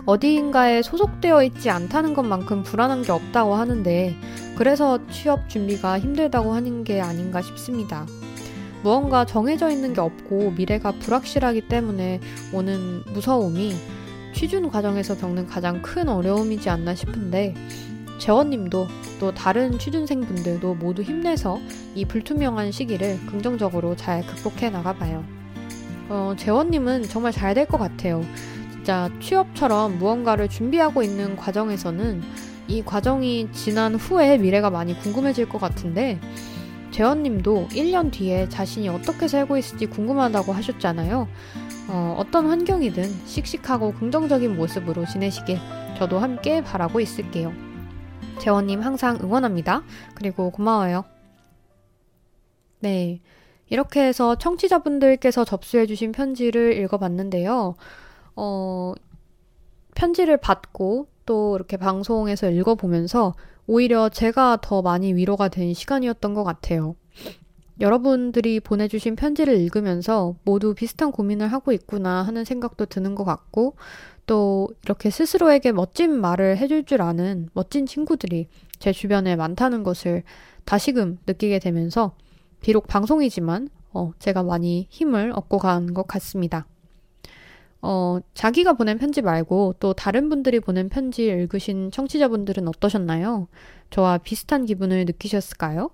어디인가에 0.04 0.82
소속되어 0.82 1.44
있지 1.44 1.70
않다는 1.70 2.12
것만큼 2.14 2.64
불안한 2.64 3.02
게 3.02 3.12
없다고 3.12 3.54
하는데 3.54 4.16
그래서 4.56 4.98
취업 5.10 5.48
준비가 5.48 6.00
힘들다고 6.00 6.52
하는 6.52 6.82
게 6.82 7.00
아닌가 7.00 7.42
싶습니다. 7.42 8.04
무언가 8.82 9.24
정해져 9.24 9.70
있는 9.70 9.92
게 9.94 10.00
없고 10.00 10.54
미래가 10.56 10.90
불확실하기 10.90 11.68
때문에 11.68 12.18
오는 12.52 13.04
무서움이 13.12 13.76
취준 14.34 14.70
과정에서 14.70 15.16
겪는 15.16 15.46
가장 15.46 15.80
큰 15.82 16.08
어려움이지 16.08 16.68
않나 16.68 16.94
싶은데 16.94 17.54
재원님도 18.18 18.88
또 19.20 19.32
다른 19.34 19.78
취준생분들도 19.78 20.74
모두 20.74 21.02
힘내서 21.02 21.58
이 21.94 22.04
불투명한 22.04 22.72
시기를 22.72 23.18
긍정적으로 23.26 23.96
잘 23.96 24.22
극복해 24.26 24.70
나가봐요. 24.70 25.24
어, 26.08 26.34
재원님은 26.36 27.04
정말 27.04 27.32
잘 27.32 27.54
될 27.54 27.66
것 27.66 27.78
같아요. 27.78 28.22
진짜 28.72 29.10
취업처럼 29.20 29.98
무언가를 29.98 30.48
준비하고 30.48 31.02
있는 31.02 31.36
과정에서는 31.36 32.22
이 32.68 32.82
과정이 32.84 33.48
지난 33.52 33.94
후에 33.94 34.38
미래가 34.38 34.70
많이 34.70 34.98
궁금해질 34.98 35.48
것 35.48 35.60
같은데 35.60 36.20
재원님도 36.92 37.68
1년 37.72 38.10
뒤에 38.12 38.48
자신이 38.48 38.88
어떻게 38.88 39.28
살고 39.28 39.56
있을지 39.58 39.86
궁금하다고 39.86 40.52
하셨잖아요. 40.52 41.28
어, 41.88 42.16
어떤 42.18 42.46
환경이든 42.46 43.04
씩씩하고 43.26 43.92
긍정적인 43.94 44.56
모습으로 44.56 45.04
지내시길 45.06 45.58
저도 45.98 46.18
함께 46.18 46.62
바라고 46.62 47.00
있을게요. 47.00 47.52
재원님 48.38 48.80
항상 48.80 49.18
응원합니다. 49.22 49.82
그리고 50.14 50.50
고마워요. 50.50 51.04
네. 52.80 53.20
이렇게 53.68 54.00
해서 54.02 54.36
청취자분들께서 54.36 55.44
접수해주신 55.44 56.12
편지를 56.12 56.76
읽어봤는데요. 56.78 57.74
어, 58.36 58.94
편지를 59.94 60.36
받고 60.36 61.08
또 61.24 61.56
이렇게 61.56 61.76
방송에서 61.76 62.50
읽어보면서 62.50 63.34
오히려 63.66 64.08
제가 64.08 64.58
더 64.62 64.82
많이 64.82 65.12
위로가 65.14 65.48
된 65.48 65.74
시간이었던 65.74 66.34
것 66.34 66.44
같아요. 66.44 66.94
여러분들이 67.80 68.60
보내주신 68.60 69.16
편지를 69.16 69.56
읽으면서 69.56 70.36
모두 70.44 70.74
비슷한 70.74 71.12
고민을 71.12 71.48
하고 71.48 71.72
있구나 71.72 72.22
하는 72.22 72.44
생각도 72.44 72.86
드는 72.86 73.14
것 73.14 73.24
같고, 73.24 73.76
또 74.26 74.68
이렇게 74.84 75.10
스스로에게 75.10 75.72
멋진 75.72 76.20
말을 76.20 76.56
해줄 76.58 76.84
줄 76.84 77.02
아는 77.02 77.48
멋진 77.54 77.86
친구들이 77.86 78.48
제 78.78 78.92
주변에 78.92 79.36
많다는 79.36 79.82
것을 79.84 80.22
다시금 80.64 81.18
느끼게 81.26 81.58
되면서, 81.60 82.14
비록 82.60 82.86
방송이지만, 82.88 83.68
어, 83.92 84.12
제가 84.18 84.42
많이 84.42 84.86
힘을 84.90 85.32
얻고 85.34 85.58
간 85.58 85.94
것 85.94 86.06
같습니다. 86.06 86.66
어, 87.82 88.18
자기가 88.34 88.72
보낸 88.72 88.98
편지 88.98 89.22
말고 89.22 89.76
또 89.78 89.92
다른 89.92 90.28
분들이 90.28 90.58
보낸 90.60 90.88
편지 90.88 91.26
읽으신 91.26 91.90
청취자분들은 91.92 92.66
어떠셨나요? 92.68 93.48
저와 93.90 94.18
비슷한 94.18 94.64
기분을 94.66 95.04
느끼셨을까요? 95.04 95.90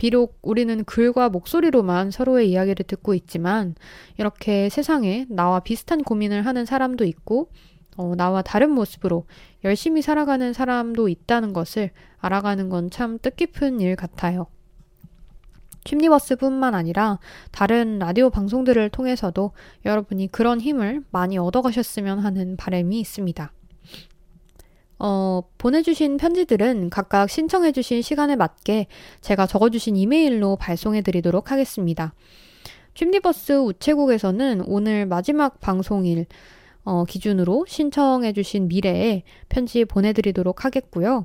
비록 0.00 0.38
우리는 0.40 0.82
글과 0.84 1.28
목소리로만 1.28 2.10
서로의 2.10 2.50
이야기를 2.50 2.86
듣고 2.86 3.12
있지만 3.12 3.74
이렇게 4.16 4.70
세상에 4.70 5.26
나와 5.28 5.60
비슷한 5.60 6.02
고민을 6.02 6.46
하는 6.46 6.64
사람도 6.64 7.04
있고 7.04 7.50
어, 7.98 8.14
나와 8.16 8.40
다른 8.40 8.70
모습으로 8.70 9.26
열심히 9.62 10.00
살아가는 10.00 10.54
사람도 10.54 11.10
있다는 11.10 11.52
것을 11.52 11.90
알아가는 12.16 12.70
건 12.70 12.88
참 12.88 13.18
뜻깊은 13.18 13.80
일 13.82 13.94
같아요. 13.94 14.46
춤니버스뿐만 15.84 16.74
아니라 16.74 17.18
다른 17.50 17.98
라디오 17.98 18.30
방송들을 18.30 18.88
통해서도 18.88 19.52
여러분이 19.84 20.32
그런 20.32 20.62
힘을 20.62 21.04
많이 21.10 21.36
얻어가셨으면 21.36 22.20
하는 22.20 22.56
바람이 22.56 22.98
있습니다. 23.00 23.52
어, 25.02 25.40
보내주신 25.56 26.18
편지들은 26.18 26.90
각각 26.90 27.30
신청해주신 27.30 28.02
시간에 28.02 28.36
맞게 28.36 28.86
제가 29.22 29.46
적어주신 29.46 29.96
이메일로 29.96 30.56
발송해드리도록 30.56 31.50
하겠습니다. 31.50 32.12
춤니버스 32.92 33.52
우체국에서는 33.60 34.62
오늘 34.66 35.06
마지막 35.06 35.58
방송일 35.60 36.26
어, 36.84 37.04
기준으로 37.06 37.64
신청해주신 37.66 38.68
미래에 38.68 39.22
편지 39.48 39.86
보내드리도록 39.86 40.66
하겠고요. 40.66 41.24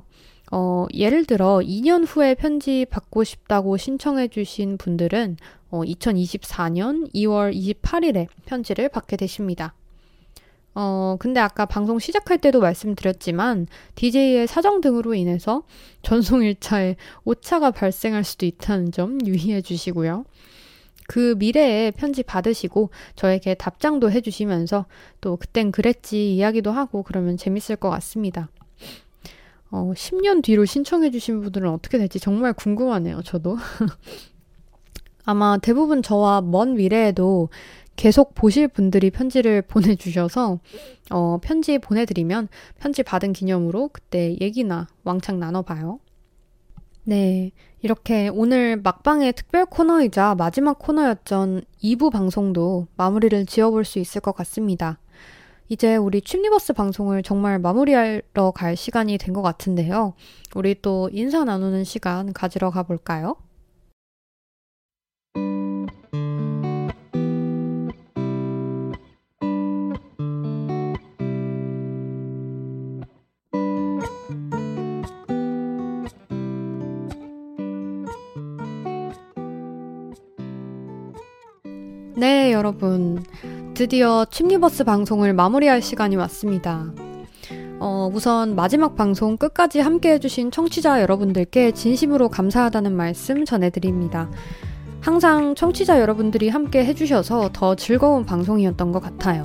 어, 0.52 0.86
예를 0.94 1.26
들어 1.26 1.58
2년 1.58 2.04
후에 2.06 2.34
편지 2.34 2.86
받고 2.88 3.24
싶다고 3.24 3.76
신청해 3.76 4.28
주신 4.28 4.78
분들은 4.78 5.36
어, 5.70 5.82
2024년 5.82 7.12
2월 7.14 7.54
28일에 7.54 8.28
편지를 8.46 8.88
받게 8.88 9.18
되십니다. 9.18 9.74
어, 10.78 11.16
근데 11.18 11.40
아까 11.40 11.64
방송 11.64 11.98
시작할 11.98 12.36
때도 12.36 12.60
말씀드렸지만 12.60 13.66
DJ의 13.94 14.46
사정 14.46 14.82
등으로 14.82 15.14
인해서 15.14 15.62
전송 16.02 16.44
일차에 16.44 16.96
오차가 17.24 17.70
발생할 17.70 18.24
수도 18.24 18.44
있다는 18.44 18.92
점 18.92 19.18
유의해 19.26 19.62
주시고요. 19.62 20.26
그 21.08 21.34
미래에 21.38 21.92
편지 21.92 22.22
받으시고 22.22 22.90
저에게 23.14 23.54
답장도 23.54 24.10
해 24.10 24.20
주시면서 24.20 24.84
또 25.22 25.36
그땐 25.38 25.72
그랬지 25.72 26.34
이야기도 26.34 26.72
하고 26.72 27.02
그러면 27.02 27.38
재밌을 27.38 27.76
것 27.76 27.88
같습니다. 27.88 28.50
어, 29.70 29.92
10년 29.96 30.44
뒤로 30.44 30.66
신청해 30.66 31.10
주신 31.10 31.40
분들은 31.40 31.70
어떻게 31.70 31.96
될지 31.96 32.20
정말 32.20 32.52
궁금하네요, 32.52 33.22
저도. 33.22 33.56
아마 35.24 35.56
대부분 35.56 36.02
저와 36.02 36.42
먼 36.42 36.74
미래에도 36.74 37.48
계속 37.96 38.34
보실 38.34 38.68
분들이 38.68 39.10
편지를 39.10 39.62
보내주셔서, 39.68 40.58
어, 41.10 41.38
편지 41.42 41.78
보내드리면 41.78 42.48
편지 42.78 43.02
받은 43.02 43.32
기념으로 43.32 43.90
그때 43.92 44.36
얘기나 44.40 44.86
왕창 45.04 45.38
나눠봐요. 45.40 46.00
네. 47.04 47.52
이렇게 47.82 48.28
오늘 48.28 48.76
막방의 48.78 49.32
특별 49.34 49.64
코너이자 49.66 50.34
마지막 50.36 50.78
코너였던 50.78 51.62
2부 51.82 52.10
방송도 52.10 52.88
마무리를 52.96 53.46
지어볼 53.46 53.84
수 53.84 53.98
있을 54.00 54.20
것 54.20 54.34
같습니다. 54.34 54.98
이제 55.68 55.96
우리 55.96 56.20
춤니버스 56.20 56.72
방송을 56.74 57.22
정말 57.22 57.58
마무리하러 57.58 58.50
갈 58.54 58.76
시간이 58.76 59.18
된 59.18 59.34
것 59.34 59.42
같은데요. 59.42 60.14
우리 60.54 60.80
또 60.80 61.10
인사 61.12 61.44
나누는 61.44 61.84
시간 61.84 62.32
가지러 62.32 62.70
가볼까요? 62.70 63.36
여러분. 82.56 83.22
드디어 83.74 84.24
춤니버스 84.24 84.84
방송을 84.84 85.34
마무리할 85.34 85.82
시간이 85.82 86.16
왔습니다. 86.16 86.86
어, 87.78 88.10
우선 88.12 88.56
마지막 88.56 88.96
방송 88.96 89.36
끝까지 89.36 89.80
함께 89.80 90.12
해주신 90.12 90.50
청취자 90.50 91.02
여러분들께 91.02 91.72
진심으로 91.72 92.30
감사하다는 92.30 92.96
말씀 92.96 93.44
전해드립니다. 93.44 94.30
항상 95.00 95.54
청취자 95.54 96.00
여러분들이 96.00 96.48
함께 96.48 96.84
해주셔서 96.84 97.50
더 97.52 97.74
즐거운 97.74 98.24
방송이었던 98.24 98.92
것 98.92 99.00
같아요. 99.00 99.44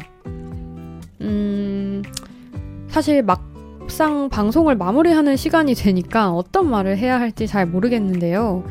음, 1.20 2.01
사실 2.88 3.22
막상 3.22 4.30
방송을 4.30 4.76
마무리하는 4.76 5.36
시간이 5.36 5.76
되니까 5.76 6.32
어떤 6.32 6.70
말을 6.70 6.97
해야 6.97 7.20
할지 7.20 7.45
잘 7.45 7.66
모르겠는데요. 7.68 8.64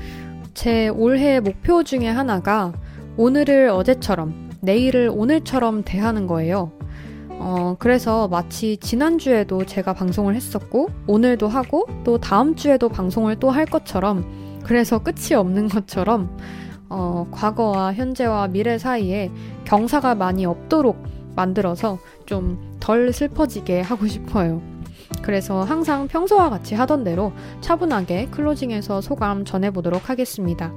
제 0.55 0.89
올해 0.89 1.41
목표 1.41 1.85
중에 1.85 2.09
하나가 2.09 2.73
오늘을 3.17 3.69
어제처럼 3.69 4.51
내일을 4.61 5.11
오늘처럼 5.13 5.83
대하는 5.85 6.27
거예요. 6.27 6.73
어, 7.29 7.77
그래서 7.79 8.29
마치 8.29 8.77
지난주에도 8.77 9.65
제가 9.65 9.95
방송을 9.95 10.35
했었고, 10.35 10.89
오늘도 11.07 11.49
하고, 11.49 11.87
또 12.05 12.19
다음 12.19 12.55
주에도 12.55 12.89
방송을 12.89 13.37
또 13.37 13.51
할 13.51 13.65
것처럼, 13.65 14.61
그래서 14.65 14.99
끝이 14.99 15.35
없는 15.35 15.69
것처럼, 15.69 16.37
어, 16.91 17.27
과거와 17.31 17.95
현재와 17.95 18.49
미래 18.49 18.77
사이에 18.77 19.31
경사가 19.65 20.15
많이 20.15 20.45
없도록 20.45 21.03
만들어서 21.35 21.99
좀 22.27 22.71
덜 22.81 23.13
슬퍼지게 23.13 23.83
하고 23.83 24.07
싶어요. 24.09 24.61
그래서 25.23 25.63
항상 25.63 26.09
평소와 26.09 26.51
같이 26.51 26.75
하던 26.75 27.05
대로 27.05 27.33
차분하게 27.61 28.29
클로징에서 28.31 29.01
소감 29.01 29.45
전해보도록 29.45 30.09
하겠습니다. 30.11 30.73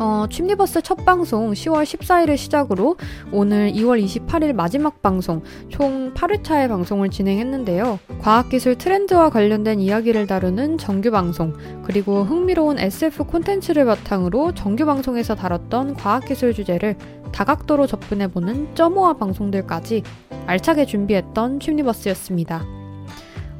어, 0.00 0.26
춤리버스 0.28 0.82
첫 0.82 1.04
방송 1.04 1.52
10월 1.52 1.84
14일을 1.84 2.36
시작으로 2.36 2.96
오늘 3.30 3.72
2월 3.72 4.04
28일 4.04 4.52
마지막 4.52 5.02
방송 5.02 5.42
총 5.68 6.12
8회차의 6.14 6.68
방송을 6.68 7.10
진행했는데요. 7.10 8.00
과학기술 8.20 8.76
트렌드와 8.76 9.30
관련된 9.30 9.78
이야기를 9.78 10.26
다루는 10.26 10.78
정규 10.78 11.12
방송, 11.12 11.54
그리고 11.84 12.24
흥미로운 12.24 12.80
SF 12.80 13.24
콘텐츠를 13.24 13.84
바탕으로 13.84 14.54
정규 14.54 14.84
방송에서 14.84 15.36
다뤘던 15.36 15.94
과학기술 15.94 16.54
주제를 16.54 16.96
다각도로 17.30 17.86
접근해보는 17.86 18.74
점오와 18.74 19.14
방송들까지 19.14 20.02
알차게 20.46 20.86
준비했던 20.86 21.60
춤리버스였습니다. 21.60 22.64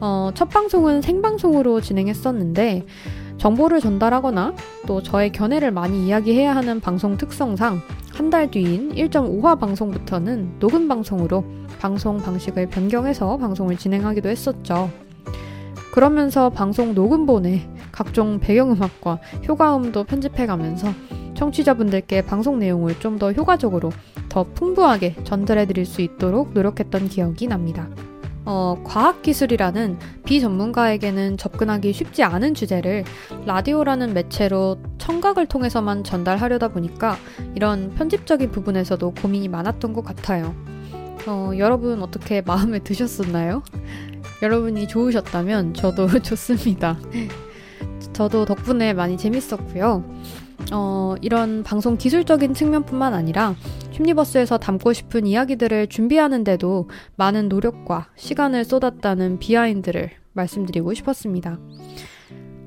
어, 0.00 0.30
첫 0.34 0.48
방송은 0.48 1.00
생방송으로 1.00 1.80
진행했었는데 1.80 2.84
정보를 3.38 3.80
전달하거나 3.80 4.54
또 4.86 5.02
저의 5.02 5.32
견해를 5.32 5.70
많이 5.70 6.06
이야기해야 6.06 6.54
하는 6.54 6.80
방송 6.80 7.16
특성상 7.16 7.80
한 8.14 8.30
달 8.30 8.50
뒤인 8.50 8.94
1.5화 8.94 9.58
방송부터는 9.58 10.58
녹음 10.60 10.86
방송으로 10.88 11.44
방송 11.80 12.18
방식을 12.18 12.68
변경해서 12.68 13.36
방송을 13.38 13.76
진행하기도 13.76 14.28
했었죠. 14.28 14.88
그러면서 15.92 16.48
방송 16.50 16.94
녹음본에 16.94 17.68
각종 17.92 18.38
배경음악과 18.40 19.18
효과음도 19.48 20.04
편집해가면서 20.04 20.88
청취자분들께 21.34 22.22
방송 22.22 22.58
내용을 22.58 22.98
좀 23.00 23.18
더 23.18 23.32
효과적으로 23.32 23.90
더 24.28 24.44
풍부하게 24.54 25.16
전달해 25.24 25.66
드릴 25.66 25.84
수 25.86 26.00
있도록 26.00 26.52
노력했던 26.52 27.08
기억이 27.08 27.46
납니다. 27.46 27.88
어, 28.46 28.80
과학기술이라는 28.84 29.98
비전문가에게는 30.24 31.38
접근하기 31.38 31.92
쉽지 31.92 32.22
않은 32.22 32.54
주제를 32.54 33.04
라디오라는 33.46 34.12
매체로 34.12 34.78
청각을 34.98 35.46
통해서만 35.46 36.04
전달하려다 36.04 36.68
보니까 36.68 37.16
이런 37.54 37.94
편집적인 37.94 38.50
부분에서도 38.50 39.14
고민이 39.14 39.48
많았던 39.48 39.92
것 39.92 40.04
같아요. 40.04 40.54
어, 41.26 41.52
여러분 41.56 42.02
어떻게 42.02 42.42
마음에 42.42 42.80
드셨었나요? 42.80 43.62
여러분이 44.42 44.88
좋으셨다면 44.88 45.74
저도 45.74 46.06
좋습니다. 46.20 46.98
저도 48.12 48.44
덕분에 48.44 48.92
많이 48.92 49.16
재밌었고요. 49.16 50.04
어, 50.72 51.14
이런 51.20 51.62
방송 51.62 51.96
기술적인 51.96 52.54
측면뿐만 52.54 53.14
아니라 53.14 53.54
춤니버스에서 53.92 54.58
담고 54.58 54.92
싶은 54.92 55.26
이야기들을 55.26 55.88
준비하는데도 55.88 56.88
많은 57.16 57.48
노력과 57.48 58.08
시간을 58.16 58.64
쏟았다는 58.64 59.38
behind를 59.38 60.10
말씀드리고 60.32 60.94
싶었습니다. 60.94 61.58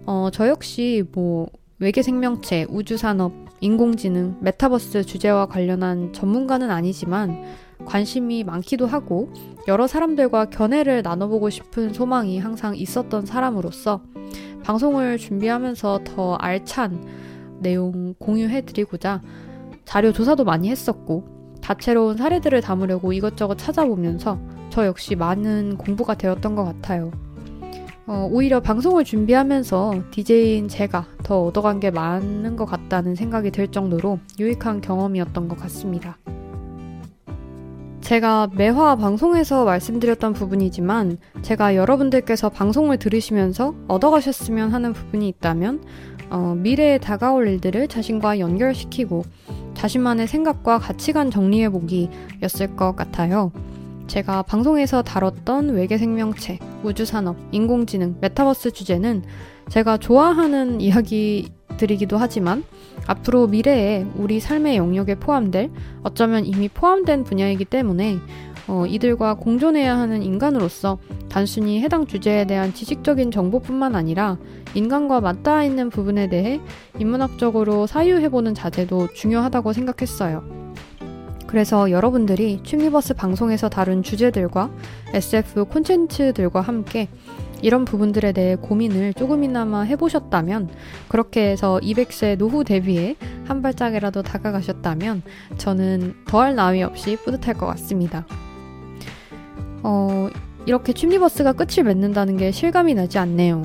어, 0.06 0.30
저 0.32 0.48
역시 0.48 1.04
뭐 1.12 1.48
외계 1.80 2.02
생명체, 2.02 2.66
우주산업, 2.70 3.34
인공지능, 3.60 4.38
메타버스 4.42 5.04
주제와 5.04 5.48
관련한 5.48 6.14
전문가는 6.14 6.70
아니지만 6.70 7.44
관심이 7.86 8.44
많기도 8.44 8.88
하고 8.88 9.32
여러 9.68 9.88
사람들과 9.88 10.46
견해를 10.46 11.02
나눠보고 11.04 11.50
싶은 11.50 11.94
소망이 11.94 12.40
항상 12.40 12.76
있었던 12.76 13.26
사람으로서 13.26 14.02
방송을 14.64 15.18
준비하면서 15.18 16.02
더 16.04 16.36
알찬 16.36 17.27
내용 17.60 18.14
공유해드리고자 18.20 19.22
자료 19.86 20.12
조사도 20.12 20.44
많이 20.44 20.70
했었고 20.70 21.38
다채로운 21.62 22.18
사례들을 22.18 22.62
담으려고 22.62 23.14
이것저것 23.14 23.58
찾아보면서 23.58 24.40
저 24.70 24.86
역시 24.86 25.16
많은 25.16 25.78
공부가 25.78 26.14
되었던 26.14 26.56
것 26.56 26.64
같아요. 26.64 27.12
어, 28.06 28.28
오히려 28.32 28.62
방송을 28.62 29.04
준비하면서 29.04 30.04
DJ인 30.12 30.70
제가 30.70 31.06
더 31.24 31.44
얻어간 31.44 31.82
게 31.82 31.92
많은 31.92 32.56
것 32.56 32.66
같다는 32.66 33.16
생각이 33.16 33.52
들 33.52 33.68
정도로 33.68 34.20
유익한 34.40 34.80
경험이었던 34.80 35.50
것 35.50 35.58
같습니다. 35.60 36.18
제가 38.00 38.48
매화 38.54 38.96
방송에서 38.96 39.66
말씀드렸던 39.66 40.32
부분이지만 40.32 41.18
제가 41.42 41.76
여러분들께서 41.76 42.48
방송을 42.48 42.98
들으시면서 43.00 43.76
얻어가셨으면 43.90 44.72
하는 44.72 44.94
부분이 44.94 45.28
있다면 45.28 45.84
어, 46.30 46.56
미래에 46.58 46.98
다가올 46.98 47.48
일들을 47.48 47.88
자신과 47.88 48.40
연결시키고 48.40 49.24
자신만의 49.74 50.28
생각과 50.28 50.80
가치관 50.80 51.32
정리해보기 51.32 52.10
였을 52.42 52.76
것 52.76 52.96
같아요. 52.96 53.52
제가 54.08 54.42
방송에서 54.42 55.02
다뤘던 55.02 55.70
외계 55.70 55.98
생명체, 55.98 56.60
우주산업, 56.84 57.36
인공지능, 57.52 58.16
메타버스 58.22 58.72
주제는 58.72 59.24
제가 59.70 59.98
좋아하는 59.98 60.80
이야기들이기도 60.80 62.18
하지만 62.18 62.64
앞으로 63.06 63.48
미래에 63.48 64.06
우리 64.16 64.40
삶의 64.40 64.78
영역에 64.78 65.16
포함될 65.16 65.70
어쩌면 66.04 66.46
이미 66.46 66.70
포함된 66.70 67.26
분야이기 67.26 67.66
때문에 67.66 68.18
어, 68.68 68.86
이들과 68.86 69.36
공존해야 69.36 69.98
하는 69.98 70.24
인간으로서 70.24 70.98
단순히 71.30 71.82
해당 71.82 72.06
주제에 72.06 72.46
대한 72.46 72.74
지식적인 72.74 73.32
정보뿐만 73.32 73.96
아니라 73.96 74.38
인간과 74.74 75.22
맞닿아 75.22 75.64
있는 75.64 75.90
부분에 75.90 76.28
대해 76.28 76.60
인문학적으로 77.00 77.88
사유해보는 77.88 78.54
자세도 78.54 79.14
중요하다고 79.14 79.74
생각했어요. 79.74 80.44
그래서 81.48 81.92
여러분들이 81.92 82.60
춤리버스 82.64 83.14
방송에서 83.14 83.70
다룬 83.70 84.04
주제들과 84.04 84.70
SF 85.14 85.66
콘텐츠들과 85.66 86.60
함께 86.60 87.08
이런 87.62 87.86
부분들에 87.86 88.34
대해 88.34 88.56
고민을 88.56 89.14
조금이나마 89.14 89.82
해보셨다면, 89.82 90.70
그렇게 91.08 91.50
해서 91.50 91.80
200세 91.82 92.38
노후 92.38 92.64
대비에 92.64 93.16
한 93.46 93.62
발짝이라도 93.62 94.22
다가가셨다면, 94.22 95.24
저는 95.58 96.14
더할 96.28 96.54
나위 96.56 96.84
없이 96.84 97.18
뿌듯할 97.24 97.56
것 97.56 97.66
같습니다. 97.66 98.28
어, 99.84 100.30
이렇게 100.66 100.94
춤리버스가 100.94 101.54
끝을 101.54 101.84
맺는다는 101.84 102.38
게 102.38 102.52
실감이 102.52 102.94
나지 102.94 103.18
않네요. 103.18 103.64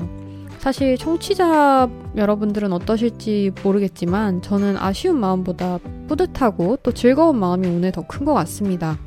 사실 0.59 0.97
청취자 0.97 1.89
여러분들은 2.15 2.71
어떠실지 2.71 3.51
모르겠지만 3.63 4.41
저는 4.41 4.77
아쉬운 4.77 5.19
마음보다 5.19 5.79
뿌듯하고 6.07 6.77
또 6.83 6.93
즐거운 6.93 7.37
마음이 7.37 7.67
오늘 7.67 7.91
더 7.91 8.03
큰 8.03 8.25
것 8.25 8.33
같습니다. 8.33 8.97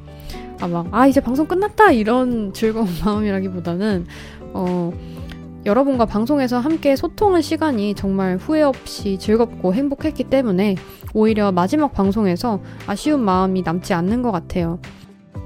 아, 0.60 0.66
막, 0.68 0.88
아, 0.90 1.06
이제 1.06 1.20
방송 1.20 1.46
끝났다! 1.46 1.92
이런 1.92 2.52
즐거운 2.54 2.86
마음이라기보다는, 3.04 4.06
어, 4.54 4.90
여러분과 5.66 6.06
방송에서 6.06 6.58
함께 6.58 6.94
소통한 6.96 7.42
시간이 7.42 7.94
정말 7.94 8.36
후회 8.36 8.62
없이 8.62 9.18
즐겁고 9.18 9.74
행복했기 9.74 10.24
때문에 10.24 10.76
오히려 11.12 11.52
마지막 11.52 11.92
방송에서 11.92 12.60
아쉬운 12.86 13.20
마음이 13.24 13.62
남지 13.62 13.92
않는 13.94 14.22
것 14.22 14.30
같아요. 14.32 14.78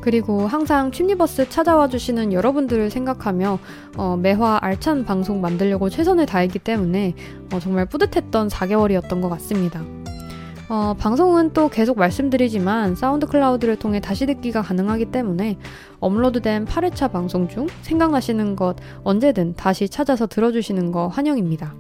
그리고 0.01 0.46
항상 0.46 0.90
춤니버스 0.90 1.48
찾아와 1.48 1.89
주시는 1.89 2.32
여러분들을 2.32 2.90
생각하며 2.90 3.59
어, 3.97 4.16
매화 4.16 4.59
알찬 4.62 5.05
방송 5.05 5.40
만들려고 5.40 5.89
최선을 5.89 6.27
다했기 6.27 6.59
때문에 6.59 7.14
어, 7.52 7.59
정말 7.60 7.86
뿌듯했던 7.86 8.48
4개월이었던 8.48 9.20
것 9.20 9.28
같습니다. 9.28 9.82
어, 10.68 10.94
방송은 10.97 11.52
또 11.52 11.68
계속 11.68 11.98
말씀드리지만 11.98 12.94
SoundCloud를 12.94 13.77
통해 13.77 14.01
다시 14.01 14.24
듣기가 14.27 14.62
가능하기 14.62 15.06
때문에 15.06 15.59
업로드된 15.98 16.64
8회차 16.64 17.10
방송 17.10 17.48
중 17.48 17.66
생각나시는 17.82 18.55
것 18.55 18.77
언제든 19.02 19.55
다시 19.55 19.89
찾아서 19.89 20.28
들어주시는 20.28 20.93
거 20.93 21.09
환영입니다. 21.09 21.74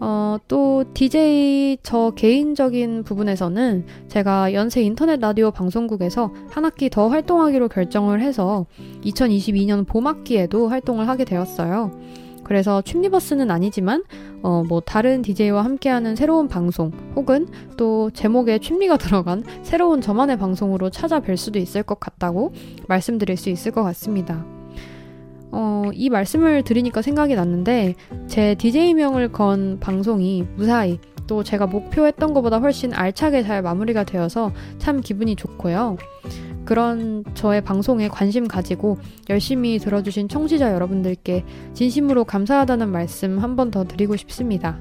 어, 0.00 0.36
또 0.48 0.84
DJ 0.92 1.78
저 1.82 2.12
개인적인 2.14 3.04
부분에서는 3.04 3.86
제가 4.08 4.52
연세 4.52 4.82
인터넷 4.82 5.20
라디오 5.20 5.50
방송국에서 5.50 6.32
한 6.50 6.64
학기 6.64 6.90
더 6.90 7.08
활동하기로 7.08 7.68
결정을 7.68 8.20
해서 8.20 8.66
2022년 9.04 9.86
봄 9.86 10.06
학기에도 10.06 10.68
활동을 10.68 11.08
하게 11.08 11.24
되었어요. 11.24 11.92
그래서 12.44 12.80
춤리버스는 12.80 13.50
아니지만 13.50 14.04
어, 14.42 14.62
뭐 14.68 14.80
다른 14.80 15.22
DJ와 15.22 15.64
함께하는 15.64 16.14
새로운 16.14 16.46
방송 16.46 16.92
혹은 17.16 17.48
또 17.76 18.10
제목에 18.10 18.58
춤리가 18.58 18.98
들어간 18.98 19.42
새로운 19.64 20.00
저만의 20.00 20.38
방송으로 20.38 20.90
찾아뵐 20.90 21.36
수도 21.36 21.58
있을 21.58 21.82
것 21.82 21.98
같다고 21.98 22.52
말씀드릴 22.86 23.36
수 23.36 23.50
있을 23.50 23.72
것 23.72 23.82
같습니다. 23.82 24.55
어, 25.52 25.90
이 25.94 26.10
말씀을 26.10 26.62
드리니까 26.62 27.02
생각이 27.02 27.34
났는데 27.34 27.94
제 28.26 28.54
DJ명을 28.56 29.32
건 29.32 29.78
방송이 29.80 30.44
무사히 30.56 30.98
또 31.26 31.42
제가 31.42 31.66
목표했던 31.66 32.34
것보다 32.34 32.58
훨씬 32.58 32.92
알차게 32.94 33.42
잘 33.42 33.62
마무리가 33.62 34.04
되어서 34.04 34.52
참 34.78 35.00
기분이 35.00 35.34
좋고요. 35.36 35.96
그런 36.64 37.22
저의 37.34 37.60
방송에 37.62 38.08
관심 38.08 38.48
가지고 38.48 38.98
열심히 39.30 39.78
들어주신 39.78 40.28
청취자 40.28 40.72
여러분들께 40.72 41.44
진심으로 41.74 42.24
감사하다는 42.24 42.90
말씀 42.90 43.38
한 43.38 43.54
번 43.56 43.70
더 43.70 43.84
드리고 43.84 44.16
싶습니다. 44.16 44.78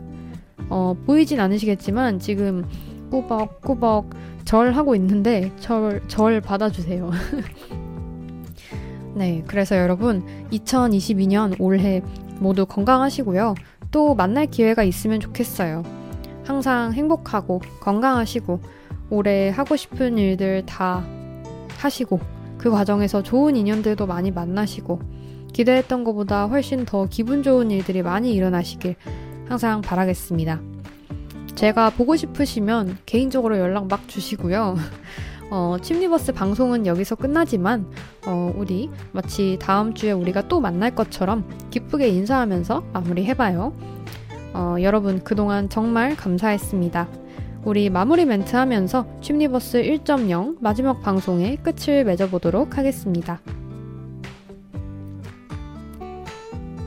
어, 0.70 0.96
보이진 1.06 1.40
않으시겠지만 1.40 2.20
지금 2.20 2.66
꾸벅꾸벅 3.12 4.10
절 4.46 4.74
하고 4.74 4.96
있는데 4.96 5.52
절, 5.60 6.02
절 6.08 6.42
받아주세요. 6.42 7.12
네, 9.16 9.46
그래서 9.48 9.78
여러분 9.78 10.26
2022년 10.52 11.56
올해 11.58 12.02
모두 12.40 12.66
건강하시고요. 12.66 13.56
또 13.90 14.14
만날 14.14 14.46
기회가 14.46 14.84
있으면 14.84 15.22
좋겠어요. 15.22 15.84
항상 16.44 16.92
행복하고 16.92 17.62
건강하시고 17.80 18.60
올해 19.10 19.50
하고 19.50 19.78
싶은 19.78 20.18
일들 20.18 20.66
다 20.66 21.02
하시고 21.78 22.20
그 22.58 22.70
과정에서 22.70 23.24
좋은 23.24 23.56
인연들도 23.56 24.06
많이 24.06 24.32
만나시고 24.32 25.00
기대했던 25.54 26.04
것보다 26.04 26.48
훨씬 26.48 26.84
더 26.84 27.08
기분 27.10 27.42
좋은 27.42 27.72
일들이 27.72 28.02
많이 28.02 28.34
일어나시길 28.34 28.96
항상 29.48 29.80
바라겠습니다. 29.80 30.60
제가 31.56 31.92
보고 31.92 32.18
싶으시면 32.18 32.98
개인적으로 33.06 33.58
연락 33.60 33.88
막 33.88 34.10
주시고요. 34.10 34.76
어, 35.52 35.78
침리버스 35.82 36.34
방송은 36.34 36.86
여기서 36.86 37.16
끝나지만 37.16 37.86
어, 38.26 38.54
우리 38.56 38.90
마치 39.12 39.58
다음 39.62 39.94
주에 39.94 40.12
우리가 40.12 40.48
또 40.48 40.60
만날 40.60 40.96
것처럼 40.96 41.48
기쁘게 41.70 42.08
인사하면서 42.10 42.84
마무리해봐요. 42.94 43.74
어, 44.54 44.76
여러분 44.82 45.24
그동안 45.24 45.70
정말 45.70 46.16
감사했습니다. 46.16 47.08
우리 47.64 47.90
마무리 47.90 48.26
멘트 48.26 48.56
하면서 48.56 49.06
침리버스 49.22 49.82
1.0 49.82 50.58
마지막 50.62 51.02
방송의 51.02 51.58
끝을 51.58 52.06
맺어보도록 52.06 52.78
하겠습니다. 52.78 53.40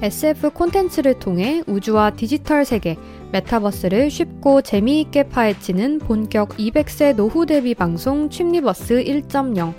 SF 0.00 0.50
콘텐츠를 0.50 1.18
통해 1.18 1.62
우주와 1.66 2.10
디지털 2.10 2.64
세계, 2.64 2.96
메타버스를 3.32 4.10
쉽고 4.10 4.62
재미있게 4.62 5.24
파헤치는 5.24 5.98
본격 5.98 6.50
200세 6.56 7.14
노후 7.14 7.44
대비 7.44 7.74
방송 7.74 8.30
취미버스 8.30 9.04
1.0. 9.04 9.74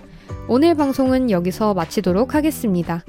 오늘 0.48 0.76
방송은 0.76 1.32
여기서 1.32 1.74
마치도록 1.74 2.36
하겠습니다. 2.36 3.04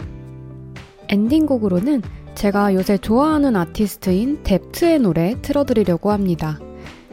엔딩곡으로는 1.08 2.02
제가 2.34 2.74
요새 2.74 2.96
좋아하는 2.96 3.54
아티스트인 3.54 4.42
뎁트의 4.42 5.00
노래 5.00 5.36
틀어드리려고 5.42 6.10
합니다. 6.10 6.58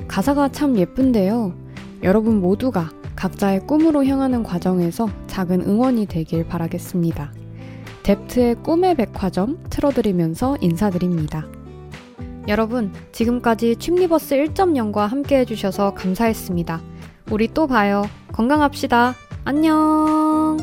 가사가 0.08 0.50
참 0.50 0.78
예쁜데요. 0.78 1.54
여러분 2.04 2.40
모두가 2.40 2.92
각자의 3.18 3.68
꿈으로 3.68 4.06
향하는 4.06 4.44
과정에서 4.44 5.10
작은 5.28 5.62
응원이 5.62 6.06
되길 6.06 6.48
바라겠습니다. 6.48 7.34
뎁트의 8.04 8.56
꿈의 8.64 8.96
백화점 8.96 9.58
틀어드리면서 9.70 10.58
인사드립니다. 10.62 11.46
여러분, 12.48 12.94
지금까지 13.12 13.76
취미버스 13.76 14.36
1.0과 14.36 15.08
함께 15.08 15.40
해주셔서 15.40 15.94
감사했습니다. 15.94 16.82
우리 17.32 17.54
또 17.54 17.68
봐요. 17.68 18.04
건강합시다. 18.32 19.16
안녕! 19.44 20.58